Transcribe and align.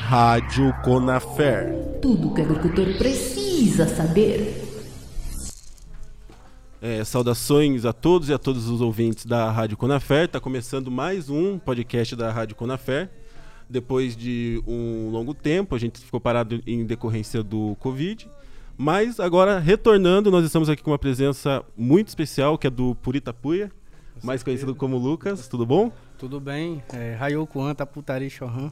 Rádio 0.00 0.72
Conafer. 0.82 1.74
Tudo 2.00 2.32
que 2.32 2.40
o 2.40 2.44
agricultor 2.44 2.96
precisa 2.96 3.86
saber. 3.86 4.64
É, 6.80 7.04
saudações 7.04 7.84
a 7.84 7.92
todos 7.92 8.30
e 8.30 8.32
a 8.32 8.38
todos 8.38 8.66
os 8.66 8.80
ouvintes 8.80 9.26
da 9.26 9.50
Rádio 9.50 9.76
Conafer. 9.76 10.24
Está 10.24 10.40
começando 10.40 10.90
mais 10.90 11.28
um 11.28 11.58
podcast 11.58 12.16
da 12.16 12.32
Rádio 12.32 12.56
Conafer. 12.56 13.10
Depois 13.68 14.16
de 14.16 14.62
um 14.66 15.10
longo 15.10 15.34
tempo, 15.34 15.74
a 15.74 15.78
gente 15.78 16.00
ficou 16.00 16.18
parado 16.18 16.62
em 16.66 16.86
decorrência 16.86 17.42
do 17.42 17.76
Covid. 17.78 18.26
Mas 18.80 19.18
agora, 19.18 19.58
retornando, 19.58 20.30
nós 20.30 20.44
estamos 20.44 20.68
aqui 20.68 20.84
com 20.84 20.92
uma 20.92 20.98
presença 21.00 21.64
muito 21.76 22.06
especial, 22.06 22.56
que 22.56 22.68
é 22.68 22.70
do 22.70 22.94
Puritapuia, 22.94 23.72
mais 24.22 24.44
conhecido 24.44 24.72
como 24.72 24.96
Lucas. 24.96 25.48
Tudo 25.48 25.66
bom? 25.66 25.90
Tudo 26.16 26.38
bem. 26.38 26.80
É, 26.92 27.16
Rayoku 27.16 27.60
Anta 27.60 27.84
Putari 27.84 28.30
Chohan. 28.30 28.70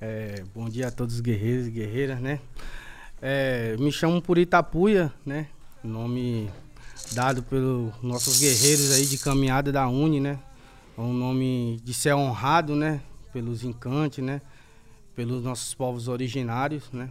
É, 0.00 0.44
bom 0.54 0.68
dia 0.68 0.86
a 0.86 0.90
todos 0.92 1.16
os 1.16 1.20
guerreiros 1.20 1.66
e 1.66 1.72
guerreiras, 1.72 2.20
né? 2.20 2.38
É, 3.20 3.76
me 3.80 3.90
chamo 3.90 4.22
Puritapuia, 4.22 5.12
né? 5.26 5.48
Nome 5.82 6.48
dado 7.10 7.42
pelos 7.42 7.92
nossos 8.00 8.38
guerreiros 8.38 8.92
aí 8.92 9.04
de 9.04 9.18
caminhada 9.18 9.72
da 9.72 9.88
Uni, 9.88 10.20
né? 10.20 10.38
É 10.96 11.00
um 11.00 11.12
nome 11.12 11.80
de 11.82 11.92
ser 11.92 12.14
honrado, 12.14 12.76
né? 12.76 13.00
Pelos 13.32 13.64
encantes, 13.64 14.22
né? 14.22 14.40
Pelos 15.16 15.42
nossos 15.42 15.74
povos 15.74 16.06
originários, 16.06 16.92
né? 16.92 17.10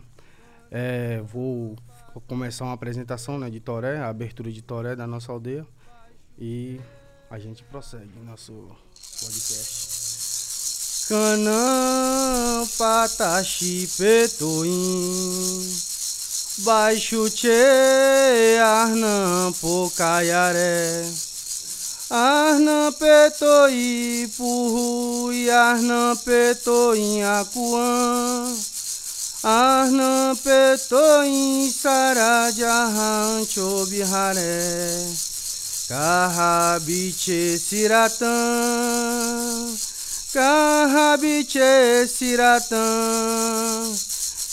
É, 0.72 1.22
vou 1.28 1.76
começar 2.20 2.66
uma 2.66 2.74
apresentação 2.74 3.40
né, 3.40 3.50
de 3.50 3.60
Toré, 3.60 4.00
a 4.00 4.10
abertura 4.10 4.52
de 4.52 4.62
Toré 4.62 4.96
da 4.96 5.08
nossa 5.08 5.32
aldeia. 5.32 5.66
E 6.38 6.82
a 7.30 7.40
gente 7.40 7.64
prossegue 7.64 8.20
nosso 8.26 8.54
podcast. 9.22 9.92
Canã 11.08 12.64
pataxi 12.78 13.88
petoim 13.98 14.72
Baixo 16.60 17.30
che 17.32 18.58
arnam 18.62 19.52
pocaiaré 19.54 21.04
Arnam 22.10 22.94
petoi 22.94 24.30
purru 29.42 29.44
e 29.44 29.44
arnam 29.44 29.44
petoi 29.44 29.44
acuã 29.44 29.44
Arnam 29.44 30.38
petoi 30.38 31.72
sarajahan 31.72 33.46
chobiharé 33.46 35.08
Carrabiche 35.88 37.58
siratã 37.58 38.28
Carrabiche 40.34 42.08
siratã 42.08 42.78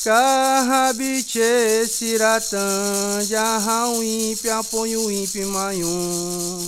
Carrabiche 0.04 1.86
siratã 1.86 3.20
Jarrão 3.22 4.02
ímpio, 4.02 4.58
apoio 4.58 5.10
ímpio 5.10 5.48
maium 5.48 6.58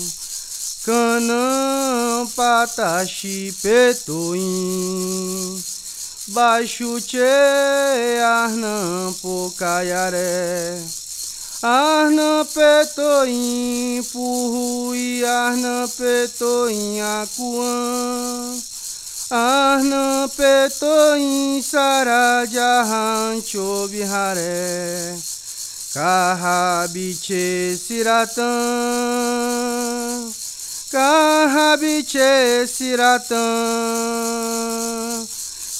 Canã 0.85 2.27
pataxi 2.37 3.55
petoim 3.63 5.63
Baixo 6.33 6.97
che 7.07 8.21
arnam 8.23 9.13
pocaiaré. 9.21 10.81
Arnam 11.63 12.47
petoim 12.47 14.03
purru 14.13 14.95
e 14.95 15.25
arnam 15.25 15.89
petoim 15.89 17.01
acuã. 17.23 18.71
Arnam 19.31 20.29
petoim 20.29 21.63
sarajahan 21.63 23.41
chobiharé 23.43 25.15
Carrabiche 25.95 27.79
siratã 27.79 28.43
Carrabiche 30.91 32.67
siratã 32.67 33.39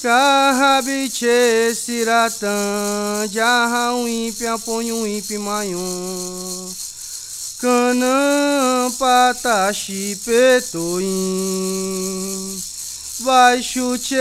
Carrabiche 0.01 1.75
siratã 1.75 3.27
Jarrão 3.31 4.07
ímpio, 4.07 4.51
aponho 4.53 5.05
ímpio 5.05 5.39
maium 5.39 6.73
Canã 7.59 8.91
pataxi 8.97 10.19
petoim 10.25 11.51
Baixo 13.21 13.99
che 13.99 14.17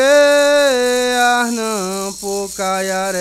arnam 1.18 2.12
pocaiaré. 2.20 3.18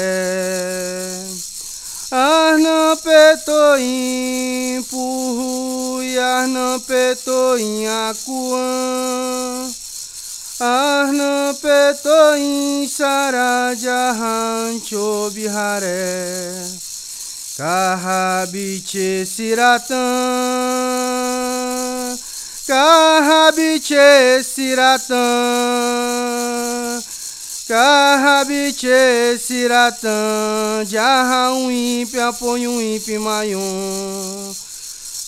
Arnam 2.11 2.97
petoim 2.97 4.83
purru 4.89 6.03
e 6.03 6.17
arnam 6.19 6.81
petoim 6.81 7.85
acuã 8.09 9.69
Arnam 10.61 11.55
petoim 11.55 12.85
sarajahan 12.85 14.75
chobiharé 14.83 16.51
Carrabiche 17.55 19.25
siratã 19.25 19.95
Carrabiche 22.67 24.43
siratã 24.43 25.15
Carrabiche 27.65 29.39
siratã 29.39 30.83
Jarrão 30.85 31.71
ímpio, 31.71 32.27
apoio 32.27 32.81
ímpio 32.81 33.21
maium 33.21 34.53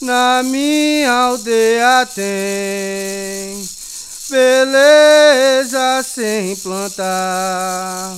Na 0.02 0.44
minha 0.44 1.10
aldeia 1.10 2.06
tem 2.14 3.81
Beleza 4.32 6.02
sem 6.04 6.56
plantar 6.56 8.16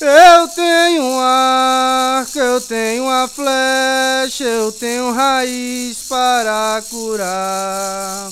eu 0.00 0.48
tenho 0.48 1.02
um 1.02 1.18
arco, 1.20 2.38
eu 2.38 2.60
tenho 2.60 3.08
a 3.08 3.26
flecha, 3.26 4.44
eu 4.44 4.70
tenho 4.70 5.10
raiz 5.12 6.04
para 6.08 6.82
curar. 6.90 8.30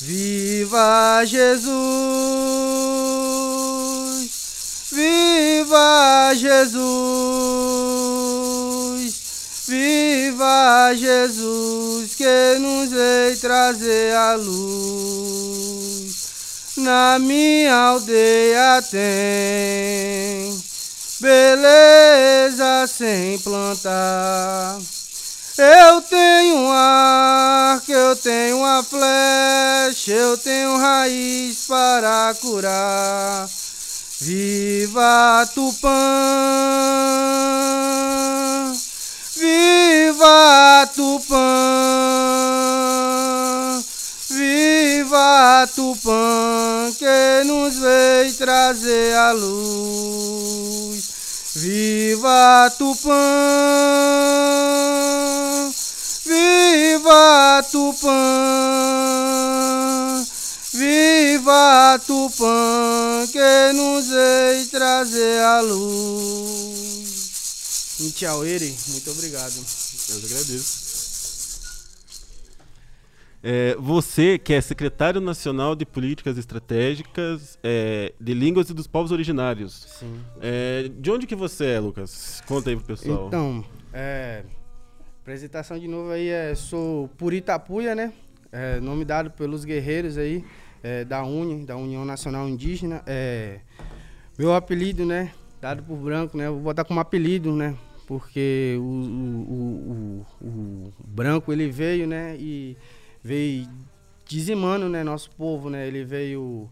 Viva 0.00 1.22
Jesus! 1.26 1.68
Viva 4.90 6.32
Jesus! 6.34 6.78
Viva 9.66 10.94
Jesus 10.94 12.14
que 12.14 12.58
nos 12.60 12.88
veio 12.88 13.38
trazer 13.38 14.14
a 14.14 14.34
luz. 14.36 16.17
Na 16.78 17.18
minha 17.18 17.74
aldeia 17.74 18.80
tem 18.88 20.62
beleza 21.20 22.86
sem 22.86 23.36
plantar. 23.40 24.78
Eu 25.58 26.00
tenho 26.02 26.70
arco, 26.70 27.90
eu 27.90 28.14
tenho 28.14 28.58
uma 28.58 28.80
flecha, 28.84 30.12
eu 30.12 30.38
tenho 30.38 30.76
raiz 30.76 31.66
para 31.66 32.32
curar. 32.40 33.48
Viva 34.20 35.48
Tupã! 35.52 35.88
Viva 39.34 40.88
Tupã! 40.94 41.38
Viva 44.30 45.68
Tupã, 45.74 46.17
que 46.92 47.44
nos 47.44 47.78
veio 47.78 48.34
trazer 48.34 49.14
a 49.14 49.32
luz. 49.32 51.04
Viva 51.56 52.72
Tupã! 52.78 53.12
Viva 56.24 57.62
Tupã! 57.70 58.08
Viva 60.72 62.00
Tupã, 62.06 63.26
que 63.32 63.72
nos 63.74 64.06
veio 64.06 64.66
trazer 64.68 65.40
a 65.40 65.60
luz. 65.60 66.98
Tchauere, 68.14 68.76
muito 68.88 69.10
obrigado. 69.10 69.64
Eu 70.10 70.16
agradeço. 70.16 70.87
É, 73.42 73.76
você, 73.78 74.36
que 74.38 74.52
é 74.52 74.60
secretário 74.60 75.20
nacional 75.20 75.76
de 75.76 75.86
políticas 75.86 76.36
estratégicas 76.36 77.58
é, 77.62 78.12
de 78.20 78.34
línguas 78.34 78.68
e 78.70 78.74
dos 78.74 78.86
povos 78.86 79.12
originários. 79.12 79.86
Sim. 80.00 80.20
É, 80.40 80.90
de 80.98 81.10
onde 81.10 81.26
que 81.26 81.36
você 81.36 81.66
é, 81.66 81.80
Lucas? 81.80 82.42
Conta 82.46 82.70
aí 82.70 82.76
pro 82.76 82.84
pessoal. 82.84 83.28
Então, 83.28 83.64
é, 83.92 84.42
Apresentação 85.28 85.78
de 85.78 85.86
novo 85.86 86.10
aí 86.10 86.28
é 86.28 86.54
sou 86.54 87.06
Puritapuia, 87.18 87.94
né? 87.94 88.14
É, 88.50 88.80
nome 88.80 89.04
dado 89.04 89.30
pelos 89.30 89.62
guerreiros 89.62 90.16
aí 90.16 90.42
é, 90.82 91.04
da 91.04 91.22
UNE, 91.22 91.66
da 91.66 91.76
União 91.76 92.02
Nacional 92.02 92.48
Indígena. 92.48 93.02
É, 93.06 93.60
meu 94.38 94.54
apelido, 94.54 95.04
né? 95.04 95.30
Dado 95.60 95.82
por 95.82 95.98
branco, 95.98 96.34
né? 96.34 96.48
Vou 96.48 96.60
botar 96.60 96.82
como 96.82 96.98
apelido, 96.98 97.54
né? 97.54 97.76
Porque 98.06 98.78
o, 98.80 98.82
o, 98.82 100.26
o, 100.40 100.46
o, 100.46 100.92
branco 101.06 101.52
ele 101.52 101.68
veio, 101.68 102.06
né? 102.06 102.34
E 102.40 102.74
veio 103.28 103.68
dizimando, 104.24 104.88
né? 104.88 105.04
Nosso 105.04 105.30
povo, 105.32 105.68
né? 105.68 105.86
Ele 105.86 106.02
veio 106.02 106.70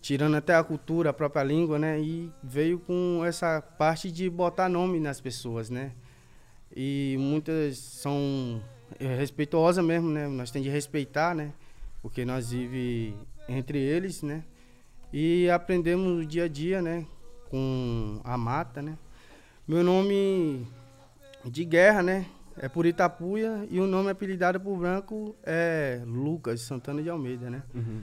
tirando 0.00 0.36
até 0.36 0.54
a 0.54 0.62
cultura, 0.62 1.10
a 1.10 1.12
própria 1.12 1.42
língua, 1.42 1.80
né? 1.80 2.00
E 2.00 2.30
veio 2.40 2.78
com 2.78 3.24
essa 3.24 3.60
parte 3.60 4.12
de 4.12 4.30
botar 4.30 4.68
nome 4.68 5.00
nas 5.00 5.20
pessoas, 5.20 5.68
né? 5.68 5.90
E 6.74 7.16
muitas 7.18 7.78
são 7.78 8.62
respeituosas 9.00 9.84
mesmo, 9.84 10.08
né? 10.08 10.28
Nós 10.28 10.52
temos 10.52 10.66
de 10.66 10.72
respeitar, 10.72 11.34
né? 11.34 11.52
Porque 12.00 12.24
nós 12.24 12.50
vivemos 12.50 13.18
entre 13.48 13.78
eles, 13.78 14.22
né? 14.22 14.44
E 15.12 15.50
aprendemos 15.50 16.24
dia 16.26 16.44
a 16.44 16.48
dia, 16.48 16.80
né? 16.80 17.04
Com 17.50 18.20
a 18.22 18.38
mata, 18.38 18.80
né? 18.80 18.96
Meu 19.66 19.82
nome 19.82 20.68
de 21.44 21.64
guerra, 21.64 22.02
né? 22.02 22.26
É 22.58 22.68
por 22.68 22.86
Itapuia 22.86 23.66
e 23.70 23.78
o 23.78 23.86
nome 23.86 24.10
apelidado 24.10 24.58
por 24.58 24.76
branco 24.78 25.36
é 25.42 26.00
Lucas 26.06 26.62
Santana 26.62 27.02
de 27.02 27.10
Almeida, 27.10 27.50
né? 27.50 27.62
Uhum. 27.74 28.00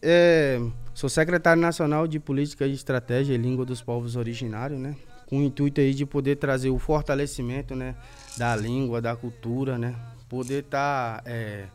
É, 0.00 0.58
sou 0.92 1.08
secretário 1.08 1.60
nacional 1.60 2.06
de 2.06 2.20
Política 2.20 2.66
e 2.66 2.72
Estratégia 2.72 3.34
e 3.34 3.38
Língua 3.38 3.64
dos 3.64 3.82
Povos 3.82 4.16
Originários, 4.16 4.78
né? 4.78 4.96
Com 5.26 5.38
o 5.38 5.42
intuito 5.42 5.80
aí 5.80 5.94
de 5.94 6.04
poder 6.04 6.36
trazer 6.36 6.70
o 6.70 6.78
fortalecimento, 6.78 7.74
né? 7.74 7.94
Da 8.36 8.54
língua, 8.54 9.00
da 9.00 9.16
cultura, 9.16 9.78
né? 9.78 9.94
Poder 10.28 10.64
estar 10.64 11.22
tá, 11.22 11.30
é, 11.30 11.66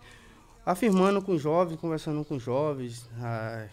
afirmando 0.66 1.22
com 1.22 1.38
jovens, 1.38 1.80
conversando 1.80 2.24
com 2.24 2.38
jovens, 2.40 3.10
a, 3.20 3.66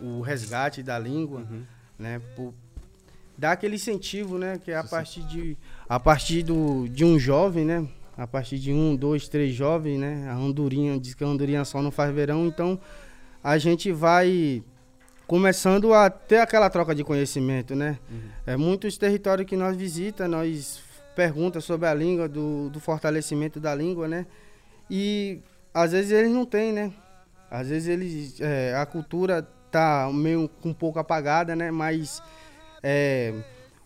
o 0.00 0.20
resgate 0.20 0.82
da 0.82 0.98
língua, 0.98 1.40
uhum. 1.40 1.62
né? 1.98 2.20
Por, 2.36 2.52
dar 3.36 3.52
aquele 3.52 3.76
incentivo, 3.76 4.38
né? 4.38 4.58
Que 4.62 4.70
é 4.70 4.76
a 4.76 4.84
partir 4.84 5.22
de 5.22 5.56
a 5.88 6.00
partir 6.00 6.42
do, 6.42 6.88
de 6.88 7.04
um 7.04 7.18
jovem, 7.18 7.64
né? 7.64 7.86
A 8.16 8.26
partir 8.26 8.58
de 8.58 8.72
um, 8.72 8.94
dois, 8.94 9.28
três 9.28 9.54
jovens, 9.54 9.98
né? 9.98 10.28
A 10.28 10.34
andorinha 10.34 10.98
diz 10.98 11.14
que 11.14 11.24
a 11.24 11.26
andorinha 11.26 11.64
só 11.64 11.82
não 11.82 11.90
faz 11.90 12.14
verão, 12.14 12.46
então 12.46 12.78
a 13.42 13.58
gente 13.58 13.92
vai 13.92 14.62
começando 15.26 15.92
a 15.92 16.08
ter 16.10 16.38
aquela 16.38 16.70
troca 16.70 16.94
de 16.94 17.02
conhecimento, 17.02 17.74
né? 17.74 17.98
Uhum. 18.10 18.20
É, 18.46 18.56
muitos 18.56 18.96
territórios 18.96 19.48
que 19.48 19.56
nós 19.56 19.76
visita, 19.76 20.28
nós 20.28 20.82
pergunta 21.14 21.60
sobre 21.60 21.88
a 21.88 21.94
língua, 21.94 22.28
do, 22.28 22.68
do 22.70 22.80
fortalecimento 22.80 23.60
da 23.60 23.74
língua, 23.74 24.08
né? 24.08 24.26
E 24.90 25.40
às 25.72 25.92
vezes 25.92 26.10
eles 26.10 26.30
não 26.30 26.44
têm, 26.44 26.72
né? 26.72 26.92
Às 27.50 27.68
vezes 27.68 27.88
eles, 27.88 28.40
é, 28.40 28.74
a 28.76 28.84
cultura 28.84 29.46
tá 29.70 30.10
meio 30.12 30.50
um 30.64 30.72
pouco 30.72 30.98
apagada, 30.98 31.56
né? 31.56 31.70
Mas 31.70 32.22
é, 32.86 33.32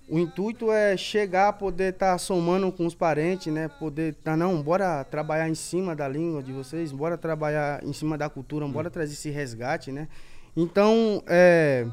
o 0.08 0.18
intuito 0.18 0.72
é 0.72 0.96
chegar 0.96 1.48
a 1.48 1.52
poder 1.52 1.92
estar 1.92 2.12
tá 2.12 2.18
somando 2.18 2.72
com 2.72 2.84
os 2.84 2.96
parentes, 2.96 3.52
né? 3.52 3.68
Poder, 3.68 4.14
tá, 4.24 4.36
não, 4.36 4.60
bora 4.60 5.04
trabalhar 5.04 5.48
em 5.48 5.54
cima 5.54 5.94
da 5.94 6.08
língua 6.08 6.42
de 6.42 6.52
vocês, 6.52 6.90
bora 6.90 7.16
trabalhar 7.16 7.80
em 7.84 7.92
cima 7.92 8.18
da 8.18 8.28
cultura, 8.28 8.66
bora 8.66 8.90
trazer 8.90 9.12
esse 9.12 9.30
resgate, 9.30 9.92
né? 9.92 10.08
Então, 10.56 11.22
é, 11.28 11.86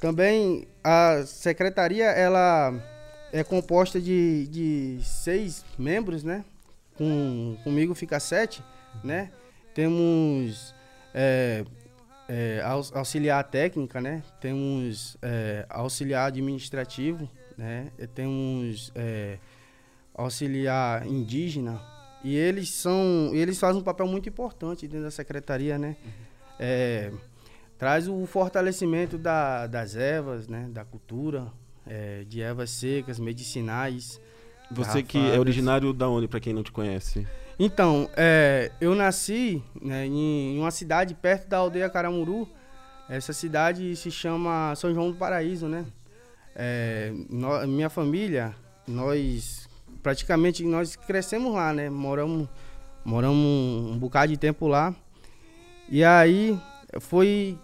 também 0.00 0.66
a 0.82 1.24
secretaria, 1.26 2.06
ela 2.06 2.72
é 3.30 3.44
composta 3.44 4.00
de, 4.00 4.46
de 4.48 4.98
seis 5.02 5.62
membros, 5.78 6.24
né? 6.24 6.42
Com, 6.96 7.58
comigo 7.62 7.94
fica 7.94 8.18
sete, 8.18 8.64
né? 9.02 9.30
Temos 9.74 10.74
é, 11.12 11.64
é, 12.28 12.62
auxiliar 12.94 13.42
técnica, 13.44 14.00
né? 14.00 14.22
Temos 14.40 15.16
é, 15.22 15.66
auxiliar 15.68 16.28
administrativo, 16.28 17.28
né? 17.56 17.90
Temos 18.14 18.92
é, 18.94 19.38
auxiliar 20.14 21.06
indígena 21.06 21.80
e 22.22 22.34
eles 22.36 22.70
são, 22.70 23.30
eles 23.34 23.58
fazem 23.58 23.80
um 23.80 23.84
papel 23.84 24.06
muito 24.06 24.28
importante 24.28 24.88
dentro 24.88 25.04
da 25.04 25.10
secretaria, 25.10 25.78
né? 25.78 25.96
É, 26.58 27.12
traz 27.76 28.08
o 28.08 28.24
fortalecimento 28.26 29.18
da, 29.18 29.66
das 29.66 29.94
ervas, 29.94 30.48
né? 30.48 30.68
Da 30.70 30.84
cultura, 30.84 31.52
é, 31.86 32.24
de 32.24 32.40
ervas 32.40 32.70
secas, 32.70 33.18
medicinais. 33.18 34.20
Você 34.70 35.02
que 35.02 35.18
é 35.18 35.38
originário 35.38 35.92
da 35.92 36.08
onde, 36.08 36.26
para 36.26 36.40
quem 36.40 36.54
não 36.54 36.62
te 36.62 36.72
conhece? 36.72 37.26
Então, 37.58 38.08
é, 38.16 38.72
eu 38.80 38.94
nasci 38.94 39.62
né, 39.80 40.06
em, 40.06 40.58
uma 40.58 40.70
cidade 40.70 41.14
perto 41.14 41.48
da 41.48 41.58
aldeia 41.58 41.88
Caramuru. 41.88 42.48
Essa 43.08 43.32
cidade 43.32 43.94
se 43.96 44.10
chama 44.10 44.74
São 44.76 44.92
João 44.92 45.10
do 45.10 45.16
Paraíso, 45.16 45.68
né? 45.68 45.84
É, 46.56 47.12
no, 47.28 47.66
minha 47.66 47.90
família, 47.90 48.54
nós 48.86 49.68
praticamente 50.02 50.64
nós 50.64 50.96
crescemos 50.96 51.54
lá, 51.54 51.72
né? 51.72 51.88
Moramos, 51.90 52.48
moramos 53.04 53.36
um, 53.36 53.92
um 53.92 53.98
bocado 53.98 54.32
de 54.32 54.38
tempo 54.38 54.66
lá. 54.66 54.94
E 55.88 56.02
aí 56.02 56.58
foi 57.00 57.58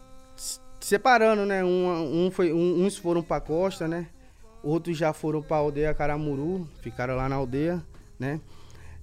separando, 0.79 1.45
né? 1.47 1.65
Um, 1.65 2.27
um 2.27 2.31
foi, 2.31 2.53
um, 2.53 2.85
uns 2.85 2.97
foram 2.97 3.23
para 3.23 3.41
costa, 3.41 3.89
né? 3.89 4.07
Outros 4.63 4.97
já 4.97 5.13
foram 5.13 5.43
para 5.43 5.57
a 5.57 5.61
aldeia 5.61 5.95
Caramuru, 5.95 6.69
ficaram 6.83 7.17
lá 7.17 7.29
na 7.29 7.37
aldeia, 7.37 7.83
né? 8.19 8.41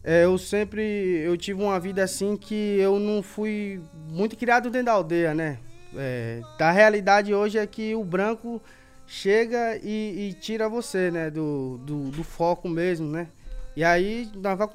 É, 0.03 0.23
eu 0.23 0.37
sempre 0.37 0.81
eu 1.25 1.35
tive 1.35 1.61
uma 1.61 1.79
vida 1.79 2.03
assim 2.03 2.37
que 2.37 2.77
eu 2.79 2.99
não 2.99 3.21
fui 3.21 3.81
muito 4.09 4.37
criado 4.37 4.69
dentro 4.69 4.85
da 4.85 4.93
aldeia, 4.93 5.33
né? 5.33 5.59
É, 5.95 6.41
a 6.59 6.71
realidade 6.71 7.33
hoje 7.33 7.57
é 7.57 7.65
que 7.65 7.95
o 7.95 8.03
branco 8.03 8.61
chega 9.05 9.77
e, 9.81 10.29
e 10.29 10.33
tira 10.33 10.67
você, 10.69 11.09
né? 11.09 11.29
Do, 11.29 11.77
do, 11.79 12.11
do, 12.11 12.23
foco 12.23 12.67
mesmo, 12.67 13.09
né? 13.09 13.27
E 13.75 13.83
aí 13.83 14.29
nós 14.35 14.57
vai, 14.57 14.67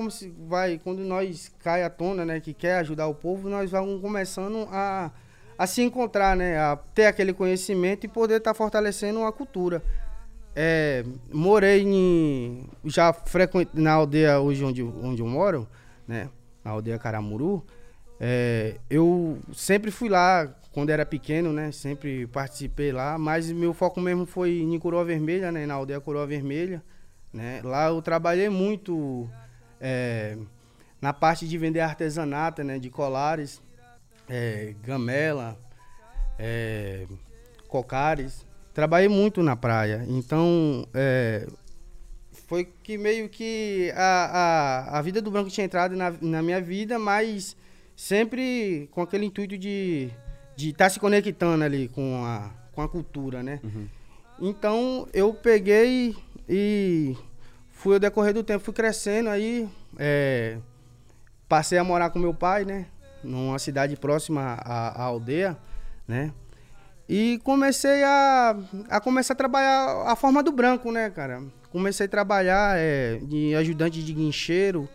vai 0.49 0.81
quando 0.83 1.01
nós 1.01 1.51
cai 1.63 1.83
à 1.83 1.91
tona, 1.91 2.25
né? 2.25 2.41
Que 2.41 2.55
quer 2.55 2.79
ajudar 2.79 3.07
o 3.07 3.15
povo, 3.15 3.49
nós 3.49 3.71
vamos 3.71 4.01
começando 4.01 4.69
a, 4.71 5.11
a 5.59 5.67
se 5.67 5.83
encontrar, 5.83 6.37
né? 6.37 6.59
A 6.59 6.77
ter 6.77 7.07
aquele 7.07 7.33
conhecimento 7.33 8.05
e 8.05 8.09
poder 8.09 8.39
estar 8.39 8.53
tá 8.53 8.55
fortalecendo 8.55 9.23
a 9.25 9.33
cultura. 9.33 9.83
É, 10.55 11.05
morei 11.33 11.83
em. 11.83 12.67
Já 12.85 13.13
frequente 13.13 13.71
na 13.75 13.93
aldeia 13.93 14.39
hoje 14.41 14.63
onde, 14.65 14.83
onde 14.83 15.23
eu 15.23 15.27
moro, 15.27 15.67
né? 16.07 16.29
Na 16.65 16.73
aldeia 16.73 16.99
Caramuru. 16.99 17.65
É, 18.21 18.77
eu 18.89 19.39
sempre 19.53 19.91
fui 19.91 20.09
lá 20.09 20.47
quando 20.73 20.91
era 20.91 21.05
pequeno, 21.05 21.53
né? 21.53 21.73
Sempre 21.73 22.27
participei 22.27 22.93
lá, 22.93 23.19
mas 23.19 23.51
meu 23.51 23.75
foco 23.75 24.01
mesmo 24.01 24.27
foi 24.27 24.61
em 24.61 24.79
Coroa 24.79 25.05
Vermelha, 25.05 25.51
né? 25.51 25.67
Na 25.67 25.75
aldeia 25.75 26.01
Coroa 26.01 26.27
Vermelha. 26.27 26.83
Né? 27.33 27.61
Lá 27.65 27.89
eu 27.89 28.03
trabalhei 28.03 28.51
muito 28.51 29.29
é, 29.81 30.37
na 31.01 31.13
parte 31.13 31.49
de 31.49 31.57
vender 31.57 31.81
artesanato, 31.81 32.63
né? 32.63 32.79
De 32.79 32.91
colares, 32.91 33.63
é, 34.29 34.75
gamela, 34.85 35.59
é, 36.39 37.07
cocares. 37.69 38.47
Trabalhei 38.75 39.09
muito 39.09 39.43
na 39.43 39.55
praia, 39.55 40.05
então 40.09 40.87
é, 40.95 41.47
foi 42.49 42.65
que 42.83 42.97
meio 42.97 43.29
que 43.29 43.93
a, 43.95 44.89
a, 44.95 44.99
a 44.99 45.03
vida 45.03 45.21
do 45.21 45.31
branco 45.31 45.51
tinha 45.51 45.65
entrado 45.65 45.95
na, 45.95 46.11
na 46.21 46.43
minha 46.43 46.61
vida, 46.61 46.99
mas 46.99 47.57
sempre 47.95 48.89
com 48.93 49.03
aquele 49.03 49.27
intuito 49.27 49.59
de 49.59 50.11
de 50.57 50.71
estar 50.71 50.85
tá 50.87 50.91
se 50.91 51.01
conectando 51.01 51.65
ali 51.65 51.89
com 51.89 52.25
a, 52.25 52.51
com 52.73 52.83
a 52.83 52.89
cultura, 52.89 53.43
né? 53.43 53.61
Uhum. 53.63 53.89
Então 54.41 55.09
eu 55.13 55.33
peguei 55.35 56.17
e 56.49 57.17
fui 57.71 57.95
ao 57.95 58.01
decorrer 58.01 58.35
do 58.35 58.43
tempo, 58.43 58.65
fui 58.65 58.75
crescendo 58.75 59.29
aí, 59.29 59.69
é, 59.99 60.59
passei 61.49 61.79
a 61.79 61.85
morar 61.85 62.11
com 62.11 62.19
meu 62.19 62.35
pai, 62.35 62.65
né? 62.65 62.87
Numa 63.23 63.59
cidade 63.59 63.97
próxima 63.97 64.59
à, 64.65 65.03
à 65.03 65.03
aldeia, 65.05 65.57
né? 66.07 66.33
E 67.09 67.41
comecei 67.45 68.03
a, 68.05 68.57
a 68.89 69.01
começar 69.01 69.35
a 69.35 69.37
trabalhar 69.37 70.05
a 70.07 70.17
forma 70.17 70.43
do 70.43 70.53
branco, 70.53 70.91
né, 70.91 71.11
cara? 71.11 71.43
Comecei 71.71 72.07
a 72.07 72.09
trabalhar 72.09 72.79
é, 72.79 73.19
de 73.19 73.55
ajudante 73.55 74.03
de 74.03 74.13
guincheiro, 74.13 74.89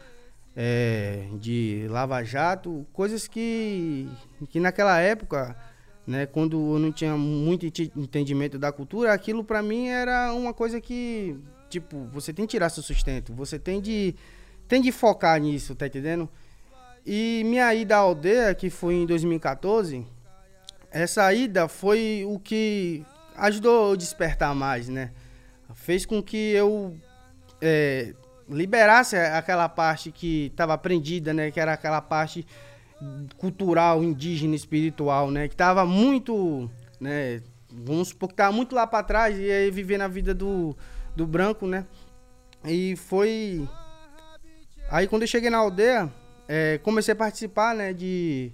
é, 0.55 1.27
de 1.39 1.85
lava-jato, 1.89 2.85
coisas 2.91 3.27
que, 3.27 4.09
que 4.49 4.59
naquela 4.59 4.99
época, 4.99 5.55
né, 6.05 6.25
quando 6.25 6.75
eu 6.75 6.79
não 6.79 6.91
tinha 6.91 7.15
muito 7.15 7.65
entendimento 7.65 8.57
da 8.57 8.71
cultura, 8.71 9.13
aquilo 9.13 9.43
para 9.43 9.61
mim 9.61 9.87
era 9.87 10.33
uma 10.33 10.53
coisa 10.53 10.81
que, 10.81 11.37
tipo, 11.69 12.05
você 12.11 12.33
tem 12.33 12.45
que 12.45 12.51
tirar 12.51 12.69
seu 12.69 12.81
sustento, 12.81 13.33
você 13.33 13.59
tem 13.59 13.79
de, 13.79 14.15
tem 14.67 14.81
de 14.81 14.91
focar 14.91 15.39
nisso, 15.39 15.75
tá 15.75 15.85
entendendo? 15.85 16.27
E 17.05 17.43
minha 17.45 17.73
ida 17.73 17.95
à 17.95 17.99
aldeia, 17.99 18.55
que 18.55 18.69
foi 18.69 18.95
em 18.95 19.05
2014, 19.05 20.05
essa 20.91 21.33
ida 21.33 21.67
foi 21.67 22.23
o 22.27 22.39
que 22.39 23.05
ajudou 23.35 23.93
a 23.93 23.95
despertar 23.95 24.53
mais, 24.55 24.87
né? 24.89 25.11
Fez 25.73 26.05
com 26.05 26.21
que 26.23 26.37
eu 26.37 26.97
é, 27.61 28.13
liberasse 28.49 29.15
aquela 29.15 29.67
parte 29.67 30.11
que 30.11 30.47
estava 30.47 30.73
aprendida, 30.73 31.33
né? 31.33 31.51
Que 31.51 31.59
era 31.59 31.73
aquela 31.73 32.01
parte 32.01 32.45
cultural, 33.37 34.03
indígena, 34.03 34.55
espiritual, 34.55 35.29
né? 35.29 35.47
Que 35.47 35.53
estava 35.53 35.85
muito, 35.85 36.69
né? 36.99 37.41
Vamos 37.71 38.09
supor 38.09 38.29
que 38.29 38.33
estava 38.33 38.51
muito 38.51 38.73
lá 38.73 38.87
para 38.87 39.03
trás 39.03 39.37
e 39.37 39.51
aí 39.51 39.69
viver 39.69 39.97
na 39.97 40.07
vida 40.07 40.33
do, 40.33 40.75
do 41.15 41.27
branco, 41.27 41.67
né? 41.67 41.85
E 42.65 42.95
foi... 42.95 43.67
Aí 44.89 45.07
quando 45.07 45.23
eu 45.23 45.27
cheguei 45.27 45.49
na 45.49 45.57
aldeia, 45.57 46.11
é, 46.47 46.79
comecei 46.79 47.11
a 47.11 47.15
participar, 47.15 47.75
né? 47.75 47.93
De, 47.93 48.51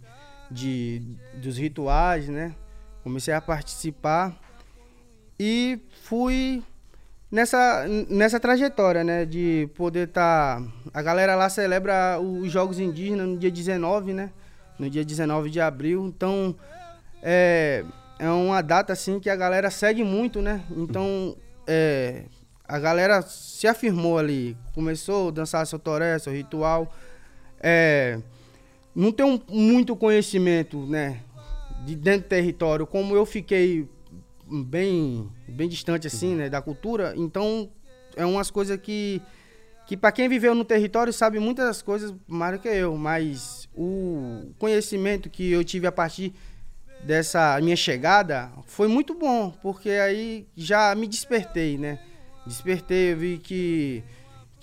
de, 0.53 1.01
dos 1.35 1.57
rituais, 1.57 2.29
né? 2.29 2.55
Comecei 3.03 3.33
a 3.33 3.41
participar 3.41 4.33
e 5.39 5.79
fui 6.03 6.63
nessa, 7.29 7.85
nessa 8.07 8.39
trajetória, 8.39 9.03
né? 9.03 9.25
De 9.25 9.69
poder 9.75 10.07
estar. 10.07 10.61
Tá... 10.61 10.67
A 10.93 11.01
galera 11.01 11.35
lá 11.35 11.49
celebra 11.49 12.19
os 12.19 12.51
Jogos 12.51 12.79
Indígenas 12.79 13.27
no 13.27 13.37
dia 13.37 13.51
19, 13.51 14.13
né? 14.13 14.31
No 14.77 14.89
dia 14.89 15.03
19 15.03 15.49
de 15.49 15.59
abril. 15.59 16.05
Então, 16.05 16.55
é, 17.21 17.83
é 18.19 18.29
uma 18.29 18.61
data 18.61 18.93
assim 18.93 19.19
que 19.19 19.29
a 19.29 19.35
galera 19.35 19.69
segue 19.71 20.03
muito, 20.03 20.41
né? 20.41 20.63
Então, 20.71 21.35
é, 21.67 22.23
a 22.67 22.79
galera 22.79 23.21
se 23.23 23.67
afirmou 23.67 24.17
ali. 24.17 24.55
Começou 24.73 25.29
a 25.29 25.31
dançar 25.31 25.65
seu 25.65 25.79
toré, 25.79 26.17
seu 26.19 26.31
ritual. 26.31 26.93
É, 27.59 28.19
não 28.95 29.13
um, 29.25 29.39
muito 29.49 29.95
conhecimento, 29.95 30.85
né? 30.85 31.21
De 31.85 31.95
dentro 31.95 32.27
do 32.27 32.29
território, 32.29 32.87
como 32.87 33.15
eu 33.15 33.25
fiquei 33.25 33.87
bem, 34.47 35.29
bem 35.47 35.67
distante 35.67 36.07
assim, 36.07 36.35
né, 36.35 36.49
da 36.49 36.61
cultura. 36.61 37.13
Então, 37.17 37.69
é 38.15 38.25
umas 38.25 38.51
coisas 38.51 38.77
que 38.79 39.21
que 39.85 39.97
para 39.97 40.13
quem 40.13 40.29
viveu 40.29 40.55
no 40.55 40.63
território 40.63 41.11
sabe 41.11 41.39
muitas 41.39 41.81
coisas 41.81 42.13
mais 42.25 42.59
que 42.61 42.69
eu, 42.69 42.95
mas 42.95 43.67
o 43.75 44.53
conhecimento 44.57 45.29
que 45.29 45.51
eu 45.51 45.61
tive 45.61 45.85
a 45.85 45.91
partir 45.91 46.33
dessa 47.03 47.59
minha 47.61 47.75
chegada 47.75 48.49
foi 48.65 48.87
muito 48.87 49.13
bom, 49.13 49.51
porque 49.61 49.89
aí 49.89 50.47
já 50.55 50.95
me 50.95 51.05
despertei, 51.05 51.77
né? 51.77 51.99
Despertei, 52.45 53.11
eu 53.11 53.17
vi 53.17 53.37
que 53.37 54.03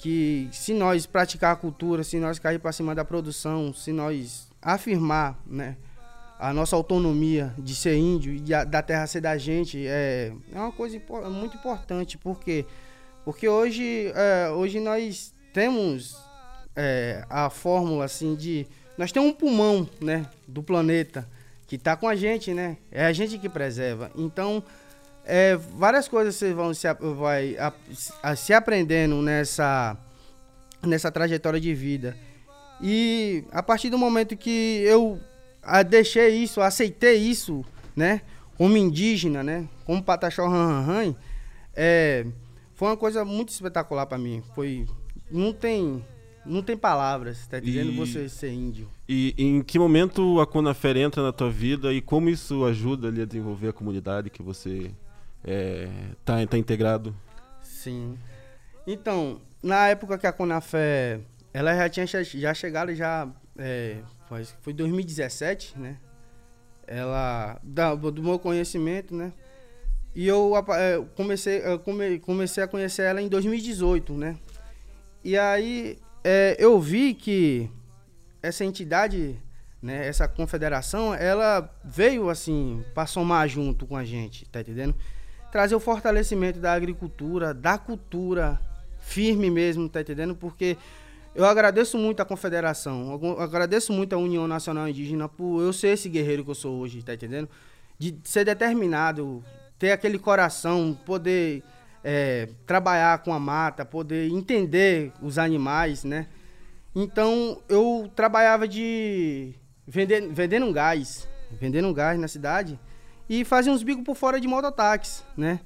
que 0.01 0.49
se 0.51 0.73
nós 0.73 1.05
praticar 1.05 1.53
a 1.53 1.57
cultura, 1.57 2.03
se 2.03 2.19
nós 2.19 2.39
cair 2.39 2.59
para 2.59 2.73
cima 2.73 2.95
da 2.95 3.05
produção, 3.05 3.73
se 3.75 3.93
nós 3.93 4.49
afirmar, 4.63 5.39
né, 5.47 5.77
a 6.39 6.55
nossa 6.55 6.75
autonomia 6.75 7.53
de 7.59 7.75
ser 7.75 7.97
índio 7.97 8.33
e 8.33 8.41
da 8.41 8.81
terra 8.81 9.07
ser 9.07 9.21
da 9.21 9.37
gente 9.37 9.87
é, 9.87 10.33
é 10.51 10.59
uma 10.59 10.73
coisa 10.73 10.99
muito 11.31 11.59
importante. 11.59 12.17
Por 12.17 12.41
quê? 12.41 12.65
Porque 13.27 13.47
hoje, 13.47 14.11
é, 14.15 14.49
hoje 14.49 14.81
nós 14.81 15.35
temos 15.53 16.17
é, 16.75 17.23
a 17.29 17.51
fórmula 17.51 18.07
assim 18.07 18.35
de. 18.35 18.67
Nós 18.97 19.13
temos 19.13 19.31
um 19.31 19.35
pulmão 19.35 19.87
né, 20.01 20.27
do 20.49 20.63
planeta 20.63 21.29
que 21.67 21.77
está 21.77 21.95
com 21.95 22.09
a 22.09 22.17
gente, 22.17 22.55
né? 22.55 22.79
É 22.91 23.05
a 23.05 23.13
gente 23.13 23.39
que 23.39 23.49
preserva. 23.49 24.11
Então, 24.17 24.63
é, 25.33 25.57
várias 25.57 26.09
coisas 26.09 26.35
vocês 26.35 26.53
vão 26.53 26.75
se, 26.75 26.93
vai, 27.17 27.57
a, 27.57 27.73
a, 28.21 28.35
se 28.35 28.53
aprendendo 28.53 29.23
nessa, 29.23 29.97
nessa 30.83 31.13
trajetória 31.13 31.61
de 31.61 31.73
vida. 31.73 32.17
E 32.83 33.45
a 33.53 33.63
partir 33.63 33.91
do 33.91 33.97
momento 33.97 34.37
que 34.37 34.83
eu 34.85 35.21
a, 35.63 35.85
deixei 35.85 36.31
isso, 36.43 36.61
aceitei 36.61 37.17
isso, 37.17 37.65
né? 37.95 38.23
Como 38.59 38.77
indígena, 38.77 39.45
né? 39.45 39.69
Como 39.85 40.03
Pataxó 40.03 40.49
Ranhan, 40.49 41.15
é, 41.77 42.27
foi 42.75 42.89
uma 42.89 42.97
coisa 42.97 43.25
muito 43.25 43.51
espetacular 43.51 44.07
para 44.07 44.19
mim. 44.19 44.43
Foi, 44.53 44.85
não 45.31 45.53
tem, 45.53 46.05
não 46.45 46.61
tem 46.61 46.77
palavras, 46.77 47.47
tá 47.47 47.61
dizendo 47.61 47.93
você 47.93 48.29
ser 48.29 48.51
índio. 48.51 48.89
E 49.09 49.33
em 49.39 49.63
que 49.63 49.79
momento 49.79 50.41
a 50.41 50.47
Conafer 50.47 50.97
entra 50.97 51.23
na 51.23 51.31
tua 51.31 51.51
vida 51.51 51.93
e 51.93 52.01
como 52.01 52.29
isso 52.29 52.65
ajuda 52.65 53.07
ali 53.07 53.23
a 53.23 53.27
desenvolver 53.27 53.69
a 53.69 53.73
comunidade 53.73 54.29
que 54.29 54.43
você 54.43 54.91
é, 55.45 55.89
tá, 56.25 56.47
tá 56.47 56.59
integrado? 56.59 57.15
Sim. 57.63 58.19
Então, 58.87 59.41
na 59.63 59.89
época 59.89 60.19
que 60.19 60.27
a 60.27 60.33
Conafé, 60.33 61.21
ela 61.53 61.75
já 61.75 61.89
tinha 61.89 62.07
já 62.07 62.55
chegado 62.55 62.95
já 62.95 63.29
é, 63.59 63.99
foi 64.63 64.73
2017, 64.73 65.79
né? 65.79 65.97
Ela, 66.87 67.61
do 67.63 68.23
meu 68.23 68.39
conhecimento, 68.39 69.15
né? 69.15 69.33
E 70.15 70.27
eu 70.27 70.53
é, 70.57 71.05
comecei, 71.15 71.63
come, 71.85 72.19
comecei 72.19 72.65
a 72.65 72.69
conhecer 72.69 73.03
ela 73.03 73.23
em 73.23 73.29
2018, 73.29 74.13
né? 74.15 74.37
E 75.23 75.39
aí 75.39 75.99
é, 76.25 76.57
eu 76.59 76.81
vi 76.81 77.15
que 77.15 77.71
essa 78.43 78.65
entidade, 78.65 79.41
né, 79.81 80.07
essa 80.07 80.27
confederação, 80.27 81.15
ela 81.15 81.73
veio 81.85 82.29
assim 82.29 82.85
para 82.95 83.07
somar 83.07 83.49
junto 83.49 83.87
com 83.87 83.97
a 83.97 84.05
gente, 84.05 84.49
tá 84.49 84.61
entendendo? 84.61 84.95
Trazer 85.51 85.75
o 85.75 85.81
fortalecimento 85.81 86.61
da 86.61 86.73
agricultura, 86.73 87.53
da 87.53 87.77
cultura 87.77 88.61
firme 89.01 89.51
mesmo, 89.51 89.89
tá 89.89 90.01
entendendo? 90.01 90.35
Porque 90.37 90.77
eu 91.35 91.45
agradeço 91.45 91.99
muito 91.99 92.21
a 92.21 92.25
Confederação, 92.25 93.19
agradeço 93.39 93.93
muito 93.93 94.15
a 94.15 94.19
União 94.19 94.47
Nacional 94.47 94.89
Indígena 94.89 95.29
por 95.29 95.63
eu 95.63 95.73
ser 95.73 95.89
esse 95.89 96.09
guerreiro 96.09 96.45
que 96.45 96.51
eu 96.51 96.55
sou 96.55 96.79
hoje, 96.79 97.03
tá 97.03 97.15
entendendo? 97.15 97.49
De 97.99 98.17
ser 98.25 98.45
determinado, 98.45 99.45
ter 99.79 99.93
aquele 99.93 100.19
coração, 100.19 100.97
poder 101.05 101.63
é, 102.05 102.49
trabalhar 102.67 103.19
com 103.19 103.33
a 103.33 103.39
mata, 103.39 103.85
poder 103.85 104.29
entender 104.29 105.13
os 105.21 105.39
animais, 105.39 106.05
né? 106.05 106.27
Então 106.95 107.63
eu 107.69 108.11
trabalhava 108.15 108.67
de 108.67 109.55
vender, 109.87 110.29
vendendo 110.33 110.73
gás, 110.73 111.29
vendendo 111.61 111.93
gás 111.93 112.19
na 112.19 112.29
cidade 112.29 112.79
e 113.31 113.45
fazia 113.45 113.73
uns 113.73 113.85
bicos 113.85 114.03
por 114.03 114.17
fora 114.17 114.41
de 114.41 114.49
mototáxi, 114.49 115.23
né? 115.37 115.61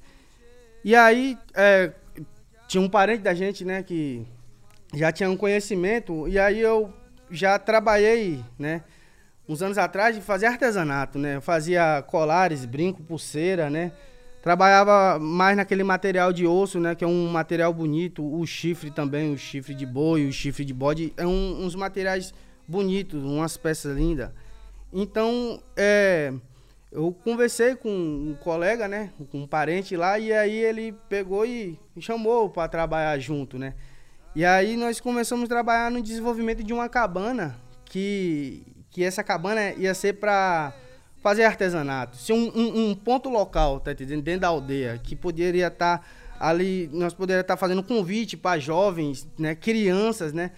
E 0.83 0.95
aí 0.95 1.35
é, 1.55 1.91
tinha 2.67 2.79
um 2.79 2.87
parente 2.87 3.23
da 3.23 3.33
gente, 3.33 3.65
né, 3.65 3.81
que 3.81 4.23
já 4.93 5.11
tinha 5.11 5.27
um 5.27 5.35
conhecimento 5.35 6.27
e 6.27 6.37
aí 6.37 6.59
eu 6.59 6.93
já 7.31 7.57
trabalhei, 7.57 8.39
né? 8.59 8.83
Uns 9.49 9.63
anos 9.63 9.79
atrás 9.79 10.15
de 10.15 10.21
fazer 10.21 10.45
artesanato, 10.45 11.17
né? 11.17 11.37
Eu 11.37 11.41
fazia 11.41 12.03
colares, 12.03 12.65
brinco, 12.65 13.01
pulseira, 13.01 13.67
né? 13.67 13.91
Trabalhava 14.43 15.19
mais 15.19 15.57
naquele 15.57 15.83
material 15.83 16.31
de 16.31 16.45
osso, 16.45 16.79
né? 16.79 16.93
Que 16.93 17.03
é 17.03 17.07
um 17.07 17.27
material 17.27 17.73
bonito. 17.73 18.23
O 18.23 18.45
chifre 18.45 18.91
também, 18.91 19.33
o 19.33 19.37
chifre 19.37 19.73
de 19.73 19.85
boi, 19.87 20.27
o 20.27 20.31
chifre 20.31 20.63
de 20.63 20.73
bode. 20.73 21.13
É 21.17 21.25
um, 21.25 21.63
uns 21.65 21.75
materiais 21.75 22.31
bonitos, 22.67 23.23
umas 23.23 23.57
peças 23.57 23.97
lindas. 23.97 24.29
Então, 24.93 25.61
é, 25.75 26.33
eu 26.95 27.11
conversei 27.11 27.75
com 27.75 27.89
um 27.89 28.37
colega, 28.39 28.87
né? 28.87 29.11
Com 29.29 29.39
um 29.41 29.47
parente 29.47 29.97
lá. 29.97 30.17
E 30.17 30.31
aí 30.31 30.55
ele 30.55 30.93
pegou 31.09 31.45
e 31.45 31.77
me 31.93 32.01
chamou 32.01 32.49
para 32.49 32.69
trabalhar 32.69 33.19
junto, 33.19 33.59
né? 33.59 33.73
E 34.33 34.45
aí 34.45 34.77
nós 34.77 35.01
começamos 35.01 35.45
a 35.45 35.47
trabalhar 35.47 35.91
no 35.91 36.01
desenvolvimento 36.01 36.63
de 36.63 36.73
uma 36.73 36.87
cabana 36.87 37.59
que, 37.83 38.65
que 38.89 39.03
essa 39.03 39.23
cabana 39.23 39.73
ia 39.73 39.93
ser 39.93 40.13
para 40.13 40.73
fazer 41.21 41.43
artesanato, 41.43 42.15
ser 42.17 42.33
um, 42.33 42.51
um, 42.55 42.89
um, 42.89 42.95
ponto 42.95 43.29
local, 43.29 43.79
tá 43.79 43.91
entendendo? 43.91 44.21
Dentro 44.21 44.41
da 44.41 44.47
aldeia, 44.47 44.99
que 45.03 45.15
poderia 45.15 45.67
estar 45.67 45.99
tá 45.99 46.05
ali, 46.39 46.89
nós 46.93 47.13
poderíamos 47.13 47.43
estar 47.43 47.55
tá 47.55 47.59
fazendo 47.59 47.83
convite 47.83 48.37
para 48.37 48.59
jovens, 48.59 49.27
né, 49.37 49.55
crianças, 49.55 50.31
né? 50.31 50.51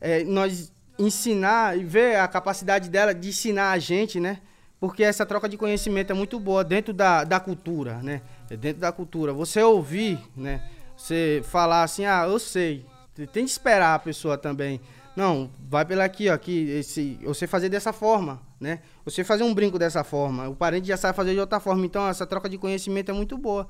É, 0.00 0.24
nós 0.24 0.72
ensinar 0.98 1.78
e 1.78 1.84
ver 1.84 2.16
a 2.16 2.26
capacidade 2.26 2.88
dela 2.88 3.14
de 3.14 3.28
ensinar 3.28 3.72
a 3.72 3.78
gente, 3.78 4.18
né? 4.18 4.40
Porque 4.84 5.02
essa 5.02 5.24
troca 5.24 5.48
de 5.48 5.56
conhecimento 5.56 6.10
é 6.10 6.14
muito 6.14 6.38
boa 6.38 6.62
dentro 6.62 6.92
da, 6.92 7.24
da 7.24 7.40
cultura, 7.40 8.02
né? 8.02 8.20
É 8.50 8.54
dentro 8.54 8.82
da 8.82 8.92
cultura. 8.92 9.32
Você 9.32 9.62
ouvir, 9.62 10.20
né? 10.36 10.62
Você 10.94 11.40
falar 11.42 11.84
assim, 11.84 12.04
ah, 12.04 12.26
eu 12.26 12.38
sei, 12.38 12.84
tem 13.32 13.46
que 13.46 13.50
esperar 13.50 13.94
a 13.94 13.98
pessoa 13.98 14.36
também. 14.36 14.78
Não, 15.16 15.50
vai 15.70 15.86
pela 15.86 16.04
aqui, 16.04 16.28
ó, 16.28 16.34
aqui, 16.34 16.68
esse, 16.68 17.18
você 17.24 17.46
fazer 17.46 17.70
dessa 17.70 17.94
forma, 17.94 18.42
né? 18.60 18.80
Você 19.06 19.24
fazer 19.24 19.42
um 19.42 19.54
brinco 19.54 19.78
dessa 19.78 20.04
forma, 20.04 20.50
o 20.50 20.54
parente 20.54 20.86
já 20.86 20.98
sabe 20.98 21.16
fazer 21.16 21.32
de 21.32 21.40
outra 21.40 21.58
forma, 21.58 21.86
então 21.86 22.06
essa 22.06 22.26
troca 22.26 22.46
de 22.46 22.58
conhecimento 22.58 23.08
é 23.10 23.14
muito 23.14 23.38
boa. 23.38 23.66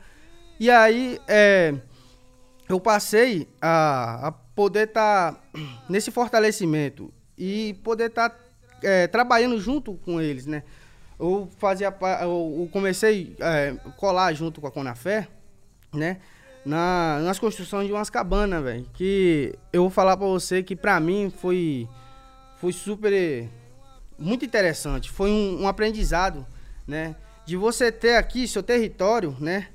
E 0.59 0.69
aí, 0.69 1.21
é, 1.29 1.77
eu 2.69 2.81
passei 2.81 3.47
a, 3.63 4.27
a 4.27 4.33
poder 4.33 4.89
estar 4.89 5.33
tá 5.33 5.41
nesse 5.89 6.11
fortalecimento 6.11 7.15
e 7.39 7.79
poder 7.85 8.07
estar 8.07 8.31
tá, 8.31 8.37
é, 8.83 9.07
trabalhando 9.07 9.61
junto 9.61 9.95
com 9.95 10.21
eles, 10.21 10.45
né? 10.45 10.65
Eu 11.19 11.49
fazia, 11.59 11.95
eu 12.23 12.69
comecei 12.73 13.37
a 13.41 13.51
é, 13.51 13.75
colar 13.97 14.33
junto 14.33 14.61
com 14.61 14.67
a 14.67 14.71
Conafé, 14.71 15.29
né? 15.93 16.19
na, 16.65 17.21
nas 17.23 17.39
construções 17.39 17.87
de 17.87 17.93
umas 17.93 18.11
cabanas, 18.11 18.63
velho. 18.63 18.87
Que 18.95 19.55
eu 19.73 19.83
vou 19.83 19.91
falar 19.91 20.17
pra 20.17 20.27
você 20.27 20.63
que 20.63 20.75
pra 20.75 20.99
mim 20.99 21.33
foi, 21.37 21.89
foi 22.57 22.73
super. 22.73 23.49
Muito 24.19 24.45
interessante. 24.45 25.11
Foi 25.11 25.31
um, 25.31 25.63
um 25.63 25.69
aprendizado, 25.69 26.47
né? 26.87 27.15
De 27.45 27.57
você 27.57 27.93
ter 27.93 28.17
aqui 28.17 28.49
seu 28.49 28.63
território, 28.63 29.37
né? 29.39 29.69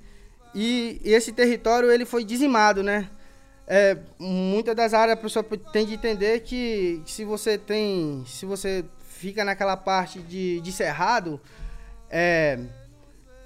E, 0.55 0.99
e 1.03 1.13
esse 1.13 1.31
território 1.31 1.91
ele 1.91 2.05
foi 2.05 2.23
dizimado, 2.23 2.81
né? 2.81 3.09
é, 3.69 3.95
muitas 4.17 4.75
das 4.75 4.95
áreas 4.95 5.15
a 5.15 5.21
pessoa 5.21 5.45
tem 5.71 5.85
de 5.85 5.93
entender 5.93 6.39
que 6.39 7.03
se 7.05 7.23
você 7.23 7.55
tem, 7.55 8.23
se 8.25 8.43
você 8.43 8.83
fica 9.19 9.43
naquela 9.43 9.75
parte 9.75 10.19
de, 10.19 10.61
de 10.61 10.71
cerrado, 10.71 11.41
é, 12.09 12.57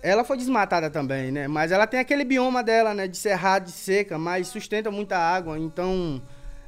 ela 0.03 0.24
foi 0.24 0.38
desmatada 0.38 0.88
também, 0.88 1.32
né? 1.32 1.48
Mas 1.48 1.72
ela 1.72 1.88
tem 1.88 2.00
aquele 2.00 2.24
bioma 2.24 2.63
dela, 2.63 2.94
né? 2.94 3.08
De 3.08 3.18
cerrado, 3.18 3.65
de 3.65 3.72
seca, 3.72 4.18
mas 4.20 4.48
sustenta 4.48 4.92
muita 4.92 5.18
água. 5.18 5.58
Então, 5.58 6.22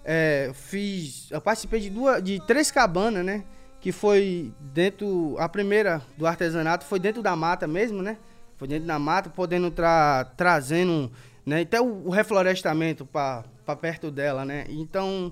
é, 0.03 0.49
fiz, 0.55 1.29
eu 1.29 1.39
participei 1.39 1.81
de 1.81 1.91
duas, 1.91 2.23
de 2.23 2.43
três 2.47 2.71
cabanas, 2.71 3.23
né? 3.23 3.43
Que 3.79 3.91
foi 3.91 4.51
dentro, 4.59 5.35
a 5.37 5.47
primeira 5.47 6.01
do 6.17 6.25
artesanato 6.25 6.83
foi 6.85 6.99
dentro 6.99 7.21
da 7.21 7.35
mata 7.35 7.67
mesmo, 7.67 8.01
né? 8.01 8.17
Foi 8.57 8.67
dentro 8.67 8.87
da 8.87 8.97
mata, 8.97 9.29
podendo 9.29 9.69
tra, 9.69 10.25
trazendo, 10.35 11.11
né? 11.45 11.61
Até 11.61 11.79
o, 11.79 12.07
o 12.07 12.09
reflorestamento 12.09 13.05
para 13.05 13.43
perto 13.79 14.09
dela, 14.09 14.43
né? 14.43 14.65
Então, 14.67 15.31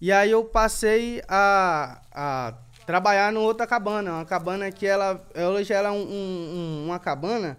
e 0.00 0.10
aí 0.10 0.30
eu 0.30 0.44
passei 0.44 1.22
a, 1.28 2.02
a 2.12 2.54
trabalhar 2.86 3.32
no 3.32 3.40
outra 3.40 3.66
cabana, 3.66 4.12
uma 4.12 4.24
cabana 4.24 4.70
que 4.70 4.86
ela 4.86 5.20
hoje 5.52 5.72
ela 5.72 5.88
é 5.88 5.92
um, 5.92 6.02
um, 6.02 6.84
uma 6.86 6.98
cabana 6.98 7.58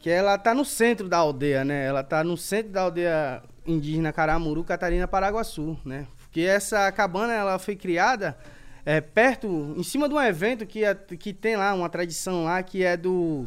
que 0.00 0.08
ela 0.08 0.38
tá 0.38 0.54
no 0.54 0.64
centro 0.64 1.08
da 1.08 1.18
aldeia, 1.18 1.64
né? 1.64 1.84
Ela 1.84 2.02
tá 2.02 2.24
no 2.24 2.36
centro 2.36 2.72
da 2.72 2.82
aldeia 2.82 3.42
indígena 3.66 4.12
Caramuru, 4.12 4.64
Catarina, 4.64 5.06
Paraguaçu, 5.06 5.78
né? 5.84 6.06
Porque 6.18 6.40
essa 6.40 6.90
cabana 6.92 7.34
ela 7.34 7.58
foi 7.58 7.76
criada 7.76 8.36
é, 8.84 9.00
perto, 9.00 9.74
em 9.76 9.82
cima 9.82 10.08
de 10.08 10.14
um 10.14 10.20
evento 10.20 10.64
que, 10.64 10.84
é, 10.84 10.94
que 10.94 11.32
tem 11.32 11.56
lá 11.56 11.74
uma 11.74 11.90
tradição 11.90 12.44
lá 12.44 12.62
que 12.62 12.82
é 12.82 12.96
do 12.96 13.46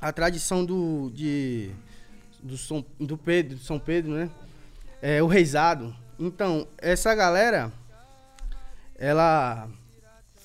a 0.00 0.12
tradição 0.12 0.64
do 0.64 1.10
de 1.14 1.70
do 2.42 2.58
São, 2.58 2.84
do 3.00 3.16
Pedro, 3.16 3.56
São 3.58 3.78
Pedro, 3.78 4.12
né? 4.12 4.30
É 5.00 5.22
o 5.22 5.26
reizado. 5.26 5.94
Então 6.18 6.68
essa 6.78 7.14
galera 7.14 7.72
ela 8.96 9.68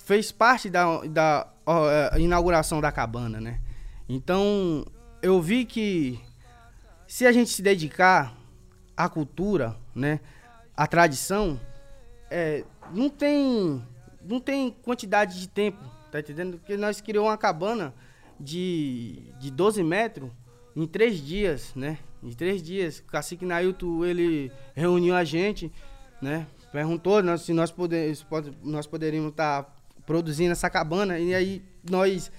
fez 0.09 0.31
parte 0.31 0.71
da, 0.71 1.01
da 1.05 1.47
uh, 1.67 2.17
inauguração 2.17 2.81
da 2.81 2.91
cabana, 2.91 3.39
né? 3.39 3.59
Então, 4.09 4.83
eu 5.21 5.39
vi 5.39 5.65
que 5.65 6.19
se 7.07 7.27
a 7.27 7.31
gente 7.31 7.51
se 7.51 7.61
dedicar 7.61 8.35
à 8.97 9.07
cultura, 9.07 9.77
né, 9.93 10.19
à 10.75 10.87
tradição, 10.87 11.61
é, 12.27 12.63
não 12.91 13.07
tem 13.07 13.85
não 14.25 14.39
tem 14.39 14.71
quantidade 14.81 15.39
de 15.39 15.47
tempo, 15.47 15.77
tá 16.11 16.19
entendendo? 16.19 16.57
Porque 16.57 16.75
nós 16.75 16.99
criamos 16.99 17.29
uma 17.29 17.37
cabana 17.37 17.93
de, 18.39 19.31
de 19.39 19.51
12 19.51 19.83
metros 19.83 20.31
em 20.75 20.87
três 20.87 21.23
dias, 21.23 21.71
né? 21.75 21.99
Em 22.23 22.31
três 22.31 22.63
dias. 22.63 22.97
O 22.97 23.03
cacique 23.03 23.45
Nailton, 23.45 24.03
ele 24.03 24.51
reuniu 24.73 25.15
a 25.15 25.23
gente, 25.23 25.71
né? 26.19 26.47
Perguntou 26.71 27.21
né, 27.21 27.37
se 27.37 27.53
nós, 27.53 27.71
poder, 27.71 28.17
nós 28.63 28.87
poderíamos 28.87 29.31
estar 29.31 29.63
tá 29.63 29.78
produzindo 30.09 30.53
essa 30.53 30.67
cabana. 30.71 31.19
E 31.19 31.35
aí 31.35 31.61
nós 31.87 32.31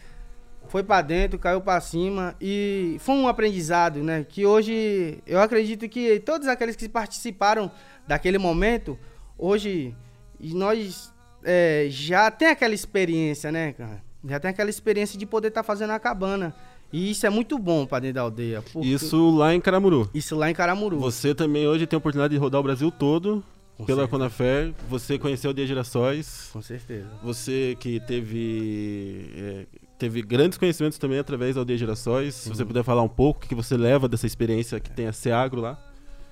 foi 0.67 0.83
para 0.83 1.03
dentro, 1.03 1.39
caiu 1.39 1.61
para 1.61 1.81
cima 1.81 2.35
e 2.41 2.97
foi 2.99 3.15
um 3.15 3.29
aprendizado, 3.29 4.03
né? 4.03 4.27
Que 4.29 4.45
hoje 4.45 5.23
eu 5.25 5.41
acredito 5.41 5.89
que 5.89 6.19
todos 6.19 6.49
aqueles 6.49 6.75
que 6.75 6.89
participaram 6.89 7.71
daquele 8.09 8.39
momento, 8.39 8.99
hoje 9.39 9.95
nós 10.41 11.15
é, 11.45 11.87
já 11.89 12.29
tem 12.29 12.49
aquela 12.49 12.75
experiência, 12.75 13.53
né, 13.53 13.73
cara? 13.73 14.03
Já 14.25 14.41
tem 14.41 14.51
aquela 14.51 14.69
experiência 14.69 15.17
de 15.17 15.25
poder 15.25 15.49
estar 15.49 15.63
tá 15.63 15.67
fazendo 15.67 15.91
a 15.91 15.99
cabana. 16.01 16.53
E 16.93 17.13
isso 17.13 17.25
é 17.25 17.31
muito 17.31 17.57
bom 17.57 17.87
para 17.87 18.01
dentro 18.01 18.17
da 18.17 18.23
aldeia. 18.23 18.65
Isso 18.83 19.31
lá 19.31 19.55
em 19.55 19.61
Caramuru. 19.61 20.11
Isso 20.13 20.35
lá 20.35 20.51
em 20.51 20.55
Caramuru. 20.55 20.99
Você 20.99 21.37
também 21.37 21.69
hoje 21.69 21.87
tem 21.87 21.97
a 21.97 21.99
oportunidade 21.99 22.35
de 22.35 22.41
rodar 22.41 22.61
o 22.61 22.65
Brasil 22.65 22.91
todo 22.91 23.45
com 23.81 23.87
pela 23.87 24.03
certeza. 24.03 24.09
Conafer, 24.09 24.75
você 24.89 25.19
conheceu 25.19 25.51
o 25.51 25.55
Dia 25.55 25.67
Girassóis. 25.67 26.51
Com 26.53 26.63
certeza. 26.63 27.09
Você 27.23 27.77
que 27.81 28.01
teve, 28.01 29.31
é, 29.37 29.67
teve 29.99 30.23
grandes 30.23 30.57
conhecimentos 30.57 30.99
também 30.99 31.19
através 31.19 31.57
do 31.57 31.65
Dia 31.65 31.77
Girassóis. 31.77 32.35
Se 32.35 32.49
você 32.49 32.65
puder 32.65 32.85
falar 32.85 33.03
um 33.03 33.09
pouco, 33.09 33.45
o 33.45 33.49
que 33.49 33.55
você 33.55 33.77
leva 33.77 34.09
dessa 34.09 34.27
experiência 34.27 34.79
que 34.79 34.91
tem 34.91 35.07
a 35.07 35.13
Seagro 35.13 35.61
lá. 35.61 35.79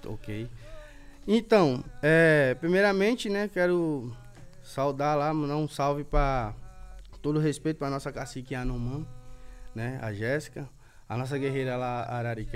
Ok. 0.07 0.49
Então, 1.27 1.85
é, 2.03 2.57
primeiramente, 2.59 3.29
né, 3.29 3.51
quero 3.53 4.13
saudar 4.63 5.17
lá, 5.17 5.33
mandar 5.35 5.57
um 5.57 5.69
salve 5.69 6.05
para 6.05 6.55
todo 7.21 7.39
respeito 7.39 7.79
para 7.79 7.91
nossa 7.91 8.13
cacique 8.13 8.55
Anomã, 8.55 9.07
né, 9.75 9.99
a 10.01 10.13
Jéssica, 10.13 10.69
a 11.09 11.17
nossa 11.17 11.37
guerreira 11.37 11.77
lá, 11.77 12.03
a 12.03 12.19
Arari 12.19 12.47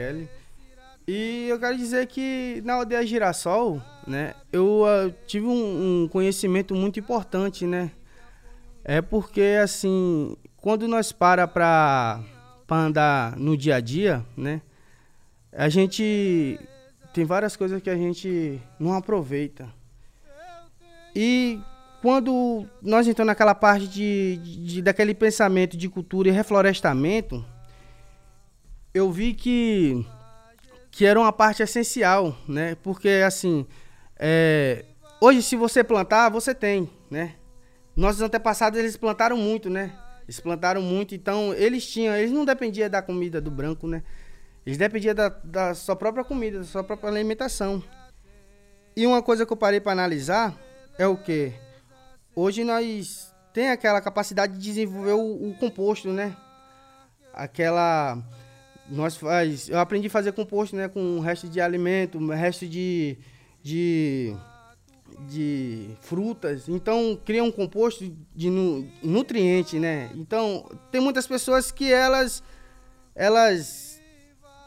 E 1.15 1.47
eu 1.47 1.61
quero 1.61 1.77
dizer 1.77 2.07
que 2.07 2.63
na 2.65 2.73
aldeia 2.73 3.05
Girassol, 3.05 3.83
né? 4.07 4.33
Eu 4.51 4.85
uh, 4.85 5.15
tive 5.27 5.45
um, 5.45 6.05
um, 6.05 6.09
conhecimento 6.09 6.75
muito 6.75 6.99
importante, 6.99 7.67
né? 7.67 7.91
É 8.83 9.03
porque, 9.03 9.59
assim, 9.63 10.35
quando 10.57 10.89
nós 10.89 11.13
para 11.13 11.47
pra 11.47 12.23
andar 12.71 13.37
no 13.37 13.59
dia 13.59 13.77
a 13.77 13.81
dia, 13.81 14.25
né? 14.35 14.63
A 15.53 15.69
gente 15.69 16.59
tem 17.13 17.27
várias 17.27 17.57
coisas 17.57 17.83
que 17.83 17.91
a 17.91 17.97
gente 17.97 18.59
não 18.81 18.95
aproveita. 18.95 19.69
E 21.15 21.61
quando 22.01 22.67
nós 22.81 23.07
entramos 23.07 23.29
naquela 23.29 23.55
parte 23.55 23.87
de, 23.87 24.39
de, 24.39 24.81
daquele 24.81 25.13
pensamento 25.13 25.77
de 25.77 25.91
cultura 25.91 26.31
e 26.31 26.33
reflorestamento, 26.33 27.45
eu 28.95 29.13
vi 29.13 29.35
que 29.35 30.07
que 30.93 31.07
era 31.07 31.19
uma 31.19 31.33
parte 31.33 31.63
essencial, 31.63 32.37
né? 32.47 32.77
Porque 32.83 33.09
assim, 33.27 33.67
é, 34.17 34.85
hoje, 35.21 35.43
se 35.43 35.57
você 35.57 35.83
plantar, 35.83 36.29
você 36.29 36.55
tem, 36.55 36.89
né? 37.11 37.35
Nossos 37.97 38.21
antepassados, 38.21 38.79
eles 38.79 38.97
plantaram 38.97 39.37
muito, 39.37 39.71
né? 39.71 39.99
Eles 40.25 40.39
plantaram 40.39 40.83
muito, 40.83 41.15
então 41.15 41.53
eles 41.55 41.87
tinham, 41.91 42.15
eles 42.15 42.31
não 42.31 42.45
dependiam 42.45 42.91
da 42.91 43.01
comida 43.01 43.41
do 43.41 43.51
branco, 43.51 43.89
né? 43.89 44.05
Eles 44.65 44.79
dependiam 44.79 45.15
da, 45.15 45.31
da 45.31 45.75
sua 45.75 45.97
própria 45.97 46.23
comida, 46.23 46.59
da 46.59 46.65
sua 46.65 46.85
própria 46.85 47.09
alimentação. 47.11 47.83
E 48.95 49.07
uma 49.07 49.23
coisa 49.23 49.47
que 49.47 49.53
eu 49.53 49.57
parei 49.57 49.81
para 49.81 49.93
analisar 49.93 50.55
é 50.99 51.07
o 51.07 51.17
que? 51.17 51.55
Hoje 52.37 52.65
nós 52.65 53.35
tem 53.53 53.71
aquela 53.71 54.01
capacidade 54.01 54.53
de 54.53 54.61
desenvolver 54.61 55.13
o, 55.13 55.51
o 55.51 55.55
composto, 55.59 56.11
né? 56.11 56.37
Aquela 57.33 58.23
nós 58.89 59.17
faz, 59.17 59.69
eu 59.69 59.79
aprendi 59.79 60.09
a 60.09 60.11
fazer 60.11 60.33
composto, 60.33 60.77
né, 60.77 60.89
com 60.89 61.21
resto 61.21 61.49
de 61.49 61.61
alimento, 61.61 62.19
resto 62.29 62.67
de 62.67 63.17
de, 63.63 64.35
de 65.29 65.91
frutas. 66.01 66.69
Então, 66.69 67.19
cria 67.25 67.45
um 67.45 67.53
composto 67.53 68.13
de 68.35 68.51
nu, 68.51 68.89
nutriente, 69.03 69.79
né? 69.79 70.11
Então, 70.15 70.69
tem 70.91 71.01
muitas 71.01 71.27
pessoas 71.27 71.71
que 71.71 71.93
elas, 71.93 72.43
elas 73.15 74.01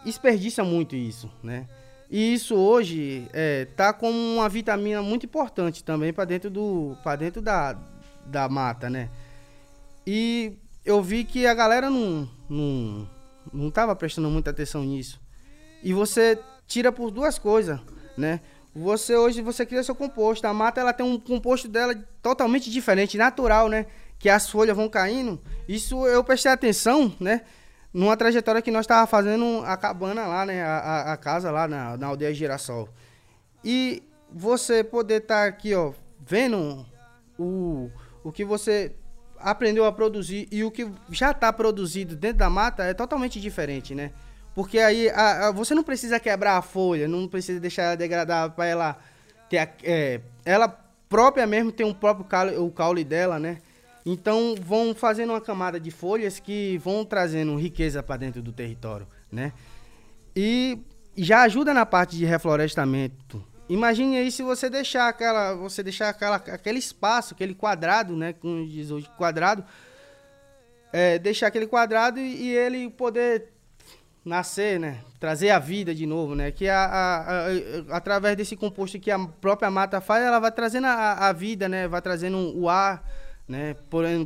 desperdiçam 0.06 0.66
muito 0.66 0.96
isso, 0.96 1.30
né? 1.44 1.68
E 2.10 2.34
isso 2.34 2.56
hoje 2.56 3.28
é, 3.34 3.66
tá 3.66 3.92
como 3.92 4.18
uma 4.18 4.48
vitamina 4.48 5.02
muito 5.02 5.26
importante 5.26 5.84
também 5.84 6.14
para 6.14 6.24
dentro 6.24 6.52
do 6.52 6.96
para 7.04 7.16
dentro 7.16 7.42
da, 7.42 7.76
da 8.24 8.48
mata, 8.48 8.90
né? 8.90 9.10
E 10.06 10.54
eu 10.86 11.02
vi 11.02 11.24
que 11.24 11.48
a 11.48 11.54
galera 11.56 11.90
não, 11.90 12.30
não, 12.48 13.10
não 13.54 13.72
tava 13.72 13.96
prestando 13.96 14.30
muita 14.30 14.50
atenção 14.50 14.84
nisso. 14.84 15.20
E 15.84 15.94
você 15.94 16.40
tira 16.68 16.92
por 16.92 17.12
duas 17.12 17.38
coisas, 17.38 17.80
né? 18.18 18.42
Você 18.76 19.16
hoje 19.16 19.42
você 19.42 19.66
cria 19.66 19.84
seu 19.84 19.96
composto. 19.96 20.46
A 20.46 20.54
mata 20.54 20.82
ela 20.82 20.92
tem 20.92 21.06
um 21.06 21.18
composto 21.18 21.68
dela 21.68 21.96
totalmente 22.22 22.70
diferente, 22.70 23.18
natural, 23.18 23.70
né? 23.70 23.86
Que 24.20 24.30
as 24.30 24.50
folhas 24.50 24.76
vão 24.76 24.90
caindo. 24.90 25.40
Isso 25.68 26.06
eu 26.08 26.24
prestei 26.24 26.52
atenção, 26.52 27.16
né? 27.20 27.42
Numa 27.94 28.18
trajetória 28.18 28.62
que 28.62 28.72
nós 28.72 28.82
estava 28.82 29.08
fazendo 29.08 29.64
a 29.66 29.78
cabana 29.78 30.28
lá, 30.28 30.46
né? 30.46 30.62
A, 30.62 30.78
a, 30.78 31.14
a, 31.14 31.18
casa 31.18 31.50
lá 31.52 31.68
na, 31.68 31.96
na 31.96 32.08
aldeia 32.08 32.34
Girassol. 32.34 32.90
E 33.64 34.04
você 34.30 34.84
poder 34.84 35.22
estar 35.22 35.44
tá 35.44 35.48
aqui, 35.48 35.74
ó, 35.74 35.94
vendo 36.20 36.86
o, 37.40 37.90
o 38.24 38.32
que 38.32 38.44
você 38.44 38.94
aprendeu 39.40 39.86
a 39.86 39.92
produzir 39.92 40.48
e 40.52 40.64
o 40.64 40.72
que 40.72 40.90
já 41.10 41.32
está 41.32 41.52
produzido 41.52 42.16
dentro 42.16 42.40
da 42.40 42.50
mata 42.50 42.84
é 42.84 42.94
totalmente 42.94 43.40
diferente, 43.40 43.94
né? 43.94 44.12
Porque 44.54 44.80
aí 44.80 45.10
a, 45.10 45.48
a, 45.48 45.52
você 45.52 45.76
não 45.76 45.84
precisa 45.84 46.20
quebrar 46.20 46.58
a 46.58 46.62
folha, 46.62 47.08
não 47.08 47.28
precisa 47.28 47.60
deixar 47.60 47.84
ela 47.84 47.98
degradar 47.98 48.52
para 48.52 48.66
ela 48.66 48.98
ter 49.50 49.58
a, 49.58 49.70
é, 49.84 50.22
ela 50.46 50.68
própria 51.10 51.46
mesmo 51.46 51.72
tem 51.72 51.86
um 51.86 51.94
próprio 51.94 52.26
caule, 52.26 52.58
o 52.58 52.72
caule 52.72 53.04
dela, 53.04 53.38
né? 53.38 53.58
Então 54.06 54.56
vão 54.60 54.94
fazendo 54.94 55.32
uma 55.32 55.42
camada 55.42 55.80
de 55.80 55.92
folhas 55.92 56.40
que 56.40 56.78
vão 56.78 57.04
trazendo 57.04 57.56
riqueza 57.58 58.04
para 58.04 58.18
dentro 58.18 58.42
do 58.42 58.52
território, 58.52 59.08
né? 59.32 59.52
E 60.36 60.80
já 61.18 61.42
ajuda 61.42 61.74
na 61.74 61.86
parte 61.86 62.18
de 62.18 62.26
reflorestamento. 62.26 63.44
Imagine 63.68 64.18
aí 64.18 64.32
se 64.32 64.44
você 64.44 64.70
deixar 64.70 65.08
aquela, 65.08 65.54
você 65.56 65.82
deixar 65.82 66.10
aquela, 66.10 66.36
aquele 66.36 66.78
espaço, 66.80 67.34
aquele 67.34 67.56
quadrado, 67.56 68.16
né, 68.16 68.34
como 68.34 68.66
diz 68.68 68.92
hoje, 68.92 69.10
quadrado, 69.18 69.64
é, 70.94 71.18
deixar 71.20 71.48
aquele 71.48 71.68
quadrado 71.68 72.20
e, 72.20 72.44
e 72.44 72.56
ele 72.56 72.90
poder 72.90 73.52
nascer, 74.24 74.80
né? 74.80 75.02
Trazer 75.20 75.50
a 75.52 75.60
vida 75.60 75.94
de 75.94 76.06
novo, 76.06 76.34
né? 76.36 76.52
Que 76.52 76.68
a, 76.68 76.86
a, 76.86 77.20
a- 77.48 77.98
através 77.98 78.36
desse 78.36 78.56
composto 78.56 79.00
que 79.00 79.12
a 79.12 79.20
própria 79.20 79.70
mata 79.70 80.02
faz, 80.02 80.24
ela 80.24 80.40
vai 80.40 80.52
trazendo 80.52 80.88
a, 80.88 81.32
vida, 81.32 81.70
né? 81.70 81.88
Vai 81.88 82.02
trazendo 82.02 82.38
o 82.58 82.68
ar, 82.68 83.04
né? 83.48 83.76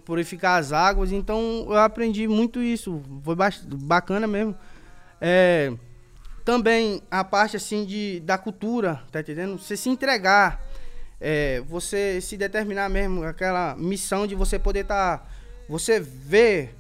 Purificar 0.05 0.57
as 0.59 0.71
águas. 0.71 1.11
Então 1.11 1.65
eu 1.67 1.77
aprendi 1.77 2.27
muito 2.27 2.61
isso. 2.61 3.01
Foi 3.23 3.35
bacana 3.75 4.25
mesmo. 4.25 4.55
É, 5.19 5.73
também 6.49 7.03
a 7.11 7.23
parte 7.23 7.57
assim 7.57 7.85
de, 7.85 8.21
da 8.21 8.35
cultura, 8.35 9.03
tá 9.11 9.19
entendendo? 9.19 9.59
Você 9.59 9.77
se 9.77 9.87
entregar, 9.87 10.59
é, 11.21 11.61
você 11.61 12.19
se 12.21 12.35
determinar 12.35 12.89
mesmo, 12.89 13.23
aquela 13.23 13.75
missão 13.75 14.25
de 14.25 14.33
você 14.33 14.57
poder 14.57 14.79
estar. 14.79 15.31
você 15.69 15.99
ver 15.99 16.75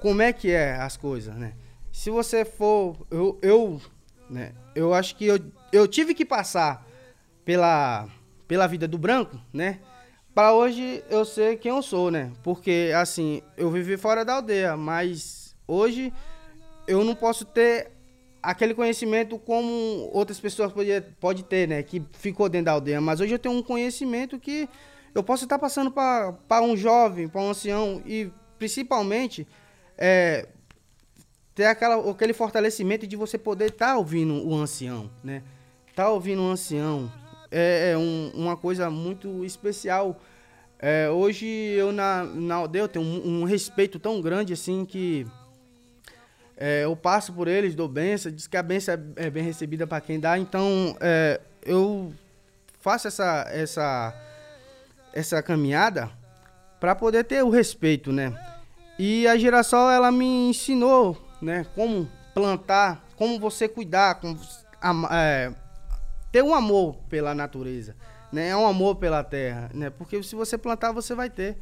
como 0.00 0.20
é 0.20 0.34
que 0.34 0.50
é 0.50 0.74
as 0.74 0.98
coisas, 0.98 1.34
né? 1.34 1.54
Se 1.90 2.10
você 2.10 2.44
for. 2.44 2.94
Eu, 3.10 3.38
eu, 3.40 3.80
né, 4.28 4.52
eu 4.74 4.92
acho 4.92 5.16
que 5.16 5.24
eu, 5.24 5.40
eu 5.72 5.88
tive 5.88 6.14
que 6.14 6.26
passar 6.26 6.86
pela, 7.42 8.06
pela 8.46 8.66
vida 8.66 8.86
do 8.86 8.98
branco, 8.98 9.40
né? 9.50 9.80
Para 10.34 10.52
hoje 10.52 11.02
eu 11.08 11.24
ser 11.24 11.56
quem 11.56 11.70
eu 11.70 11.80
sou, 11.80 12.10
né? 12.10 12.32
Porque, 12.42 12.92
assim, 12.94 13.40
eu 13.56 13.70
vivi 13.70 13.96
fora 13.96 14.26
da 14.26 14.34
aldeia, 14.34 14.76
mas 14.76 15.56
hoje 15.66 16.12
eu 16.86 17.02
não 17.02 17.14
posso 17.14 17.46
ter 17.46 17.93
aquele 18.50 18.74
conhecimento 18.74 19.38
como 19.38 20.08
outras 20.12 20.38
pessoas 20.40 20.72
podem 20.72 21.00
pode 21.20 21.42
ter, 21.44 21.66
né? 21.68 21.82
Que 21.82 22.02
ficou 22.12 22.48
dentro 22.48 22.66
da 22.66 22.72
aldeia. 22.72 23.00
Mas 23.00 23.20
hoje 23.20 23.34
eu 23.34 23.38
tenho 23.38 23.54
um 23.54 23.62
conhecimento 23.62 24.38
que 24.38 24.68
eu 25.14 25.22
posso 25.22 25.44
estar 25.44 25.58
passando 25.58 25.90
para 25.90 26.62
um 26.62 26.76
jovem, 26.76 27.28
para 27.28 27.40
um 27.40 27.50
ancião 27.50 28.02
e 28.04 28.30
principalmente 28.58 29.46
é, 29.96 30.48
ter 31.54 31.66
aquela, 31.66 32.10
aquele 32.10 32.32
fortalecimento 32.32 33.06
de 33.06 33.16
você 33.16 33.38
poder 33.38 33.70
estar 33.70 33.96
ouvindo 33.96 34.46
o 34.46 34.54
ancião, 34.54 35.10
né? 35.22 35.42
Tá 35.94 36.08
ouvindo 36.10 36.42
o 36.42 36.46
ancião 36.50 37.10
é, 37.50 37.92
é 37.92 37.96
um- 37.96 38.32
uma 38.34 38.56
coisa 38.56 38.90
muito 38.90 39.44
especial. 39.44 40.20
É, 40.80 41.08
hoje 41.08 41.46
eu 41.46 41.92
na, 41.92 42.24
na 42.24 42.56
aldeia 42.56 42.82
eu 42.82 42.88
tenho 42.88 43.04
um, 43.04 43.42
um 43.42 43.44
respeito 43.44 43.98
tão 44.00 44.20
grande 44.20 44.52
assim 44.52 44.84
que 44.84 45.24
é, 46.56 46.84
eu 46.84 46.94
passo 46.94 47.32
por 47.32 47.48
eles, 47.48 47.74
dou 47.74 47.88
benção, 47.88 48.30
diz 48.30 48.46
que 48.46 48.56
a 48.56 48.62
benção 48.62 48.94
é, 49.16 49.26
é 49.26 49.30
bem 49.30 49.42
recebida 49.42 49.86
para 49.86 50.00
quem 50.00 50.20
dá. 50.20 50.38
Então 50.38 50.96
é, 51.00 51.40
eu 51.64 52.12
faço 52.80 53.08
essa 53.08 53.46
essa 53.50 54.14
essa 55.12 55.42
caminhada 55.42 56.10
para 56.78 56.94
poder 56.94 57.24
ter 57.24 57.42
o 57.42 57.50
respeito, 57.50 58.12
né? 58.12 58.32
E 58.98 59.26
a 59.26 59.36
Girassol 59.36 59.90
ela 59.90 60.12
me 60.12 60.48
ensinou, 60.48 61.20
né, 61.42 61.66
como 61.74 62.08
plantar, 62.32 63.04
como 63.16 63.38
você 63.40 63.68
cuidar, 63.68 64.16
como 64.16 64.38
é, 65.10 65.52
ter 66.30 66.42
um 66.42 66.54
amor 66.54 66.96
pela 67.08 67.34
natureza, 67.34 67.96
né? 68.32 68.48
É 68.48 68.56
um 68.56 68.66
amor 68.66 68.96
pela 68.96 69.24
terra, 69.24 69.70
né? 69.72 69.90
Porque 69.90 70.22
se 70.22 70.34
você 70.34 70.58
plantar, 70.58 70.92
você 70.92 71.14
vai 71.14 71.30
ter. 71.30 71.56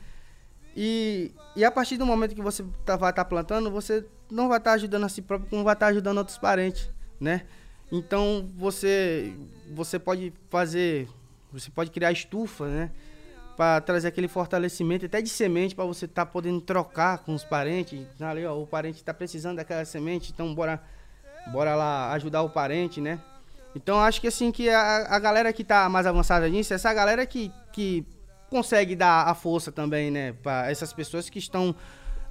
E, 0.74 1.30
e 1.54 1.64
a 1.64 1.70
partir 1.70 1.98
do 1.98 2.06
momento 2.06 2.34
que 2.34 2.42
você 2.42 2.64
tá, 2.84 2.96
vai 2.96 3.10
estar 3.10 3.24
plantando, 3.26 3.70
você 3.70 4.04
não 4.32 4.48
vai 4.48 4.58
estar 4.58 4.72
ajudando 4.72 5.04
a 5.04 5.08
si 5.08 5.22
próprio, 5.22 5.48
como 5.48 5.62
vai 5.62 5.74
estar 5.74 5.86
ajudando 5.88 6.18
outros 6.18 6.38
parentes, 6.38 6.88
né? 7.20 7.42
Então 7.90 8.48
você 8.56 9.34
você 9.70 9.98
pode 9.98 10.32
fazer, 10.48 11.06
você 11.52 11.70
pode 11.70 11.90
criar 11.90 12.10
estufa, 12.10 12.66
né? 12.66 12.90
Para 13.56 13.80
trazer 13.82 14.08
aquele 14.08 14.28
fortalecimento 14.28 15.04
até 15.04 15.20
de 15.20 15.28
semente 15.28 15.74
para 15.74 15.84
você 15.84 16.06
estar 16.06 16.24
podendo 16.24 16.60
trocar 16.60 17.18
com 17.18 17.34
os 17.34 17.44
parentes. 17.44 18.00
Ali, 18.18 18.46
ó, 18.46 18.58
o 18.58 18.66
parente 18.66 18.96
está 18.96 19.12
precisando 19.12 19.56
daquela 19.56 19.84
semente, 19.84 20.32
então 20.32 20.54
bora 20.54 20.82
bora 21.52 21.74
lá 21.74 22.12
ajudar 22.12 22.42
o 22.42 22.50
parente, 22.50 23.00
né? 23.00 23.20
Então 23.74 24.00
acho 24.00 24.20
que 24.20 24.26
assim 24.26 24.50
que 24.50 24.68
a, 24.70 25.06
a 25.14 25.18
galera 25.18 25.52
que 25.52 25.64
tá 25.64 25.88
mais 25.88 26.06
avançada 26.06 26.48
nisso, 26.48 26.72
essa 26.72 26.92
galera 26.92 27.26
que, 27.26 27.52
que 27.72 28.06
consegue 28.50 28.94
dar 28.94 29.28
a 29.28 29.34
força 29.34 29.72
também, 29.72 30.10
né, 30.10 30.34
para 30.42 30.70
essas 30.70 30.92
pessoas 30.92 31.30
que 31.30 31.38
estão 31.38 31.74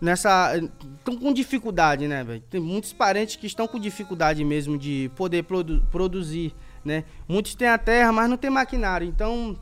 nessa 0.01 0.57
estão 0.97 1.15
com 1.15 1.31
dificuldade, 1.31 2.07
né, 2.07 2.23
velho? 2.23 2.41
Tem 2.49 2.59
muitos 2.59 2.91
parentes 2.91 3.35
que 3.35 3.45
estão 3.47 3.67
com 3.67 3.79
dificuldade 3.79 4.43
mesmo 4.43 4.77
de 4.77 5.11
poder 5.15 5.43
produ- 5.43 5.81
produzir, 5.91 6.53
né? 6.83 7.03
Muitos 7.27 7.53
têm 7.55 7.67
a 7.67 7.77
terra, 7.77 8.11
mas 8.11 8.29
não 8.29 8.35
tem 8.37 8.49
maquinário. 8.49 9.07
Então, 9.07 9.55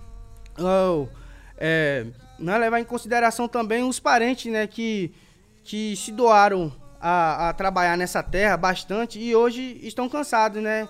oh, 0.58 1.08
é, 1.58 2.06
não 2.40 2.54
é 2.54 2.58
levar 2.58 2.80
em 2.80 2.86
consideração 2.86 3.48
também 3.48 3.84
os 3.84 4.00
parentes, 4.00 4.52
né, 4.52 4.66
que 4.66 5.12
que 5.62 5.96
se 5.98 6.12
doaram 6.12 6.74
a, 7.00 7.50
a 7.50 7.54
trabalhar 7.54 7.96
nessa 7.96 8.24
terra 8.24 8.58
bastante 8.58 9.20
e 9.20 9.36
hoje 9.36 9.80
estão 9.84 10.10
cansados, 10.10 10.64
né? 10.64 10.88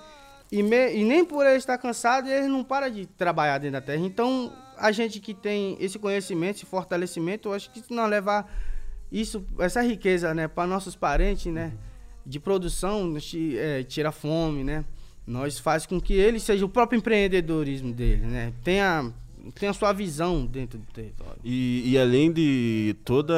E, 0.52 0.64
me- 0.64 0.94
e 0.96 1.04
nem 1.04 1.26
por 1.26 1.46
eles 1.46 1.58
estar 1.64 1.78
cansados, 1.78 2.30
eles 2.32 2.48
não 2.48 2.64
param 2.64 2.90
de 2.90 3.06
trabalhar 3.06 3.58
dentro 3.58 3.74
da 3.74 3.82
terra. 3.82 4.04
Então, 4.06 4.54
a 4.78 4.92
gente 4.92 5.20
que 5.20 5.34
tem 5.34 5.76
esse 5.82 6.00
conhecimento, 6.00 6.58
esse 6.58 6.66
fortalecimento, 6.66 7.50
eu 7.50 7.54
acho 7.54 7.70
que 7.72 7.82
se 7.82 7.94
nós 7.94 8.10
levar 8.10 8.50
isso, 9.12 9.46
essa 9.58 9.82
riqueza, 9.82 10.34
né, 10.34 10.48
para 10.48 10.68
nossos 10.68 10.96
parentes, 10.96 11.52
né, 11.52 11.74
de 12.26 12.40
produção, 12.40 13.16
é, 13.58 13.84
tira 13.84 14.12
fome, 14.12 14.64
né? 14.64 14.86
Nós 15.26 15.60
faz 15.60 15.86
com 15.86 16.00
que 16.00 16.14
ele 16.14 16.40
seja 16.40 16.66
o 16.66 16.70
próprio 16.70 16.98
empreendedorismo 16.98 17.94
dele, 17.94 18.26
né? 18.26 18.54
Tenha, 18.64 19.12
tenha 19.56 19.72
a 19.72 19.74
sua 19.74 19.94
visão 19.94 20.46
dentro 20.46 20.80
do 20.80 20.86
território. 20.92 21.40
E, 21.44 21.84
e 21.86 21.98
além 21.98 22.32
de 22.32 22.96
todo 23.04 23.34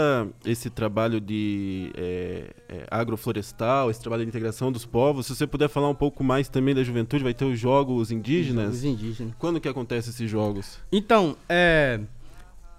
esse 0.45 0.69
trabalho 0.69 1.19
de 1.19 1.91
é, 1.95 2.53
é, 2.69 2.87
agroflorestal, 2.89 3.89
esse 3.89 3.99
trabalho 3.99 4.23
de 4.23 4.29
integração 4.29 4.71
dos 4.71 4.85
povos, 4.85 5.27
se 5.27 5.35
você 5.35 5.47
puder 5.47 5.69
falar 5.69 5.89
um 5.89 5.95
pouco 5.95 6.23
mais 6.23 6.49
também 6.49 6.73
da 6.73 6.83
juventude, 6.83 7.23
vai 7.23 7.33
ter 7.33 7.45
os 7.45 7.59
jogos 7.59 8.11
indígenas. 8.11 8.75
Os 8.75 8.83
indígenas. 8.83 9.33
Quando 9.37 9.59
que 9.59 9.67
acontecem 9.67 10.11
esses 10.11 10.29
jogos? 10.29 10.79
Então, 10.91 11.35
é, 11.47 11.99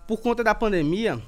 por 0.06 0.20
conta 0.20 0.42
da 0.42 0.54
pandemia, 0.54 1.20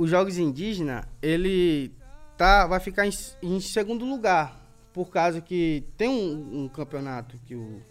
os 0.00 0.08
Jogos 0.08 0.38
Indígenas, 0.38 1.04
ele 1.20 1.92
tá, 2.34 2.66
vai 2.66 2.80
ficar 2.80 3.06
em, 3.06 3.10
em 3.42 3.60
segundo 3.60 4.06
lugar, 4.06 4.58
por 4.94 5.10
causa 5.10 5.42
que 5.42 5.84
tem 5.94 6.08
um, 6.08 6.62
um 6.62 6.68
campeonato 6.70 7.36
que 7.46 7.54
o, 7.54 7.82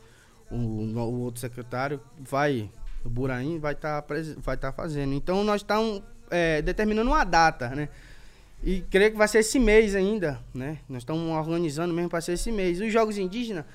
o, 0.50 0.56
o 0.58 1.20
outro 1.20 1.40
secretário 1.40 2.02
vai, 2.20 2.68
o 3.06 3.10
Buraim, 3.12 3.60
vai 3.60 3.74
estar 3.74 4.04
vai 4.38 4.58
tá 4.58 4.72
fazendo. 4.72 5.14
Então, 5.14 5.44
nós 5.44 5.62
estamos 5.62 6.02
é, 6.32 6.64
determinando 6.64 7.12
uma 7.12 7.24
data, 7.24 7.70
né? 7.70 7.90
E 8.64 8.82
creio 8.82 9.12
que 9.12 9.18
vai 9.18 9.28
ser 9.28 9.40
esse 9.40 9.60
mês 9.60 9.94
ainda, 9.94 10.40
né? 10.52 10.80
Nós 10.90 11.04
estamos 11.04 11.32
organizando 11.32 11.94
mesmo 11.94 12.10
para 12.10 12.22
ser 12.22 12.32
esse 12.32 12.52
mês. 12.52 12.82
Os 12.82 12.92
Jogos 12.92 13.20
Indígenas, 13.20 13.66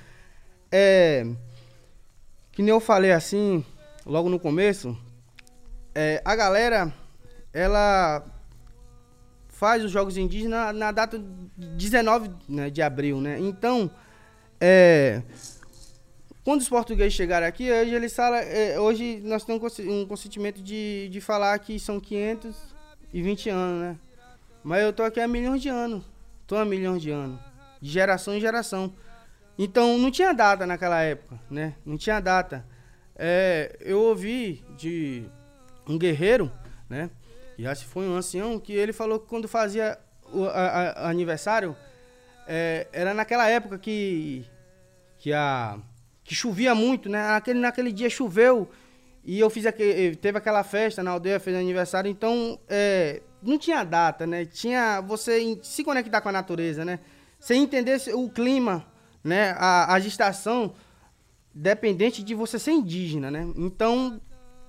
é, 0.72 1.24
que 2.50 2.62
nem 2.62 2.70
eu 2.70 2.80
falei 2.80 3.12
assim, 3.12 3.64
logo 4.04 4.28
no 4.28 4.40
começo, 4.40 4.98
é, 5.94 6.20
a 6.24 6.34
galera, 6.34 6.92
ela 7.54 8.24
faz 9.48 9.84
os 9.84 9.90
Jogos 9.90 10.16
Indígenas 10.16 10.50
na, 10.66 10.72
na 10.72 10.92
data 10.92 11.18
19 11.56 12.30
né, 12.48 12.68
de 12.68 12.82
abril, 12.82 13.20
né? 13.20 13.38
Então, 13.38 13.90
é, 14.60 15.22
quando 16.44 16.60
os 16.60 16.68
portugueses 16.68 17.14
chegaram 17.14 17.46
aqui, 17.46 17.70
hoje 17.70 17.94
eles 17.94 18.14
falam, 18.14 18.38
é, 18.40 18.78
hoje 18.78 19.20
nós 19.24 19.44
temos 19.44 19.58
um 19.58 19.60
conse- 19.60 20.06
consentimento 20.06 20.60
de, 20.60 21.08
de 21.08 21.20
falar 21.20 21.58
que 21.60 21.78
são 21.78 22.00
520 22.00 23.48
anos, 23.48 23.80
né? 23.80 23.96
Mas 24.62 24.82
eu 24.82 24.92
tô 24.92 25.02
aqui 25.02 25.20
há 25.20 25.28
milhões 25.28 25.62
de 25.62 25.68
anos. 25.68 26.04
Tô 26.46 26.56
há 26.56 26.64
milhões 26.64 27.00
de 27.00 27.10
anos. 27.10 27.38
De 27.80 27.90
geração 27.90 28.34
em 28.34 28.40
geração. 28.40 28.92
Então 29.58 29.96
não 29.98 30.10
tinha 30.10 30.32
data 30.32 30.66
naquela 30.66 31.00
época, 31.00 31.38
né? 31.50 31.74
Não 31.86 31.96
tinha 31.96 32.18
data. 32.18 32.66
É, 33.14 33.76
eu 33.80 34.00
ouvi 34.00 34.64
de 34.76 35.24
um 35.86 35.96
guerreiro, 35.96 36.50
né? 36.88 37.08
Já 37.58 37.74
se 37.74 37.84
foi 37.84 38.06
um 38.08 38.16
ancião, 38.16 38.58
que 38.58 38.72
ele 38.72 38.92
falou 38.92 39.18
que 39.20 39.28
quando 39.28 39.46
fazia 39.48 39.98
o 40.32 40.44
a- 40.44 40.50
a- 40.50 41.10
aniversário, 41.10 41.76
é, 42.46 42.86
era 42.92 43.14
naquela 43.14 43.48
época 43.48 43.78
que, 43.78 44.44
que, 45.18 45.32
a, 45.32 45.78
que 46.24 46.34
chovia 46.34 46.74
muito, 46.74 47.08
né? 47.08 47.26
Naquele, 47.28 47.58
naquele 47.60 47.92
dia 47.92 48.10
choveu 48.10 48.68
e 49.22 49.38
eu 49.40 49.48
fiz 49.48 49.64
aquele, 49.66 50.16
teve 50.16 50.36
aquela 50.38 50.62
festa 50.64 51.02
na 51.02 51.12
aldeia, 51.12 51.40
fez 51.40 51.56
aniversário, 51.56 52.10
então 52.10 52.58
é, 52.68 53.22
não 53.42 53.56
tinha 53.58 53.82
data, 53.84 54.26
né? 54.26 54.44
Tinha 54.44 55.00
você 55.00 55.58
se 55.62 55.82
conectar 55.84 56.20
com 56.20 56.28
a 56.28 56.32
natureza, 56.32 56.84
né? 56.84 56.98
Você 57.38 57.54
entender 57.54 58.00
o 58.14 58.28
clima, 58.28 58.86
né? 59.22 59.54
A, 59.58 59.94
a 59.94 60.00
gestação 60.00 60.74
dependente 61.54 62.22
de 62.22 62.34
você 62.34 62.58
ser 62.58 62.72
indígena, 62.72 63.30
né? 63.30 63.46
Então, 63.56 64.20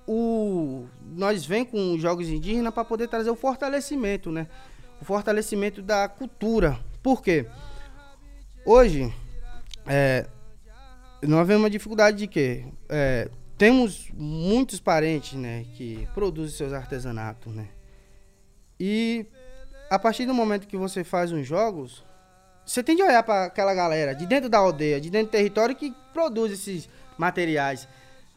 o 0.06 0.86
nós 1.16 1.44
vem 1.44 1.64
com 1.64 1.94
os 1.94 2.02
jogos 2.02 2.28
indígenas 2.28 2.72
para 2.72 2.84
poder 2.84 3.08
trazer 3.08 3.30
o 3.30 3.36
fortalecimento, 3.36 4.30
né? 4.30 4.46
O 5.00 5.04
fortalecimento 5.04 5.82
da 5.82 6.08
cultura. 6.08 6.78
Por 7.02 7.22
quê? 7.22 7.46
Hoje, 8.64 9.12
é, 9.86 10.26
nós 11.22 11.46
vemos 11.46 11.62
uma 11.62 11.70
dificuldade 11.70 12.18
de 12.18 12.26
quê? 12.26 12.66
É, 12.88 13.28
temos 13.56 14.10
muitos 14.12 14.80
parentes, 14.80 15.38
né, 15.38 15.64
que 15.76 16.06
produzem 16.12 16.56
seus 16.56 16.72
artesanatos, 16.72 17.54
né? 17.54 17.68
E 18.78 19.26
a 19.88 19.98
partir 19.98 20.26
do 20.26 20.34
momento 20.34 20.66
que 20.66 20.76
você 20.76 21.02
faz 21.02 21.32
uns 21.32 21.46
jogos, 21.46 22.04
você 22.64 22.82
tem 22.82 22.96
de 22.96 23.02
olhar 23.02 23.22
para 23.22 23.44
aquela 23.44 23.72
galera 23.72 24.14
de 24.14 24.26
dentro 24.26 24.48
da 24.48 24.58
aldeia, 24.58 25.00
de 25.00 25.08
dentro 25.08 25.28
do 25.28 25.32
território 25.32 25.74
que 25.74 25.94
produz 26.12 26.52
esses 26.52 26.88
materiais. 27.16 27.88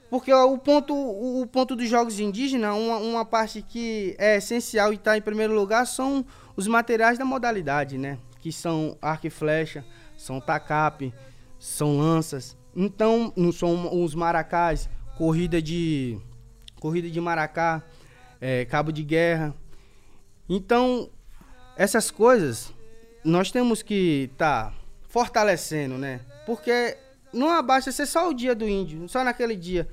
Porque 0.10 0.34
o, 0.34 0.58
ponto, 0.58 0.94
o 0.96 1.46
ponto 1.46 1.76
dos 1.76 1.88
jogos 1.88 2.20
indígenas, 2.20 2.76
uma, 2.76 2.98
uma 2.98 3.26
parte 3.26 3.62
que 3.62 4.16
é 4.18 4.38
essencial 4.38 4.92
e 4.92 4.96
está 4.96 5.16
em 5.16 5.22
primeiro 5.22 5.54
lugar, 5.54 5.86
são 5.86 6.26
os 6.56 6.68
materiais 6.68 7.18
da 7.18 7.26
modalidade, 7.26 7.98
né? 7.98 8.18
Que 8.42 8.52
são 8.52 8.98
arco 9.02 9.28
e 9.28 9.30
flecha, 9.30 9.86
são 10.18 10.42
tacape, 10.42 11.14
são 11.60 11.98
lanças. 11.98 12.58
Então, 12.76 13.32
não 13.36 13.52
são 13.52 14.04
os 14.04 14.16
maracás, 14.16 14.90
corrida 15.18 15.62
de 15.62 16.20
corrida 16.80 17.10
de 17.10 17.22
maracá, 17.22 17.84
é, 18.42 18.66
cabo 18.66 18.92
de 18.92 19.04
guerra. 19.04 19.54
Então, 20.48 21.10
essas 21.78 22.10
coisas 22.10 22.74
nós 23.24 23.52
temos 23.52 23.84
que 23.84 24.30
estar 24.32 24.72
tá 24.72 24.74
fortalecendo, 25.08 25.98
né? 25.98 26.22
Porque 26.46 26.98
não 27.34 27.62
basta 27.64 27.92
ser 27.92 28.06
só 28.06 28.30
o 28.30 28.34
dia 28.34 28.56
do 28.56 28.68
índio, 28.68 29.08
só 29.08 29.24
naquele 29.24 29.56
dia. 29.56 29.88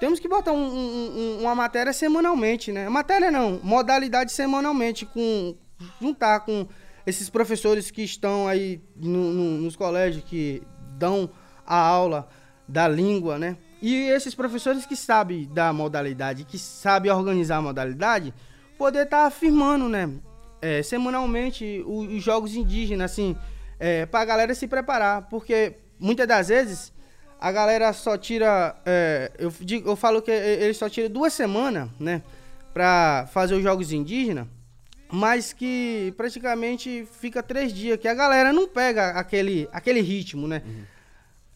Temos 0.00 0.18
que 0.18 0.28
botar 0.28 0.52
um, 0.52 0.56
um, 0.56 1.38
uma 1.42 1.54
matéria 1.54 1.92
semanalmente, 1.92 2.72
né? 2.72 2.88
Matéria 2.88 3.30
não, 3.30 3.60
modalidade 3.62 4.32
semanalmente, 4.32 5.04
com 5.04 5.54
juntar 6.00 6.40
com 6.40 6.66
esses 7.06 7.28
professores 7.28 7.90
que 7.90 8.02
estão 8.02 8.46
aí 8.48 8.80
no, 8.96 9.32
no, 9.32 9.44
nos 9.58 9.76
colégios, 9.76 10.24
que 10.24 10.62
dão 10.96 11.30
a 11.66 11.76
aula 11.76 12.28
da 12.66 12.88
língua, 12.88 13.38
né? 13.38 13.56
E 13.82 14.08
esses 14.10 14.34
professores 14.34 14.86
que 14.86 14.96
sabem 14.96 15.48
da 15.52 15.72
modalidade, 15.72 16.44
que 16.44 16.58
sabem 16.58 17.10
organizar 17.10 17.56
a 17.56 17.62
modalidade, 17.62 18.34
poder 18.78 19.04
estar 19.04 19.22
tá 19.22 19.26
afirmando, 19.26 19.88
né? 19.88 20.10
É, 20.62 20.82
semanalmente 20.82 21.82
os, 21.86 22.06
os, 22.08 22.22
jogos 22.22 22.54
indígenas, 22.54 23.12
assim, 23.12 23.36
é, 23.78 24.04
para 24.04 24.20
a 24.20 24.24
galera 24.24 24.54
se 24.54 24.68
preparar, 24.68 25.28
porque 25.28 25.76
muitas 26.00 26.26
das 26.26 26.48
vezes 26.48 26.92
a 27.40 27.52
galera 27.52 27.92
só 27.92 28.18
tira, 28.18 28.76
é, 28.84 29.30
eu, 29.38 29.52
digo, 29.60 29.88
eu 29.88 29.96
falo 29.96 30.20
que 30.20 30.30
eles 30.30 30.76
só 30.76 30.88
tiram 30.88 31.08
duas 31.08 31.32
semanas, 31.32 31.88
né, 31.98 32.22
para 32.74 33.26
fazer 33.32 33.54
os 33.54 33.62
jogos 33.62 33.92
indígenas, 33.92 34.46
mas 35.10 35.52
que 35.52 36.12
praticamente 36.16 37.06
fica 37.20 37.42
três 37.42 37.72
dias, 37.72 37.98
que 37.98 38.06
a 38.06 38.14
galera 38.14 38.52
não 38.52 38.68
pega 38.68 39.10
aquele, 39.10 39.68
aquele 39.72 40.00
ritmo, 40.00 40.46
né, 40.46 40.62
uhum. 40.64 40.82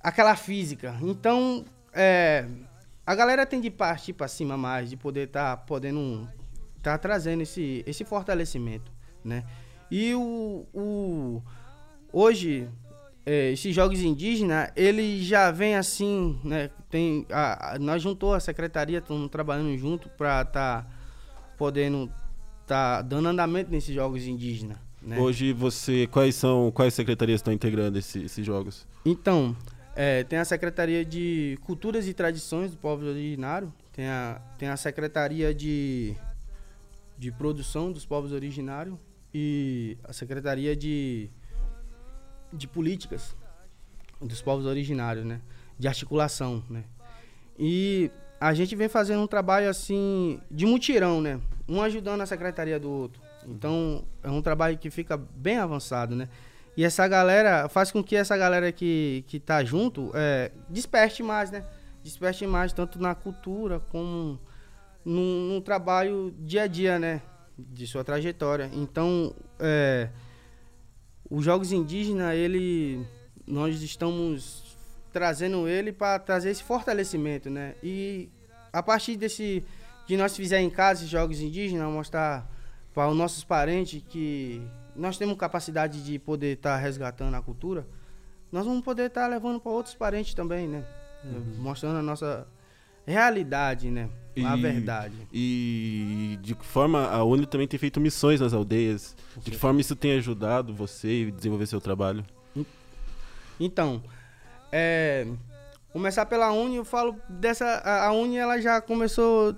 aquela 0.01 0.35
física. 0.37 0.97
Então, 1.03 1.65
é, 1.93 2.47
a 3.07 3.15
galera 3.15 3.45
tem 3.45 3.61
de 3.61 3.71
partir 3.71 4.15
para 4.15 4.27
cima 4.29 4.57
mais, 4.57 4.89
de 4.89 4.97
poder 4.97 5.27
estar 5.27 5.57
tá 5.57 5.63
podendo 5.63 6.29
tá 6.83 6.99
trazendo 6.99 7.43
esse, 7.43 7.83
esse 7.87 8.05
fortalecimento, 8.05 8.93
né? 9.25 9.45
E 9.91 10.15
o, 10.15 10.67
o 10.75 11.43
hoje 12.13 12.69
é, 13.27 13.53
esses 13.53 13.75
jogos 13.75 14.01
indígenas, 14.01 14.71
ele 14.77 15.23
já 15.23 15.51
vem 15.51 15.77
assim, 15.77 16.39
né? 16.45 16.71
Tem, 16.91 17.27
a, 17.31 17.75
a, 17.75 17.79
nós 17.79 18.03
juntou 18.03 18.35
a 18.35 18.41
secretaria, 18.41 18.99
estamos 18.99 19.31
trabalhando 19.31 19.77
junto 19.79 20.09
para 20.11 20.43
estar 20.43 20.83
tá 20.83 20.91
podendo 21.57 22.11
tá 22.67 23.03
dando 23.03 23.29
andamento 23.29 23.71
nesses 23.71 23.95
jogos 23.95 24.27
indígenas. 24.27 24.79
Né? 25.03 25.19
Hoje 25.19 25.53
você, 25.53 26.07
quais 26.07 26.35
são, 26.35 26.71
quais 26.71 26.95
secretarias 26.95 27.41
estão 27.41 27.53
integrando 27.53 27.99
esse, 27.99 28.23
esses 28.23 28.45
jogos? 28.45 28.87
Então, 29.05 29.55
é, 29.95 30.25
tem 30.25 30.39
a 30.39 30.45
Secretaria 30.45 31.05
de 31.05 31.59
Culturas 31.63 32.09
e 32.09 32.15
Tradições 32.15 32.71
do 32.71 32.77
Povo 32.79 33.07
Originário, 33.07 33.73
tem 33.93 34.07
a, 34.07 34.41
tem 34.59 34.69
a 34.69 34.77
Secretaria 34.77 35.55
de, 35.55 36.15
de 37.19 37.31
Produção 37.31 37.93
dos 37.93 38.07
Povos 38.07 38.33
Originários 38.33 38.97
e 39.33 39.99
a 40.05 40.13
Secretaria 40.13 40.75
de 40.75 41.31
de 42.55 42.67
políticas 42.67 43.37
dos 44.21 44.41
povos 44.41 44.67
originários, 44.67 45.25
né? 45.25 45.41
De 45.79 45.89
articulação, 45.89 46.63
né? 46.71 46.85
E 47.59 48.11
a 48.41 48.53
gente 48.55 48.75
vem 48.75 48.89
fazendo 48.89 49.23
um 49.23 49.27
trabalho 49.27 49.69
assim 49.69 50.41
de 50.51 50.67
mutirão, 50.67 51.21
né? 51.21 51.41
Um 51.69 51.83
ajudando 51.83 52.21
a 52.21 52.27
secretaria 52.27 52.79
do 52.79 52.91
outro. 52.91 53.23
Então 53.47 54.05
é 54.23 54.31
um 54.31 54.43
trabalho 54.43 54.79
que 54.79 54.91
fica 54.91 55.17
bem 55.17 55.59
avançado, 55.59 56.15
né? 56.15 56.29
E 56.77 56.85
essa 56.85 57.07
galera 57.07 57.69
faz 57.69 57.93
com 57.93 58.03
que 58.03 58.17
essa 58.17 58.37
galera 58.37 58.73
que, 58.73 59.25
que 59.29 59.39
tá 59.39 59.63
junto 59.63 60.11
é, 60.15 60.51
desperte 60.69 61.23
mais, 61.23 61.51
né? 61.51 61.65
Desperte 62.03 62.47
mais, 62.47 62.73
tanto 62.73 63.01
na 63.01 63.15
cultura 63.15 63.81
como 63.81 64.39
no, 65.05 65.55
no 65.55 65.61
trabalho 65.61 66.35
dia 66.41 66.63
a 66.63 66.67
dia, 66.67 66.99
né? 66.99 67.23
De 67.57 67.87
sua 67.87 68.03
trajetória. 68.03 68.69
Então, 68.73 69.33
é, 69.61 70.09
os 71.35 71.45
jogos 71.45 71.73
indígenas, 71.73 72.33
ele 72.35 73.05
nós 73.45 73.83
estamos 73.83 74.77
trazendo 75.13 75.67
ele 75.67 75.93
para 75.93 76.19
trazer 76.19 76.51
esse 76.51 76.63
fortalecimento, 76.63 77.51
né? 77.51 77.75
E 77.83 78.29
a 78.73 78.83
partir 78.83 79.17
desse 79.17 79.65
de 80.07 80.17
nós 80.17 80.37
fizer 80.37 80.61
em 80.61 80.71
casa 80.71 81.01
esses 81.01 81.11
jogos 81.11 81.41
indígenas, 81.41 81.91
mostrar 81.91 82.49
para 82.95 83.09
os 83.09 83.17
nossos 83.17 83.43
parentes 83.43 84.03
que 84.09 84.63
nós 84.95 85.19
temos 85.19 85.37
capacidade 85.37 86.05
de 86.05 86.19
poder 86.21 86.57
estar 86.57 86.77
tá 86.77 86.77
resgatando 86.77 87.35
a 87.35 87.43
cultura, 87.43 87.85
nós 88.53 88.65
vamos 88.65 88.85
poder 88.85 89.07
estar 89.07 89.23
tá 89.23 89.27
levando 89.27 89.59
para 89.59 89.73
outros 89.73 89.95
parentes 89.97 90.35
também, 90.35 90.69
né? 90.69 90.85
Uhum. 91.25 91.57
Mostrando 91.59 91.99
a 91.99 92.03
nossa 92.03 92.47
realidade, 93.07 93.91
né? 93.91 94.09
E, 94.37 94.45
a 94.45 94.57
verdade. 94.57 95.15
E 95.33 96.39
de 96.43 96.55
que 96.55 96.65
forma 96.65 97.09
a 97.09 97.23
UNI 97.25 97.47
também 97.47 97.69
tem 97.69 97.79
feito 97.79 98.01
missões 98.01 98.41
nas 98.41 98.53
aldeias? 98.53 99.15
De 99.39 99.53
que 99.53 99.57
forma 99.57 99.81
isso 99.81 99.95
tem 99.95 100.19
ajudado 100.19 100.75
você 100.75 101.27
a 101.29 101.37
desenvolver 101.37 101.67
seu 101.67 101.81
trabalho? 101.81 102.25
Então, 103.61 104.03
é, 104.73 105.27
começar 105.93 106.27
pela 106.27 106.51
Uni, 106.53 106.77
eu 106.77 106.85
falo 106.85 107.17
dessa. 107.29 107.65
A, 107.65 108.07
a 108.07 108.13
Uni 108.13 108.37
ela 108.37 108.61
já 108.61 108.81
começou 108.81 109.55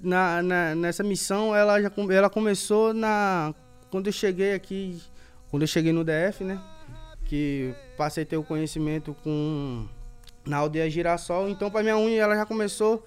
na, 0.00 0.40
na, 0.42 0.74
nessa 0.74 1.02
missão, 1.02 1.54
ela 1.54 1.82
já 1.82 1.90
ela 2.12 2.30
começou 2.30 2.94
na. 2.94 3.52
Quando 3.90 4.06
eu 4.06 4.12
cheguei 4.12 4.54
aqui, 4.54 5.02
quando 5.50 5.62
eu 5.62 5.68
cheguei 5.68 5.92
no 5.92 6.04
DF, 6.04 6.44
né? 6.44 6.60
Que 7.24 7.74
passei 7.96 8.22
a 8.22 8.26
ter 8.26 8.36
o 8.36 8.44
conhecimento 8.44 9.16
com 9.24 9.88
na 10.46 10.58
aldeia 10.58 10.88
Girassol. 10.90 11.48
Então, 11.48 11.70
para 11.70 11.82
minha 11.82 11.96
Uni, 11.96 12.16
ela 12.16 12.34
já 12.34 12.46
começou 12.46 13.04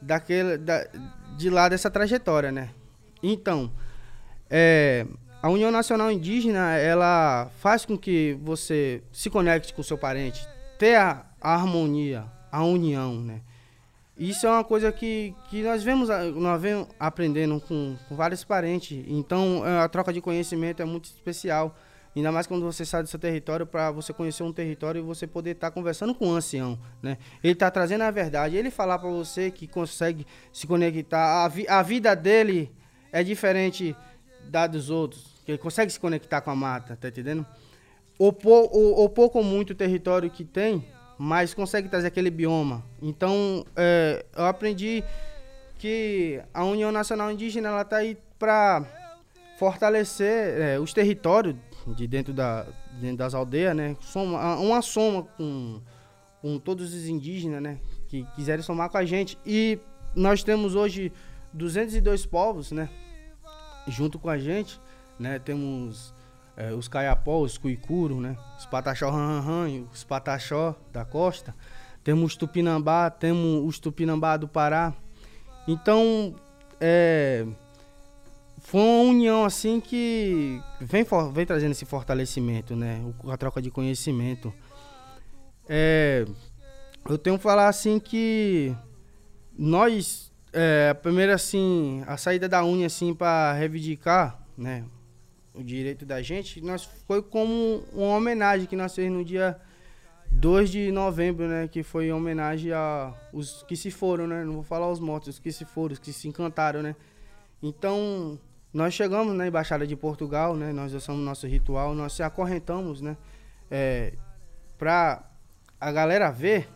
daquele, 0.00 0.58
da, 0.58 0.86
de 1.36 1.50
lá 1.50 1.68
dessa 1.68 1.90
trajetória, 1.90 2.50
né? 2.50 2.70
Então, 3.22 3.72
é, 4.50 5.06
a 5.42 5.48
União 5.48 5.70
Nacional 5.70 6.10
Indígena, 6.10 6.76
ela 6.76 7.50
faz 7.58 7.84
com 7.84 7.96
que 7.96 8.38
você 8.42 9.02
se 9.12 9.30
conecte 9.30 9.74
com 9.74 9.82
seu 9.82 9.98
parente, 9.98 10.46
ter 10.78 10.96
a, 10.96 11.24
a 11.40 11.54
harmonia, 11.54 12.24
a 12.50 12.64
união, 12.64 13.20
né? 13.20 13.40
Isso 14.16 14.46
é 14.46 14.50
uma 14.50 14.62
coisa 14.62 14.92
que, 14.92 15.34
que 15.48 15.62
nós 15.62 15.82
vemos 15.82 16.08
nós 16.36 16.60
vemos 16.60 16.86
aprendendo 17.00 17.60
com, 17.60 17.96
com 18.08 18.14
vários 18.14 18.44
parentes. 18.44 19.02
Então, 19.08 19.62
a 19.64 19.88
troca 19.88 20.12
de 20.12 20.20
conhecimento 20.20 20.82
é 20.82 20.84
muito 20.84 21.06
especial. 21.06 21.74
Ainda 22.14 22.30
mais 22.30 22.46
quando 22.46 22.62
você 22.62 22.84
sai 22.84 23.02
do 23.02 23.08
seu 23.08 23.18
território 23.18 23.66
para 23.66 23.90
você 23.90 24.12
conhecer 24.12 24.42
um 24.42 24.52
território 24.52 24.98
e 24.98 25.02
você 25.02 25.26
poder 25.26 25.52
estar 25.52 25.70
tá 25.70 25.74
conversando 25.74 26.14
com 26.14 26.28
um 26.28 26.32
ancião, 26.32 26.78
né? 27.02 27.16
Ele 27.42 27.54
está 27.54 27.70
trazendo 27.70 28.02
a 28.02 28.10
verdade. 28.10 28.56
Ele 28.56 28.70
falar 28.70 28.98
para 28.98 29.08
você 29.08 29.50
que 29.50 29.66
consegue 29.66 30.26
se 30.52 30.66
conectar. 30.66 31.44
A, 31.44 31.48
vi 31.48 31.66
a 31.66 31.80
vida 31.82 32.14
dele 32.14 32.70
é 33.10 33.22
diferente 33.22 33.96
da 34.44 34.66
dos 34.66 34.90
outros. 34.90 35.42
Que 35.46 35.52
ele 35.52 35.58
consegue 35.58 35.90
se 35.90 35.98
conectar 35.98 36.42
com 36.42 36.50
a 36.50 36.56
mata, 36.56 36.96
tá 36.96 37.08
entendendo? 37.08 37.46
Ou, 38.18 38.36
ou, 38.44 38.94
ou 38.94 39.08
pouco 39.08 39.38
ou 39.38 39.44
muito 39.44 39.74
território 39.74 40.30
que 40.30 40.44
tem, 40.44 40.86
mas 41.18 41.54
consegue 41.54 41.88
trazer 41.88 42.08
aquele 42.08 42.30
bioma. 42.30 42.84
Então, 43.00 43.64
é, 43.74 44.24
eu 44.36 44.44
aprendi 44.44 45.02
que 45.78 46.40
a 46.52 46.62
União 46.62 46.92
Nacional 46.92 47.32
Indígena 47.32 47.70
ela 47.70 47.82
está 47.82 47.96
aí 47.96 48.18
para 48.38 48.84
fortalecer 49.58 50.60
é, 50.60 50.78
os 50.78 50.92
territórios 50.92 51.56
de 51.88 52.06
dentro, 52.06 52.32
da, 52.32 52.66
dentro 53.00 53.18
das 53.18 53.34
aldeias, 53.34 53.74
né? 53.74 53.96
Soma, 54.00 54.56
uma 54.56 54.82
soma 54.82 55.24
com, 55.36 55.80
com 56.40 56.58
todos 56.58 56.94
os 56.94 57.06
indígenas, 57.06 57.62
né? 57.62 57.78
Que 58.08 58.24
quiserem 58.34 58.62
somar 58.62 58.88
com 58.90 58.98
a 58.98 59.04
gente. 59.04 59.38
E 59.44 59.78
nós 60.14 60.42
temos 60.42 60.74
hoje 60.74 61.12
202 61.52 62.26
povos, 62.26 62.72
né? 62.72 62.88
Junto 63.88 64.18
com 64.18 64.28
a 64.28 64.38
gente, 64.38 64.80
né? 65.18 65.38
Temos 65.38 66.14
é, 66.56 66.72
os 66.72 66.88
Caiapó, 66.88 67.40
os 67.40 67.58
Cuicuro, 67.58 68.20
né? 68.20 68.36
Os 68.58 68.66
Pataxó 68.66 69.10
Ranhan, 69.10 69.84
os 69.92 70.04
Pataxó 70.04 70.76
da 70.92 71.04
costa. 71.04 71.54
Temos 72.04 72.32
os 72.32 72.36
Tupinambá, 72.36 73.10
temos 73.10 73.66
os 73.66 73.78
Tupinambá 73.78 74.36
do 74.36 74.48
Pará. 74.48 74.92
Então, 75.66 76.34
é, 76.80 77.46
foi 78.62 78.80
uma 78.80 79.10
união 79.10 79.44
assim 79.44 79.80
que 79.80 80.60
vem, 80.80 81.04
vem 81.32 81.46
trazendo 81.46 81.72
esse 81.72 81.84
fortalecimento, 81.84 82.74
né? 82.74 83.04
A 83.28 83.36
troca 83.36 83.60
de 83.60 83.70
conhecimento. 83.70 84.52
É, 85.68 86.24
eu 87.08 87.18
tenho 87.18 87.36
que 87.36 87.42
falar 87.42 87.68
assim 87.68 88.00
que 88.00 88.74
nós, 89.56 90.32
é, 90.52 90.94
primeiro 90.94 91.32
assim, 91.32 92.02
a 92.06 92.16
saída 92.16 92.48
da 92.48 92.64
Uni 92.64 92.84
assim 92.84 93.14
para 93.14 93.52
reivindicar, 93.52 94.40
né? 94.56 94.84
o 95.54 95.62
direito 95.62 96.06
da 96.06 96.22
gente, 96.22 96.60
nós 96.60 96.84
foi 97.06 97.22
como 97.22 97.84
uma 97.92 98.16
homenagem 98.16 98.66
que 98.66 98.76
nós 98.76 98.94
fizemos 98.94 99.18
no 99.18 99.24
dia 99.24 99.60
2 100.30 100.70
de 100.70 100.90
novembro, 100.90 101.46
né? 101.46 101.68
Que 101.68 101.82
foi 101.82 102.06
em 102.06 102.12
homenagem 102.12 102.72
a 102.72 103.12
os 103.32 103.62
que 103.64 103.76
se 103.76 103.90
foram, 103.90 104.26
né? 104.26 104.44
Não 104.44 104.54
vou 104.54 104.62
falar 104.62 104.90
os 104.90 104.98
mortos, 104.98 105.34
os 105.34 105.38
que 105.38 105.52
se 105.52 105.64
foram, 105.64 105.92
os 105.92 105.98
que 105.98 106.12
se 106.12 106.26
encantaram, 106.26 106.82
né? 106.82 106.96
Então, 107.62 108.38
nós 108.72 108.94
chegamos 108.94 109.34
na 109.34 109.46
Embaixada 109.46 109.86
de 109.86 109.94
Portugal, 109.94 110.56
né? 110.56 110.72
Nós 110.72 110.94
usamos 110.94 111.22
nosso 111.22 111.46
ritual, 111.46 111.94
nós 111.94 112.14
se 112.14 112.22
acorrentamos, 112.22 113.02
né? 113.02 113.16
É, 113.70 114.14
a 115.78 115.92
galera 115.92 116.30
ver, 116.30 116.68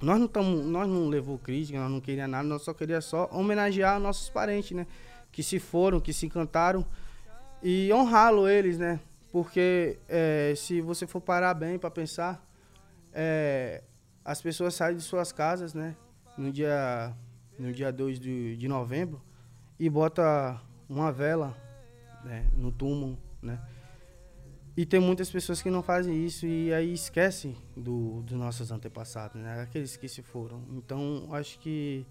nós 0.00 0.20
não 0.20 0.28
tamo, 0.28 0.56
nós 0.62 0.88
não 0.88 1.08
levou 1.08 1.38
crítica, 1.38 1.78
nós 1.78 1.90
não 1.90 2.00
queria 2.00 2.28
nada, 2.28 2.44
nós 2.44 2.62
só 2.62 2.72
queria 2.72 3.00
só 3.00 3.28
homenagear 3.32 3.98
nossos 3.98 4.30
parentes, 4.30 4.76
né? 4.76 4.86
Que 5.32 5.42
se 5.42 5.58
foram, 5.58 6.00
que 6.00 6.12
se 6.12 6.26
encantaram 6.26 6.86
e 7.62 7.92
honrá-lo 7.92 8.46
eles, 8.48 8.78
né? 8.78 9.00
Porque 9.32 9.98
é, 10.08 10.54
se 10.56 10.80
você 10.80 11.06
for 11.06 11.20
parar 11.20 11.54
bem 11.54 11.78
para 11.78 11.90
pensar, 11.90 12.46
é, 13.12 13.82
as 14.24 14.40
pessoas 14.40 14.74
saem 14.74 14.96
de 14.96 15.02
suas 15.02 15.32
casas, 15.32 15.74
né? 15.74 15.96
No 16.38 16.52
dia, 16.52 17.12
no 17.58 17.72
dia 17.72 17.92
2 17.92 18.20
de, 18.20 18.56
de 18.56 18.68
novembro 18.68 19.20
e 19.78 19.90
bota 19.90 20.60
uma 20.88 21.12
vela 21.12 21.56
né, 22.24 22.46
no 22.56 22.72
túmulo, 22.72 23.18
né? 23.42 23.60
E 24.76 24.84
tem 24.84 24.98
muitas 24.98 25.30
pessoas 25.30 25.62
que 25.62 25.70
não 25.70 25.82
fazem 25.82 26.24
isso 26.24 26.46
e 26.46 26.74
aí 26.74 26.92
esquecem 26.92 27.56
do, 27.76 28.22
dos 28.22 28.36
nossos 28.36 28.72
antepassados, 28.72 29.40
né? 29.40 29.62
Aqueles 29.62 29.96
que 29.96 30.08
se 30.08 30.20
foram. 30.20 30.64
Então, 30.72 31.28
acho 31.32 31.60
que 31.60 32.04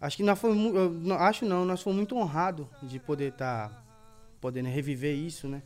acho 0.00 0.16
que 0.16 0.22
nós 0.22 0.38
fomos, 0.38 0.72
acho 1.18 1.44
não, 1.44 1.64
nós 1.64 1.82
fomos 1.82 1.98
muito 1.98 2.16
honrados 2.16 2.66
de 2.82 2.98
poder 2.98 3.32
estar 3.32 3.68
tá, 3.68 3.82
podendo 4.40 4.68
reviver 4.70 5.14
isso, 5.14 5.46
né? 5.46 5.62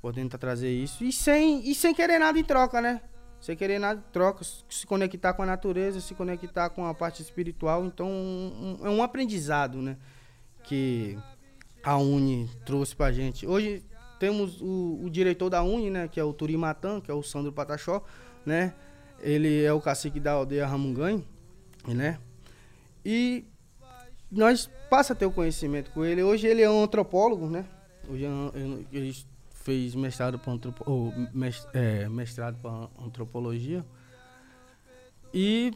Podendo 0.00 0.30
tá 0.30 0.38
trazer 0.38 0.70
isso 0.70 1.04
e 1.04 1.12
sem 1.12 1.60
e 1.70 1.74
sem 1.76 1.94
querer 1.94 2.18
nada 2.18 2.36
em 2.36 2.44
troca, 2.44 2.80
né? 2.80 3.00
Sem 3.40 3.56
querer 3.56 3.78
nada 3.78 4.00
em 4.00 4.12
troca, 4.12 4.44
se 4.68 4.84
conectar 4.84 5.32
com 5.32 5.42
a 5.42 5.46
natureza, 5.46 6.00
se 6.00 6.12
conectar 6.12 6.70
com 6.70 6.86
a 6.86 6.94
parte 6.94 7.22
espiritual. 7.22 7.84
Então, 7.84 8.08
um, 8.08 8.78
um, 8.80 8.86
é 8.86 8.90
um 8.90 9.02
aprendizado, 9.02 9.80
né? 9.80 9.96
Que 10.64 11.16
a 11.82 11.96
Uni 11.96 12.48
trouxe 12.64 12.94
pra 12.94 13.12
gente. 13.12 13.46
Hoje 13.46 13.82
temos 14.18 14.60
o, 14.60 15.00
o 15.02 15.10
diretor 15.10 15.50
da 15.50 15.62
Uni, 15.62 15.90
né? 15.90 16.08
Que 16.08 16.20
é 16.20 16.24
o 16.24 16.32
Turi 16.32 16.56
Matan, 16.56 17.00
que 17.00 17.10
é 17.10 17.14
o 17.14 17.22
Sandro 17.22 17.52
Patachó, 17.52 18.02
né? 18.46 18.74
Ele 19.20 19.62
é 19.62 19.72
o 19.72 19.80
cacique 19.80 20.20
da 20.20 20.32
aldeia 20.32 20.66
Ramunganho, 20.66 21.24
né? 21.86 22.18
E 23.04 23.44
nós 24.30 24.70
passa 24.88 25.12
a 25.12 25.16
ter 25.16 25.26
o 25.26 25.32
conhecimento 25.32 25.90
com 25.90 26.04
ele. 26.04 26.22
Hoje 26.22 26.46
ele 26.46 26.62
é 26.62 26.70
um 26.70 26.84
antropólogo, 26.84 27.48
né? 27.48 27.64
Hoje 28.08 28.24
ele 28.92 29.14
fez 29.50 29.94
mestrado 29.94 30.38
para 30.38 30.52
antropo, 30.52 31.12
é, 31.72 32.08
mestrado 32.08 32.56
para 32.60 32.88
antropologia. 33.04 33.84
E 35.32 35.72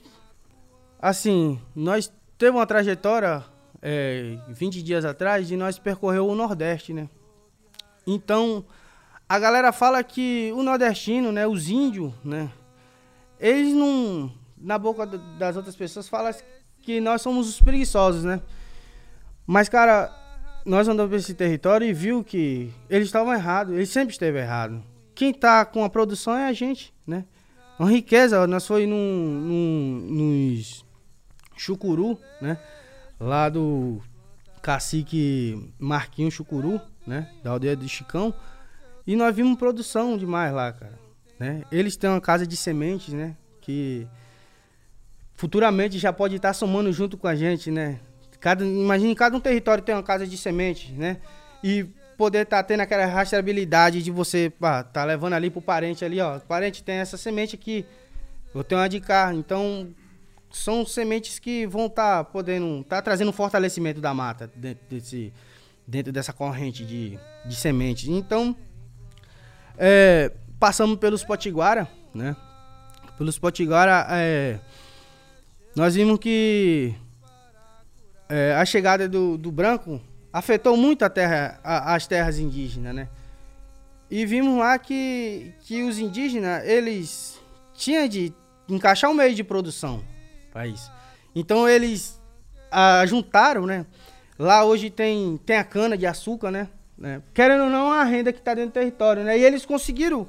assim, 1.00 1.60
nós 1.74 2.12
teve 2.36 2.56
uma 2.56 2.66
trajetória 2.66 3.44
é, 3.88 4.36
20 4.48 4.82
dias 4.82 5.04
atrás 5.04 5.46
de 5.46 5.56
nós 5.56 5.78
percorrer 5.78 6.18
o 6.18 6.34
Nordeste, 6.34 6.92
né? 6.92 7.08
Então, 8.04 8.64
a 9.28 9.38
galera 9.38 9.70
fala 9.70 10.02
que 10.02 10.52
o 10.56 10.62
nordestino, 10.62 11.30
né, 11.30 11.46
os 11.46 11.68
índios, 11.68 12.12
né, 12.24 12.50
eles 13.38 13.72
não 13.72 14.32
na 14.58 14.76
boca 14.76 15.06
das 15.06 15.56
outras 15.56 15.76
pessoas 15.76 16.08
falam 16.08 16.34
que 16.82 17.00
nós 17.00 17.22
somos 17.22 17.48
os 17.48 17.60
preguiçosos, 17.60 18.24
né? 18.24 18.40
Mas 19.46 19.68
cara, 19.68 20.12
nós 20.64 20.88
andamos 20.88 21.10
por 21.10 21.16
esse 21.18 21.34
território 21.34 21.86
e 21.86 21.92
viu 21.92 22.24
que 22.24 22.72
eles 22.90 23.06
estavam 23.06 23.32
errados, 23.32 23.74
eles 23.74 23.90
sempre 23.90 24.12
esteve 24.12 24.38
errado. 24.38 24.82
Quem 25.14 25.32
tá 25.32 25.64
com 25.64 25.84
a 25.84 25.90
produção 25.90 26.36
é 26.36 26.48
a 26.48 26.52
gente, 26.52 26.92
né? 27.06 27.24
Uma 27.78 27.90
riqueza, 27.90 28.46
nós 28.48 28.66
foi 28.66 28.86
num, 28.86 28.96
num, 28.96 30.06
nos 30.10 30.84
Chucuru, 31.56 32.18
né? 32.40 32.58
Lá 33.18 33.48
do 33.48 34.00
cacique 34.62 35.72
Marquinho 35.78 36.30
Chucuru, 36.30 36.80
né? 37.06 37.30
Da 37.42 37.50
aldeia 37.50 37.76
de 37.76 37.88
Chicão. 37.88 38.34
E 39.06 39.14
nós 39.14 39.34
vimos 39.34 39.58
produção 39.58 40.18
demais 40.18 40.52
lá, 40.52 40.72
cara. 40.72 40.98
Né? 41.38 41.62
Eles 41.70 41.96
têm 41.96 42.10
uma 42.10 42.20
casa 42.20 42.46
de 42.46 42.56
sementes, 42.56 43.14
né? 43.14 43.36
Que 43.60 44.06
futuramente 45.34 45.98
já 45.98 46.12
pode 46.12 46.36
estar 46.36 46.52
somando 46.52 46.92
junto 46.92 47.16
com 47.16 47.28
a 47.28 47.34
gente, 47.34 47.70
né? 47.70 48.00
Cada, 48.40 48.64
imagine 48.64 49.14
cada 49.14 49.36
um 49.36 49.40
território 49.40 49.84
tem 49.84 49.94
uma 49.94 50.02
casa 50.02 50.26
de 50.26 50.36
semente, 50.36 50.92
né? 50.92 51.18
E 51.62 51.84
poder 52.16 52.42
estar 52.42 52.58
tá 52.58 52.62
tendo 52.62 52.80
aquela 52.80 53.04
rastreabilidade 53.06 54.02
de 54.02 54.10
você, 54.10 54.50
pá, 54.58 54.82
tá 54.82 55.04
levando 55.04 55.34
ali 55.34 55.50
pro 55.50 55.60
parente 55.60 56.04
ali, 56.04 56.20
ó. 56.20 56.38
Parente 56.40 56.82
tem 56.82 56.96
essa 56.96 57.16
semente 57.16 57.54
aqui, 57.54 57.84
eu 58.54 58.64
tenho 58.64 58.80
uma 58.80 58.88
de 58.88 59.00
cá. 59.00 59.32
Então, 59.34 59.88
são 60.56 60.86
sementes 60.86 61.38
que 61.38 61.66
vão 61.66 61.86
estar 61.86 62.24
tá 62.24 62.24
podendo, 62.24 62.82
tá 62.84 63.02
trazendo 63.02 63.28
um 63.28 63.32
fortalecimento 63.32 64.00
da 64.00 64.14
mata 64.14 64.50
dentro, 64.56 64.84
desse, 64.88 65.32
dentro 65.86 66.12
dessa 66.12 66.32
corrente 66.32 66.84
de, 66.84 67.18
de 67.44 67.54
sementes. 67.54 68.08
Então, 68.08 68.56
é, 69.76 70.32
passamos 70.58 70.98
pelos 70.98 71.22
Potiguara, 71.22 71.88
né? 72.14 72.34
Pelos 73.18 73.38
Potiguara, 73.38 74.06
é, 74.10 74.58
nós 75.74 75.94
vimos 75.94 76.18
que 76.18 76.94
é, 78.28 78.54
a 78.54 78.64
chegada 78.64 79.08
do, 79.08 79.36
do 79.36 79.52
branco 79.52 80.00
afetou 80.32 80.76
muito 80.76 81.04
a 81.04 81.10
terra, 81.10 81.60
a, 81.62 81.94
as 81.94 82.06
terras 82.06 82.38
indígenas, 82.38 82.94
né? 82.94 83.08
E 84.10 84.24
vimos 84.24 84.58
lá 84.58 84.78
que, 84.78 85.52
que 85.62 85.82
os 85.82 85.98
indígenas, 85.98 86.64
eles 86.64 87.38
tinham 87.74 88.08
de 88.08 88.32
encaixar 88.68 89.10
um 89.10 89.14
meio 89.14 89.34
de 89.34 89.44
produção 89.44 90.02
isso. 90.64 90.90
Então 91.34 91.68
eles 91.68 92.20
a, 92.70 93.04
juntaram, 93.06 93.66
né? 93.66 93.84
Lá 94.38 94.64
hoje 94.64 94.90
tem, 94.90 95.38
tem 95.38 95.56
a 95.56 95.64
cana 95.64 95.96
de 95.96 96.06
açúcar, 96.06 96.50
né? 96.50 96.68
né? 96.96 97.22
Querendo 97.34 97.64
ou 97.64 97.70
não, 97.70 97.90
a 97.90 98.04
renda 98.04 98.32
que 98.32 98.38
está 98.38 98.54
dentro 98.54 98.70
do 98.70 98.74
território, 98.74 99.24
né? 99.24 99.38
E 99.38 99.44
eles 99.44 99.66
conseguiram 99.66 100.26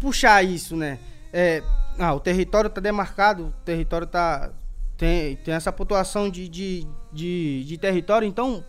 puxar 0.00 0.42
isso, 0.44 0.76
né? 0.76 0.98
É, 1.32 1.62
ah, 1.98 2.14
o 2.14 2.20
território 2.20 2.68
está 2.68 2.80
demarcado, 2.80 3.46
o 3.46 3.64
território 3.64 4.04
está 4.04 4.50
tem, 4.96 5.36
tem 5.36 5.54
essa 5.54 5.72
pontuação 5.72 6.30
de, 6.30 6.48
de, 6.48 6.86
de, 7.12 7.64
de 7.64 7.78
território, 7.78 8.26
então, 8.26 8.64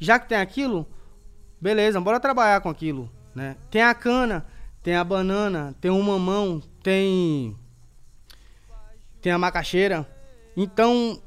já 0.00 0.18
que 0.18 0.28
tem 0.28 0.38
aquilo, 0.38 0.86
beleza, 1.60 2.00
bora 2.00 2.18
trabalhar 2.18 2.60
com 2.60 2.70
aquilo, 2.70 3.10
né? 3.34 3.56
Tem 3.70 3.82
a 3.82 3.94
cana, 3.94 4.46
tem 4.82 4.96
a 4.96 5.04
banana, 5.04 5.74
tem 5.80 5.90
o 5.90 6.02
mamão, 6.02 6.62
tem 6.82 7.56
tem 9.20 9.32
a 9.32 9.38
macaxeira. 9.38 10.06
Então, 10.56 11.20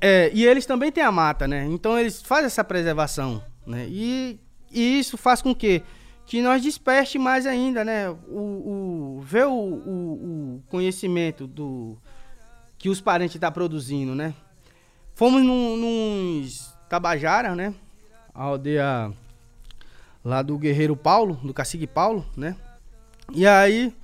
é, 0.00 0.30
e 0.34 0.44
eles 0.44 0.66
também 0.66 0.90
têm 0.90 1.04
a 1.04 1.12
mata, 1.12 1.46
né? 1.46 1.64
Então 1.66 1.98
eles 1.98 2.20
fazem 2.20 2.46
essa 2.46 2.64
preservação, 2.64 3.42
né? 3.66 3.86
E, 3.88 4.40
e 4.70 4.98
isso 4.98 5.16
faz 5.16 5.40
com 5.40 5.54
que 5.54 5.82
que 6.26 6.40
nós 6.40 6.62
desperte 6.62 7.18
mais 7.18 7.46
ainda, 7.46 7.84
né? 7.84 8.08
O, 8.28 9.18
o 9.18 9.20
ver 9.22 9.46
o, 9.46 9.52
o, 9.52 10.56
o 10.56 10.62
conhecimento 10.68 11.46
do 11.46 11.98
que 12.78 12.88
os 12.88 13.00
parentes 13.00 13.34
estão 13.34 13.48
tá 13.48 13.52
produzindo, 13.52 14.14
né? 14.14 14.34
Fomos 15.14 15.42
num, 15.42 15.76
nos 15.76 16.74
Tabajara, 16.88 17.54
né? 17.54 17.74
A 18.34 18.44
aldeia 18.44 19.12
lá 20.24 20.42
do 20.42 20.58
Guerreiro 20.58 20.96
Paulo, 20.96 21.34
do 21.42 21.54
Cacique 21.54 21.86
Paulo, 21.86 22.26
né? 22.36 22.56
E 23.32 23.46
aí 23.46 23.94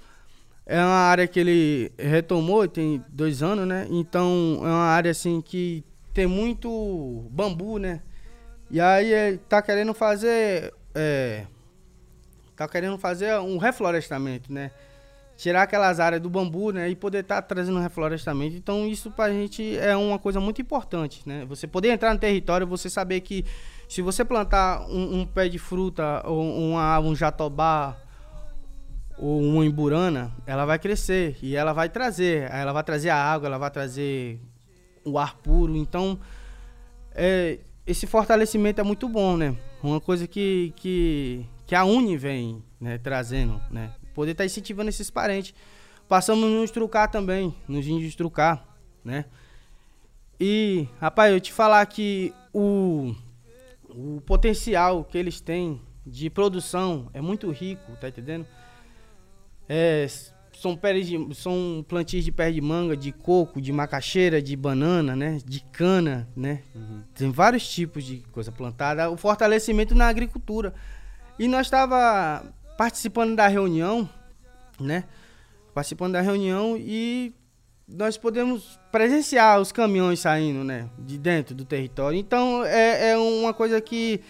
é 0.71 0.79
uma 0.79 1.09
área 1.11 1.27
que 1.27 1.41
ele 1.41 1.91
retomou, 1.99 2.69
tem 2.69 3.05
dois 3.09 3.43
anos, 3.43 3.67
né? 3.67 3.89
Então 3.91 4.59
é 4.61 4.69
uma 4.69 4.87
área 4.87 5.11
assim 5.11 5.41
que 5.41 5.85
tem 6.15 6.29
muito 6.29 7.29
bambu, 7.29 7.77
né? 7.79 8.01
E 8.71 8.81
aí 8.81 9.13
ele 9.13 9.39
tá 9.39 9.61
querendo 9.61 9.93
fazer. 9.93 10.73
É, 10.95 11.45
tá 12.55 12.69
querendo 12.69 12.97
fazer 12.99 13.37
um 13.41 13.59
reflorestamento, 13.59 14.53
né? 14.53 14.71
tirar 15.37 15.63
aquelas 15.63 15.99
áreas 15.99 16.21
do 16.21 16.29
bambu, 16.29 16.71
né, 16.71 16.91
e 16.91 16.95
poder 16.95 17.21
estar 17.21 17.37
tá 17.37 17.43
trazendo 17.43 17.79
um 17.79 17.83
reflorestamento. 17.83 18.55
Então 18.55 18.87
isso 18.87 19.11
para 19.11 19.25
a 19.25 19.33
gente 19.33 19.75
é 19.79 19.97
uma 19.97 20.19
coisa 20.19 20.39
muito 20.39 20.61
importante, 20.61 21.23
né? 21.25 21.47
Você 21.47 21.67
poder 21.67 21.89
entrar 21.89 22.13
no 22.13 22.21
território, 22.21 22.67
você 22.67 22.91
saber 22.91 23.23
que 23.23 23.47
se 23.89 24.03
você 24.03 24.23
plantar 24.23 24.83
um, 24.83 25.21
um 25.21 25.27
pé 25.27 25.49
de 25.49 25.59
fruta 25.59 26.23
ou 26.27 26.43
uma, 26.43 27.01
um 27.01 27.17
jatobá 27.17 27.97
ou 29.21 29.39
uma 29.43 29.67
emburana, 29.67 30.33
ela 30.47 30.65
vai 30.65 30.79
crescer 30.79 31.37
e 31.43 31.55
ela 31.55 31.75
vai 31.75 31.91
trazer, 31.91 32.51
ela 32.51 32.73
vai 32.73 32.83
trazer 32.83 33.11
a 33.11 33.17
água, 33.17 33.49
ela 33.49 33.59
vai 33.59 33.71
trazer 33.71 34.41
o 35.05 35.19
ar 35.19 35.37
puro. 35.37 35.77
Então 35.77 36.19
é, 37.13 37.59
esse 37.87 38.07
fortalecimento 38.07 38.81
é 38.81 38.85
muito 38.85 39.07
bom, 39.07 39.37
né? 39.37 39.55
Uma 39.83 40.01
coisa 40.01 40.27
que, 40.27 40.73
que, 40.75 41.45
que 41.67 41.75
a 41.75 41.85
Uni 41.85 42.17
vem 42.17 42.63
né, 42.81 42.97
trazendo, 42.97 43.61
né? 43.71 43.93
Poder 44.15 44.33
estar 44.33 44.43
tá 44.43 44.47
incentivando 44.47 44.89
esses 44.89 45.11
parentes. 45.11 45.55
Passamos 46.09 46.51
nos 46.51 46.71
trucar 46.71 47.11
também, 47.11 47.55
nos 47.69 47.87
índios 47.87 48.15
trucar, 48.15 48.65
né? 49.05 49.27
E, 50.41 50.89
rapaz, 50.99 51.31
eu 51.31 51.41
te 51.41 51.53
falar 51.53 51.85
que 51.85 52.33
o, 52.55 53.15
o 53.91 54.23
potencial 54.23 55.05
que 55.05 55.19
eles 55.19 55.43
têm 55.43 55.79
de 56.07 56.31
produção 56.31 57.11
é 57.13 57.21
muito 57.21 57.51
rico, 57.51 57.93
tá 58.01 58.09
entendendo? 58.09 58.47
É, 59.73 60.05
são, 60.59 60.77
pés 60.77 61.07
de, 61.07 61.33
são 61.33 61.85
plantios 61.87 62.25
de 62.25 62.33
pé 62.33 62.51
de 62.51 62.61
manga, 62.61 62.97
de 62.97 63.13
coco, 63.13 63.61
de 63.61 63.73
macaxeira, 63.73 64.43
de 64.43 64.57
banana, 64.57 65.15
né? 65.15 65.39
De 65.45 65.61
cana, 65.61 66.29
né? 66.35 66.63
Uhum. 66.75 67.05
Tem 67.15 67.31
vários 67.31 67.69
tipos 67.69 68.03
de 68.03 68.17
coisa 68.33 68.51
plantada. 68.51 69.09
O 69.09 69.17
fortalecimento 69.17 69.95
na 69.95 70.09
agricultura. 70.09 70.75
E 71.39 71.47
nós 71.47 71.69
estava 71.69 72.45
participando 72.77 73.37
da 73.37 73.47
reunião, 73.47 74.11
né? 74.81 75.05
Participando 75.73 76.15
da 76.15 76.21
reunião 76.21 76.77
e 76.77 77.33
nós 77.87 78.19
podemos 78.19 78.77
presenciar 78.91 79.61
os 79.61 79.71
caminhões 79.71 80.19
saindo, 80.19 80.65
né? 80.65 80.91
De 80.99 81.17
dentro 81.17 81.55
do 81.55 81.65
território. 81.65 82.19
Então 82.19 82.65
é, 82.65 83.11
é 83.11 83.17
uma 83.17 83.55
coisa 83.55 83.81
que, 83.81 84.21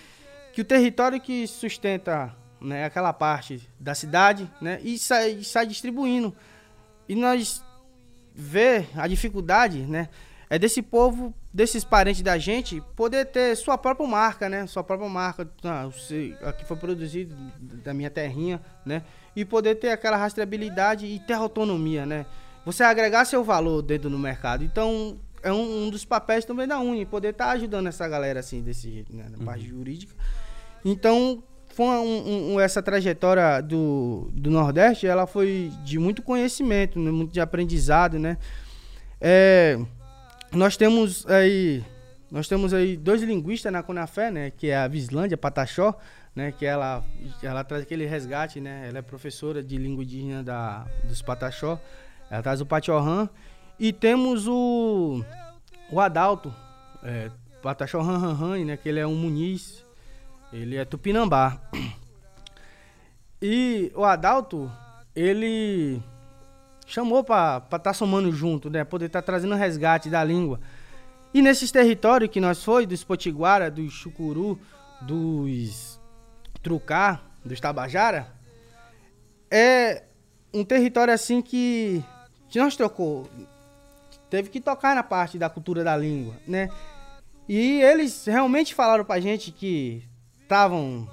que 0.52 0.60
o 0.60 0.64
território 0.66 1.18
que 1.18 1.46
sustenta 1.46 2.36
né, 2.60 2.84
aquela 2.84 3.12
parte 3.12 3.68
da 3.78 3.94
cidade, 3.94 4.50
né, 4.60 4.80
e 4.82 4.98
sai, 4.98 5.42
sai 5.42 5.66
distribuindo. 5.66 6.34
E 7.08 7.14
nós 7.14 7.64
vê 8.34 8.86
a 8.94 9.06
dificuldade, 9.06 9.80
né, 9.80 10.08
é 10.48 10.58
desse 10.58 10.82
povo, 10.82 11.32
desses 11.52 11.84
parentes 11.84 12.22
da 12.22 12.36
gente, 12.36 12.82
poder 12.96 13.26
ter 13.26 13.56
sua 13.56 13.78
própria 13.78 14.06
marca, 14.06 14.48
né, 14.48 14.66
sua 14.66 14.82
própria 14.82 15.08
marca, 15.08 15.48
ah, 15.64 15.88
aqui 16.48 16.64
foi 16.64 16.76
produzido 16.76 17.34
da 17.58 17.94
minha 17.94 18.10
terrinha, 18.10 18.60
né, 18.84 19.02
e 19.34 19.44
poder 19.44 19.76
ter 19.76 19.90
aquela 19.90 20.16
rastreabilidade 20.16 21.06
e 21.06 21.18
ter 21.20 21.34
autonomia, 21.34 22.04
né, 22.04 22.26
você 22.64 22.82
agregar 22.82 23.24
seu 23.24 23.42
valor 23.42 23.80
dentro 23.80 24.10
do 24.10 24.18
mercado. 24.18 24.64
Então, 24.64 25.18
é 25.42 25.52
um, 25.52 25.86
um 25.86 25.90
dos 25.90 26.04
papéis 26.04 26.44
também 26.44 26.66
da 26.66 26.78
Uni, 26.78 27.06
poder 27.06 27.30
estar 27.30 27.46
tá 27.46 27.52
ajudando 27.52 27.86
essa 27.86 28.06
galera 28.06 28.40
assim, 28.40 28.60
desse 28.62 28.90
jeito, 28.90 29.14
né, 29.14 29.26
na 29.30 29.38
uhum. 29.38 29.44
parte 29.44 29.66
jurídica. 29.66 30.14
Então, 30.84 31.42
foi 31.74 31.86
um, 31.86 32.54
um, 32.54 32.60
essa 32.60 32.82
trajetória 32.82 33.60
do, 33.62 34.28
do 34.32 34.50
Nordeste, 34.50 35.06
ela 35.06 35.26
foi 35.26 35.72
de 35.84 35.98
muito 35.98 36.22
conhecimento, 36.22 36.98
né? 36.98 37.10
muito 37.10 37.32
de 37.32 37.40
aprendizado, 37.40 38.18
né? 38.18 38.36
É, 39.20 39.78
nós 40.52 40.76
temos 40.76 41.26
aí 41.26 41.84
nós 42.30 42.46
temos 42.46 42.72
aí 42.72 42.96
dois 42.96 43.22
linguistas 43.22 43.72
na 43.72 43.82
Conafé, 43.82 44.30
né? 44.30 44.50
Que 44.50 44.68
é 44.68 44.76
a 44.76 44.86
Vislândia 44.86 45.36
Pataxó, 45.36 45.98
né? 46.34 46.52
Que 46.52 46.64
ela, 46.64 47.04
ela 47.42 47.64
traz 47.64 47.82
aquele 47.82 48.06
resgate, 48.06 48.60
né? 48.60 48.86
Ela 48.88 48.98
é 48.98 49.02
professora 49.02 49.62
de 49.62 49.76
língua 49.76 50.04
indígena 50.04 50.42
da, 50.42 50.86
dos 51.04 51.20
Pataxó. 51.22 51.80
Ela 52.30 52.42
traz 52.42 52.60
o 52.60 52.66
Patiorran. 52.66 53.28
E 53.80 53.92
temos 53.92 54.46
o, 54.46 55.24
o 55.90 55.98
Adalto, 55.98 56.54
é, 57.02 57.30
Pataxó 57.60 58.00
Han, 58.00 58.64
né? 58.64 58.76
Que 58.76 58.88
ele 58.88 59.00
é 59.00 59.06
um 59.06 59.16
Muniz, 59.16 59.84
ele 60.52 60.76
é 60.76 60.84
Tupinambá. 60.84 61.60
E 63.42 63.90
o 63.94 64.04
Adalto, 64.04 64.70
ele 65.14 66.02
chamou 66.86 67.24
para 67.24 67.58
estar 67.64 67.78
tá 67.78 67.94
somando 67.94 68.30
junto, 68.32 68.68
né? 68.68 68.84
Poder 68.84 69.06
estar 69.06 69.22
tá 69.22 69.26
trazendo 69.26 69.54
resgate 69.54 70.10
da 70.10 70.22
língua. 70.22 70.60
E 71.32 71.40
nesses 71.40 71.70
territórios 71.70 72.30
que 72.30 72.40
nós 72.40 72.62
foi, 72.62 72.84
dos 72.84 73.04
Potiguara, 73.04 73.70
dos 73.70 73.92
Chucuru, 73.92 74.58
dos 75.00 76.00
Trucá, 76.62 77.20
dos 77.44 77.60
Tabajara, 77.60 78.32
é 79.50 80.02
um 80.52 80.64
território 80.64 81.14
assim 81.14 81.40
que, 81.40 82.04
nós 82.54 82.76
trocou. 82.76 83.28
Teve 84.28 84.48
que 84.48 84.60
tocar 84.60 84.94
na 84.94 85.02
parte 85.02 85.38
da 85.38 85.48
cultura 85.48 85.82
da 85.82 85.96
língua, 85.96 86.34
né? 86.46 86.68
E 87.48 87.80
eles 87.80 88.26
realmente 88.26 88.74
falaram 88.74 89.04
pra 89.04 89.18
gente 89.20 89.50
que 89.50 90.04
estavam 90.50 91.08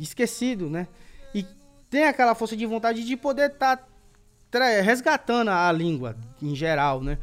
esquecidos, 0.00 0.70
né? 0.70 0.88
E 1.34 1.44
tem 1.90 2.04
aquela 2.04 2.34
força 2.34 2.56
de 2.56 2.64
vontade 2.64 3.04
de 3.04 3.16
poder 3.18 3.50
estar 3.50 3.76
tá 4.50 4.58
resgatando 4.80 5.50
a 5.50 5.70
língua 5.70 6.16
em 6.40 6.54
geral, 6.54 7.02
né? 7.02 7.18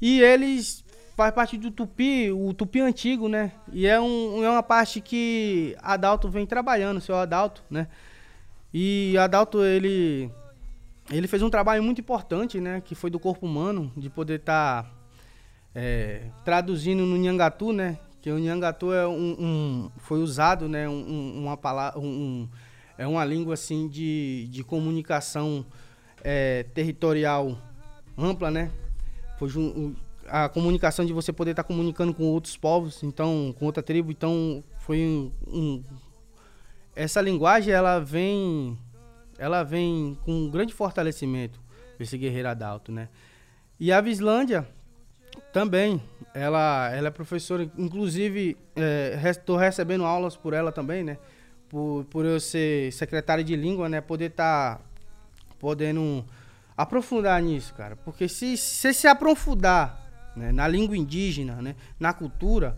E 0.00 0.20
eles 0.20 0.84
faz 1.16 1.34
parte 1.34 1.58
do 1.58 1.72
Tupi, 1.72 2.30
o 2.30 2.54
Tupi 2.54 2.80
antigo, 2.80 3.28
né? 3.28 3.50
E 3.72 3.88
é, 3.88 4.00
um, 4.00 4.44
é 4.44 4.48
uma 4.48 4.62
parte 4.62 5.00
que 5.00 5.76
Adalto 5.82 6.28
vem 6.28 6.46
trabalhando, 6.46 7.00
seu 7.00 7.16
Adalto, 7.16 7.64
né? 7.68 7.88
E 8.72 9.18
Adalto, 9.18 9.64
ele 9.64 10.30
ele 11.10 11.26
fez 11.26 11.42
um 11.42 11.50
trabalho 11.50 11.82
muito 11.82 12.00
importante, 12.00 12.60
né? 12.60 12.80
Que 12.80 12.94
foi 12.94 13.10
do 13.10 13.18
corpo 13.18 13.44
humano, 13.46 13.92
de 13.96 14.08
poder 14.08 14.38
estar 14.38 14.84
tá, 14.84 14.90
é, 15.74 16.30
traduzindo 16.44 17.04
no 17.04 17.16
Nhangatu, 17.16 17.72
né? 17.72 17.98
Que 18.24 18.30
o 18.30 18.38
Nhangatu 18.38 18.90
é 18.90 19.06
um, 19.06 19.36
um, 19.38 19.90
foi 19.98 20.22
usado, 20.22 20.66
né, 20.66 20.88
um, 20.88 21.42
uma 21.42 21.58
palavra, 21.58 22.00
um, 22.00 22.48
é 22.96 23.06
uma 23.06 23.22
língua 23.22 23.52
assim 23.52 23.86
de, 23.86 24.48
de 24.50 24.64
comunicação 24.64 25.62
é, 26.22 26.62
territorial 26.72 27.58
ampla, 28.16 28.50
né? 28.50 28.70
Foi 29.38 29.50
a 30.26 30.48
comunicação 30.48 31.04
de 31.04 31.12
você 31.12 31.34
poder 31.34 31.50
estar 31.50 31.64
tá 31.64 31.66
comunicando 31.66 32.14
com 32.14 32.24
outros 32.24 32.56
povos, 32.56 33.02
então 33.02 33.54
com 33.58 33.66
outra 33.66 33.82
tribo, 33.82 34.10
então 34.10 34.64
foi 34.80 35.00
um, 35.02 35.30
um 35.46 35.84
essa 36.96 37.20
linguagem 37.20 37.74
ela 37.74 37.98
vem 37.98 38.78
ela 39.38 39.62
vem 39.62 40.16
com 40.24 40.32
um 40.32 40.50
grande 40.50 40.72
fortalecimento 40.72 41.60
esse 42.00 42.16
guerreiro 42.16 42.48
adalto, 42.48 42.90
né? 42.90 43.10
E 43.78 43.92
a 43.92 44.00
Vislândia 44.00 44.66
também. 45.52 46.02
Ela, 46.34 46.90
ela 46.92 47.08
é 47.08 47.10
professora, 47.10 47.70
inclusive 47.78 48.56
estou 49.30 49.60
é, 49.60 49.64
recebendo 49.64 50.04
aulas 50.04 50.36
por 50.36 50.52
ela 50.52 50.72
também, 50.72 51.04
né? 51.04 51.18
Por, 51.68 52.04
por 52.06 52.24
eu 52.24 52.40
ser 52.40 52.92
secretário 52.92 53.44
de 53.44 53.54
língua, 53.54 53.88
né? 53.88 54.00
Poder 54.00 54.30
estar 54.30 54.78
tá 54.78 54.84
podendo 55.58 56.24
aprofundar 56.76 57.40
nisso, 57.40 57.72
cara. 57.74 57.96
Porque 57.96 58.28
se 58.28 58.56
você 58.56 58.92
se 58.92 59.06
aprofundar 59.06 60.04
né? 60.36 60.50
na 60.52 60.66
língua 60.66 60.96
indígena, 60.96 61.62
né? 61.62 61.76
Na 61.98 62.12
cultura, 62.12 62.76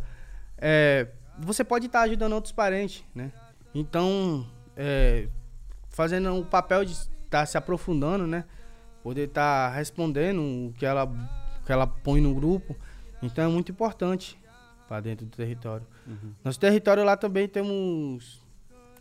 é, 0.59 1.09
você 1.39 1.65
pode 1.65 1.87
estar 1.87 2.01
tá 2.01 2.05
ajudando 2.05 2.35
outros 2.35 2.53
parentes, 2.53 3.05
né? 3.15 3.33
Então, 3.75 4.47
é, 4.77 5.29
fazendo 5.89 6.35
o 6.39 6.45
papel 6.45 6.85
de 6.85 6.93
estar 6.93 7.09
tá 7.31 7.47
se 7.47 7.57
aprofundando, 7.57 8.27
né? 8.27 8.45
Poder 9.03 9.29
estar 9.29 9.71
tá 9.71 9.77
respondendo 9.77 10.41
o 10.41 10.75
que 10.77 10.85
ela 10.85 11.07
que 11.67 11.73
ela 11.73 11.87
põe 11.87 12.21
no 12.21 12.35
grupo. 12.35 12.75
Então 13.23 13.45
é 13.45 13.49
muito 13.49 13.73
importante 13.73 14.39
para 14.89 15.01
dentro 15.01 15.27
do 15.27 15.37
território. 15.37 15.87
Uhum. 16.07 16.33
Nosso 16.45 16.61
território 16.61 17.05
lá 17.05 17.17
também 17.17 17.49
temos 17.49 18.41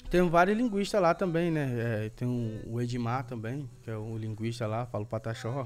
tem 0.09 0.28
vários 0.30 0.57
linguistas 0.57 1.01
lá 1.01 1.13
também, 1.13 1.51
né? 1.51 2.05
É, 2.05 2.09
tem 2.09 2.28
o 2.68 2.82
Edmar 2.82 3.24
também, 3.26 3.70
que 3.84 3.89
é 3.89 3.97
o 3.97 4.18
linguista 4.18 4.68
lá, 4.68 4.86
falo 4.86 5.05
pataxó, 5.05 5.66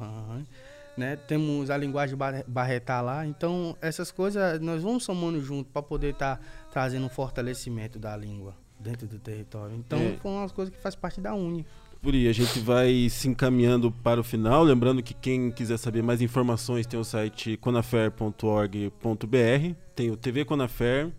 né? 0.98 1.16
Temos 1.16 1.70
a 1.70 1.78
linguagem 1.78 2.18
barretá 2.48 3.02
lá. 3.02 3.26
Então, 3.26 3.76
essas 3.82 4.12
coisas 4.12 4.60
nós 4.60 4.82
vamos 4.82 5.04
somando 5.04 5.42
junto 5.42 5.70
para 5.72 5.82
poder 5.82 6.14
estar 6.14 6.38
tá 6.38 6.44
trazendo 6.72 7.06
um 7.06 7.10
fortalecimento 7.10 8.00
da 8.00 8.16
língua 8.16 8.56
dentro 8.80 9.08
do 9.08 9.20
território. 9.20 9.76
Então, 9.76 10.00
é. 10.00 10.18
foi 10.22 10.32
umas 10.32 10.52
coisas 10.52 10.74
que 10.74 10.82
faz 10.82 10.96
parte 10.96 11.20
da 11.20 11.34
Uni. 11.34 11.66
Aí, 12.02 12.28
a 12.28 12.34
gente 12.34 12.60
vai 12.60 13.08
se 13.10 13.28
encaminhando 13.28 13.92
para 13.92 14.22
o 14.22 14.24
final. 14.24 14.64
Lembrando 14.64 15.04
que 15.04 15.14
quem 15.14 15.52
quiser 15.52 15.78
saber 15.78 16.02
mais 16.02 16.22
informações 16.22 16.88
tem 16.88 17.00
o 17.00 17.04
site 17.04 17.58
conafer.org.br, 17.58 19.76
tem 19.96 20.10
o 20.10 20.16
TV 20.16 20.46
Conafer. 20.46 21.12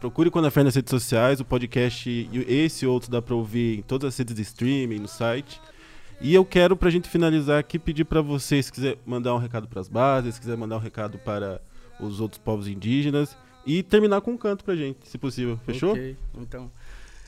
Procure 0.00 0.30
Conafer 0.30 0.62
nas 0.62 0.76
redes 0.76 0.90
sociais, 0.90 1.40
o 1.40 1.44
podcast 1.44 2.08
e 2.08 2.44
esse 2.46 2.86
outro 2.86 3.10
dá 3.10 3.20
para 3.20 3.34
ouvir 3.34 3.80
em 3.80 3.82
todas 3.82 4.14
as 4.14 4.18
redes 4.18 4.34
de 4.34 4.42
streaming, 4.42 5.00
no 5.00 5.08
site. 5.08 5.60
E 6.20 6.34
eu 6.34 6.44
quero, 6.44 6.76
para 6.76 6.88
a 6.88 6.92
gente 6.92 7.08
finalizar 7.08 7.58
aqui, 7.58 7.78
pedir 7.78 8.04
para 8.04 8.20
vocês, 8.20 8.66
se 8.66 8.72
quiser 8.72 8.96
mandar 9.04 9.34
um 9.34 9.38
recado 9.38 9.66
para 9.66 9.80
as 9.80 9.88
bases, 9.88 10.36
se 10.36 10.40
quiser 10.40 10.56
mandar 10.56 10.76
um 10.76 10.80
recado 10.80 11.18
para 11.18 11.60
os 11.98 12.20
outros 12.20 12.38
povos 12.38 12.68
indígenas 12.68 13.36
e 13.66 13.82
terminar 13.82 14.20
com 14.20 14.32
um 14.32 14.36
canto 14.36 14.64
para 14.64 14.76
gente, 14.76 14.98
se 15.02 15.18
possível. 15.18 15.58
Fechou? 15.66 15.92
Ok, 15.92 16.16
então. 16.36 16.70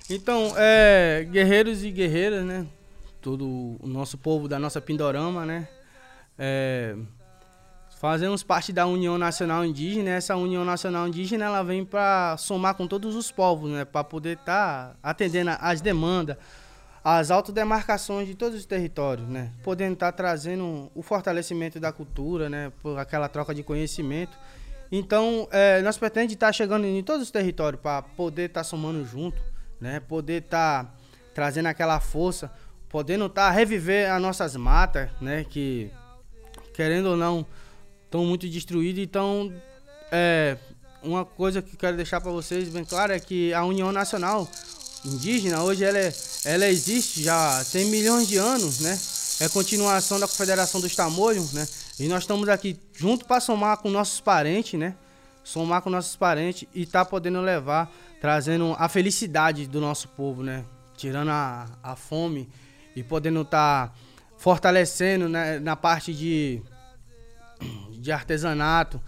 Então, 0.09 0.53
é, 0.57 1.27
guerreiros 1.31 1.85
e 1.85 1.91
guerreiras, 1.91 2.45
né? 2.45 2.67
Todo 3.21 3.77
o 3.81 3.87
nosso 3.87 4.19
povo 4.19 4.49
da 4.49 4.59
nossa 4.59 4.81
Pindorama, 4.81 5.45
né? 5.45 5.69
É, 6.39 6.97
fazemos 8.01 8.43
parte 8.43 8.73
da 8.73 8.87
União 8.87 9.19
Nacional 9.19 9.65
Indígena. 9.65 10.11
Essa 10.11 10.35
União 10.35 10.65
Nacional 10.65 11.07
Indígena 11.07 11.45
ela 11.45 11.63
vem 11.63 11.85
para 11.85 12.37
somar 12.39 12.75
com 12.75 12.87
todos 12.87 13.15
os 13.15 13.31
povos, 13.31 13.71
né? 13.71 13.85
Para 13.85 14.03
poder 14.03 14.39
estar 14.39 14.89
tá 14.89 14.97
atendendo 15.03 15.51
às 15.61 15.83
demandas, 15.83 16.39
às 17.05 17.31
autodemarcações 17.31 18.27
de 18.27 18.35
todos 18.35 18.59
os 18.59 18.65
territórios, 18.65 19.29
né? 19.29 19.53
Podendo 19.63 19.93
estar 19.93 20.13
tá 20.13 20.17
trazendo 20.17 20.91
o 20.95 21.03
fortalecimento 21.03 21.79
da 21.79 21.93
cultura, 21.93 22.49
né? 22.49 22.73
Por 22.83 22.99
aquela 22.99 23.29
troca 23.29 23.55
de 23.55 23.63
conhecimento. 23.63 24.39
Então, 24.91 25.47
é, 25.53 25.83
nós 25.83 25.99
pretendemos 25.99 26.33
estar 26.33 26.47
tá 26.47 26.53
chegando 26.53 26.87
em 26.87 27.03
todos 27.03 27.23
os 27.23 27.31
territórios 27.31 27.81
para 27.83 28.03
poder 28.03 28.47
estar 28.47 28.61
tá 28.61 28.65
somando 28.65 29.05
junto, 29.05 29.41
né? 29.79 30.01
Poder 30.01 30.43
estar 30.43 30.85
tá 30.85 30.95
trazendo 31.35 31.67
aquela 31.67 32.01
força 32.01 32.51
podendo 32.91 33.27
estar 33.27 33.49
tá, 33.49 33.51
reviver 33.51 34.11
as 34.11 34.21
nossas 34.21 34.57
matas, 34.57 35.09
né? 35.21 35.47
Que 35.49 35.91
querendo 36.75 37.11
ou 37.11 37.17
não 37.17 37.47
estão 38.05 38.25
muito 38.27 38.47
destruídas. 38.49 39.03
Então, 39.03 39.53
é, 40.11 40.59
uma 41.03 41.25
coisa 41.25 41.63
que 41.63 41.77
quero 41.77 41.97
deixar 41.97 42.21
para 42.21 42.33
vocês 42.33 42.69
bem 42.69 42.85
claro 42.85 43.13
é 43.13 43.21
que 43.21 43.55
a 43.55 43.65
União 43.65 43.93
Nacional 43.93 44.51
indígena, 45.05 45.63
hoje 45.63 45.85
ela, 45.85 45.99
é, 45.99 46.13
ela 46.45 46.69
existe 46.69 47.23
já 47.23 47.65
tem 47.73 47.87
milhões 47.87 48.29
de 48.29 48.37
anos, 48.37 48.81
né? 48.81 48.99
É 49.41 49.49
continuação 49.49 50.21
da 50.21 50.29
Confederação 50.29 50.81
dos 50.81 50.95
Tamoios, 50.95 51.53
né? 51.53 51.67
E 51.99 52.09
nós 52.09 52.25
estamos 52.25 52.49
aqui 52.49 52.79
junto 52.93 53.25
para 53.25 53.41
somar 53.41 53.79
com 53.79 53.89
nossos 53.89 54.21
parentes, 54.21 54.79
né? 54.79 54.97
Somar 55.45 55.81
com 55.81 55.89
nossos 55.89 56.17
parentes 56.17 56.69
e 56.75 56.85
tá 56.85 57.05
podendo 57.05 57.41
levar, 57.41 57.91
trazendo 58.21 58.75
a 58.79 58.89
felicidade 58.89 59.67
do 59.67 59.81
nosso 59.81 60.09
povo, 60.09 60.43
né? 60.43 60.65
Tirando 60.97 61.31
a, 61.31 61.67
a 61.83 61.97
fome 61.97 62.51
e 62.95 63.03
podendo 63.03 63.43
estar 63.43 63.89
tá 63.89 63.95
fortalecendo 64.37 65.29
né, 65.29 65.59
na 65.59 65.77
parte 65.77 66.15
de, 66.15 66.63
de 67.99 68.11
artesanato, 68.13 69.01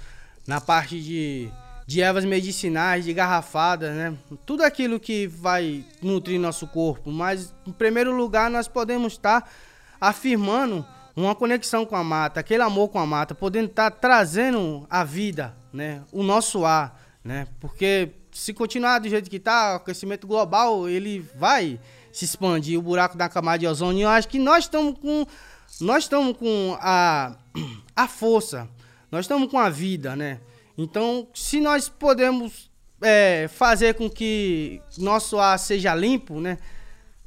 na 0.46 0.60
parte 0.60 1.00
de 1.00 1.50
de 1.86 2.00
ervas 2.00 2.24
medicinais, 2.24 3.04
de 3.04 3.12
garrafadas, 3.12 3.94
né? 3.94 4.16
Tudo 4.46 4.62
aquilo 4.62 5.00
que 5.00 5.26
vai 5.26 5.84
nutrir 6.00 6.40
nosso 6.40 6.66
corpo. 6.66 7.10
Mas, 7.10 7.54
em 7.66 7.72
primeiro 7.72 8.16
lugar, 8.16 8.50
nós 8.50 8.68
podemos 8.68 9.14
estar 9.14 9.50
afirmando 10.00 10.86
uma 11.14 11.34
conexão 11.34 11.84
com 11.84 11.94
a 11.94 12.02
mata, 12.02 12.40
aquele 12.40 12.62
amor 12.62 12.88
com 12.88 12.98
a 12.98 13.06
mata, 13.06 13.34
podendo 13.34 13.66
estar 13.66 13.90
trazendo 13.90 14.86
a 14.88 15.04
vida, 15.04 15.54
né? 15.72 16.02
O 16.10 16.22
nosso 16.22 16.64
ar, 16.64 16.98
né? 17.22 17.46
Porque 17.60 18.12
se 18.30 18.54
continuar 18.54 18.98
do 19.00 19.08
jeito 19.08 19.28
que 19.28 19.36
está, 19.36 19.74
o 19.74 19.76
aquecimento 19.76 20.26
global, 20.26 20.88
ele 20.88 21.20
vai 21.36 21.78
se 22.12 22.24
expandir, 22.24 22.78
o 22.78 22.82
buraco 22.82 23.16
da 23.16 23.28
camada 23.28 23.58
de 23.58 23.66
ozônio. 23.66 24.02
Eu 24.02 24.08
acho 24.08 24.28
que 24.28 24.38
nós 24.38 24.64
estamos 24.64 24.98
com 24.98 25.26
nós 25.80 26.04
estamos 26.04 26.36
com 26.36 26.76
a, 26.80 27.34
a 27.96 28.06
força, 28.06 28.68
nós 29.10 29.24
estamos 29.24 29.50
com 29.50 29.58
a 29.58 29.70
vida, 29.70 30.14
né? 30.14 30.40
Então, 30.76 31.26
se 31.34 31.60
nós 31.60 31.88
podemos 31.88 32.70
é, 33.00 33.48
fazer 33.48 33.94
com 33.94 34.08
que 34.08 34.80
nosso 34.98 35.38
ar 35.38 35.58
seja 35.58 35.94
limpo, 35.94 36.40
né? 36.40 36.58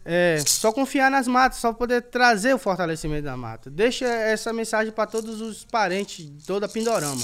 É, 0.08 0.38
só 0.46 0.72
confiar 0.72 1.10
nas 1.10 1.28
matas, 1.28 1.60
só 1.60 1.74
poder 1.74 2.04
trazer 2.04 2.54
o 2.54 2.60
fortalecimento 2.60 3.24
da 3.24 3.36
mata. 3.36 3.72
Deixa 3.72 4.06
essa 4.06 4.54
mensagem 4.54 4.94
para 4.94 5.08
todos 5.08 5.42
os 5.42 5.66
parentes 5.66 6.26
de 6.26 6.46
toda 6.46 6.70
Pindorama. 6.70 7.24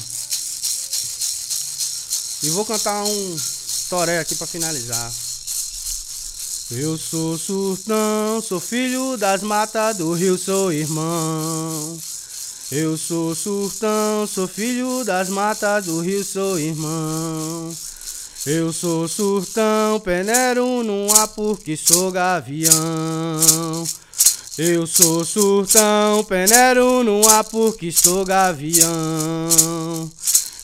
E 2.43 2.49
vou 2.49 2.65
cantar 2.65 3.03
um 3.03 3.35
toré 3.87 4.17
aqui 4.17 4.33
para 4.33 4.47
finalizar. 4.47 5.30
Eu 6.73 6.97
sou 6.97 7.37
surtão, 7.37 8.41
sou 8.41 8.57
filho 8.57 9.17
das 9.17 9.43
matas 9.43 9.97
do 9.97 10.13
rio, 10.13 10.37
sou 10.37 10.71
irmão. 10.71 11.99
Eu 12.71 12.97
sou 12.97 13.35
surtão, 13.35 14.25
sou 14.25 14.47
filho 14.47 15.03
das 15.03 15.27
matas 15.27 15.87
do 15.87 15.99
rio, 15.99 16.23
sou 16.23 16.57
irmão. 16.57 17.75
Eu 18.45 18.71
sou 18.71 19.05
surtão, 19.09 19.99
peneiro 19.99 20.81
num 20.81 21.07
porque 21.35 21.75
sou 21.75 22.09
gavião. 22.09 22.71
Eu 24.57 24.87
sou 24.87 25.25
surtão, 25.25 26.23
peneiro 26.23 27.03
num 27.03 27.21
porque 27.51 27.91
sou 27.91 28.23
gavião. 28.23 28.89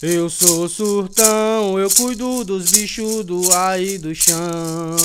Eu 0.02 0.30
sou 0.30 0.70
surtão, 0.70 1.78
eu 1.78 1.90
cuido 1.90 2.46
dos 2.46 2.72
bichos 2.72 3.26
do 3.26 3.52
ar 3.52 3.82
e 3.82 3.98
do 3.98 4.16
chão. 4.16 4.96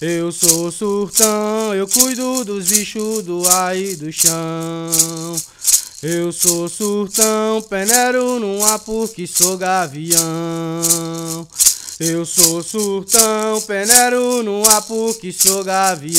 Eu 0.00 0.32
sou 0.32 0.72
surtão, 0.72 1.74
eu 1.74 1.86
cuido 1.86 2.42
dos 2.42 2.68
bichos 2.68 3.22
do 3.22 3.46
ar 3.46 3.76
e 3.76 3.94
do 3.96 4.10
chão. 4.10 4.32
Eu 6.02 6.32
sou 6.32 6.70
surtão, 6.70 7.60
peneiro 7.68 8.40
num 8.40 8.60
porque 8.86 9.26
sou 9.26 9.58
gavião. 9.58 10.18
Eu 11.98 12.24
sou 12.24 12.62
surtão, 12.62 13.60
peneiro 13.60 14.42
num 14.42 14.62
porque 14.88 15.30
sou 15.34 15.62
gavião. 15.62 16.18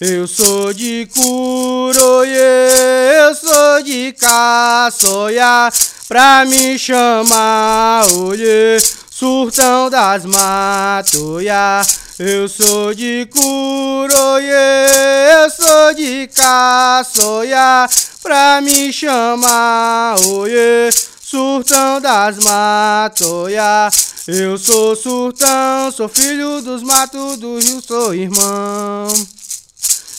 Eu 0.00 0.26
sou 0.26 0.74
de 0.74 1.08
curoie, 1.14 2.34
eu 2.34 3.34
sou 3.36 3.82
de 3.84 4.12
caçoia, 4.14 5.72
pra 6.08 6.44
me 6.44 6.76
chamar, 6.76 8.04
olhe, 8.14 8.82
surtão 9.14 9.88
das 9.88 10.24
matoia. 10.24 11.82
Eu 12.18 12.48
sou 12.48 12.92
de 12.92 13.28
Curoie, 13.30 14.50
eu 14.50 15.50
sou 15.50 15.94
de 15.94 16.28
Caçoia, 16.34 17.88
pra 18.20 18.60
me 18.60 18.92
chamar, 18.92 20.16
oie, 20.26 20.90
surtão 21.22 22.00
das 22.00 22.38
matoia. 22.38 23.88
Eu 24.26 24.58
sou 24.58 24.96
surtão, 24.96 25.92
sou 25.92 26.08
filho 26.08 26.60
dos 26.60 26.82
matos 26.82 27.36
do 27.36 27.58
rio, 27.58 27.80
sou 27.86 28.14
irmão. 28.14 29.08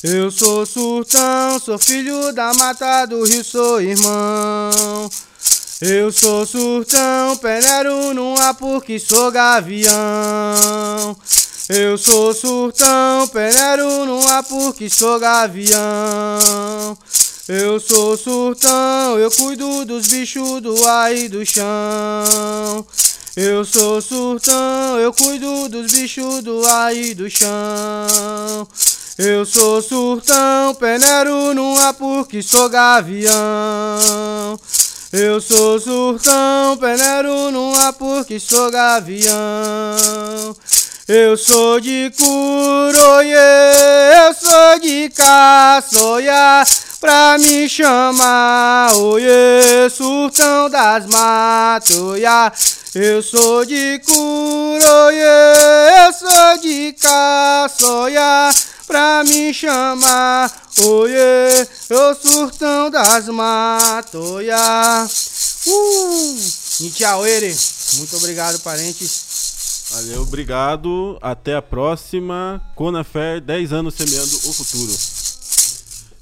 Eu 0.03 0.31
sou 0.31 0.65
surtão, 0.65 1.59
sou 1.59 1.77
filho 1.77 2.31
da 2.31 2.53
mata 2.53 3.05
do 3.05 3.25
rio, 3.25 3.43
sou 3.43 3.81
irmão. 3.81 5.09
Eu 5.81 6.09
sou 6.09 6.45
surtão, 6.45 7.35
peneiro 7.35 8.13
num 8.13 8.35
porque 8.57 8.97
sou 8.97 9.29
gavião. 9.29 9.91
Eu 11.67 11.97
sou 11.97 12.33
surtão, 12.33 13.27
peneiro 13.27 14.05
no 14.05 14.25
ar 14.25 14.43
porque 14.43 14.89
sou 14.89 15.19
gavião. 15.19 16.97
Eu 17.49 17.77
sou 17.81 18.15
surtão, 18.15 19.19
eu 19.19 19.29
cuido 19.29 19.83
dos 19.83 20.07
bichos 20.07 20.61
do 20.61 20.87
ar 20.87 21.13
e 21.13 21.27
do 21.27 21.45
chão. 21.45 22.85
Eu 23.35 23.65
sou 23.65 24.01
surtão, 24.01 24.97
eu 24.97 25.11
cuido 25.11 25.67
dos 25.67 25.91
bichos 25.91 26.41
do 26.41 26.65
ar 26.65 26.95
e 26.95 27.13
do 27.13 27.29
chão. 27.29 28.65
Eu 29.17 29.45
sou 29.45 29.81
surtão, 29.81 30.73
peneiro 30.75 31.53
no 31.53 31.75
ar 31.79 31.93
porque 31.95 32.41
sou 32.41 32.69
gavião. 32.69 33.33
Eu 35.17 35.39
sou 35.39 35.79
surtão, 35.79 36.75
peneiro 36.75 37.49
no 37.49 37.73
ar 37.73 37.93
porque 37.93 38.37
sou 38.37 38.69
gavião. 38.69 39.33
Eu 41.07 41.37
sou 41.37 41.79
de 41.79 42.11
Curoie, 42.17 43.31
eu 43.31 44.33
sou 44.33 44.79
de 44.79 45.07
Caçoia, 45.11 46.63
pra 46.99 47.37
me 47.37 47.69
chamar, 47.69 48.91
oie, 48.95 49.87
surtão 49.95 50.67
das 50.67 51.05
matoia. 51.05 52.51
Eu 52.95 53.21
sou 53.21 53.63
de 53.65 54.01
Curoie, 54.03 55.21
eu 55.21 56.11
sou 56.11 56.57
de 56.63 56.93
Caçoia, 56.93 58.51
pra 58.87 59.23
me 59.23 59.53
chamar, 59.53 60.51
oie, 60.79 61.67
eu 61.87 62.15
surtão 62.15 62.89
das 62.89 63.27
matoia. 63.27 64.57
Uh! 65.67 66.35
Nitiauere, 66.79 67.55
muito 67.93 68.17
obrigado, 68.17 68.59
parentes. 68.61 69.24
Valeu, 69.91 70.23
obrigado. 70.23 71.17
Até 71.21 71.55
a 71.55 71.61
próxima. 71.61 72.61
Conafer, 72.75 73.39
10 73.41 73.73
anos 73.73 73.93
semeando 73.93 74.35
o 74.35 74.53
futuro. 74.53 74.91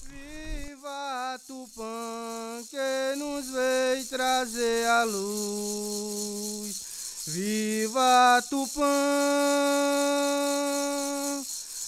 Viva 0.10 1.40
Tupã, 1.48 2.62
que 2.70 3.16
nos 3.18 3.50
veio 3.50 4.06
trazer 4.08 4.86
a 4.88 5.04
luz. 5.04 6.84
Viva 7.26 8.44
Tupã, 8.50 8.84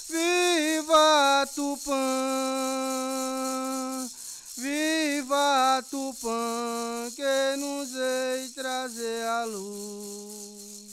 viva 0.09 1.45
Tupã, 1.53 1.97
viva 4.57 5.83
Tupã, 5.91 7.11
que 7.13 7.57
nos 7.57 7.91
veio 7.91 8.49
trazer 8.55 9.25
a 9.27 9.43
luz. 9.43 10.84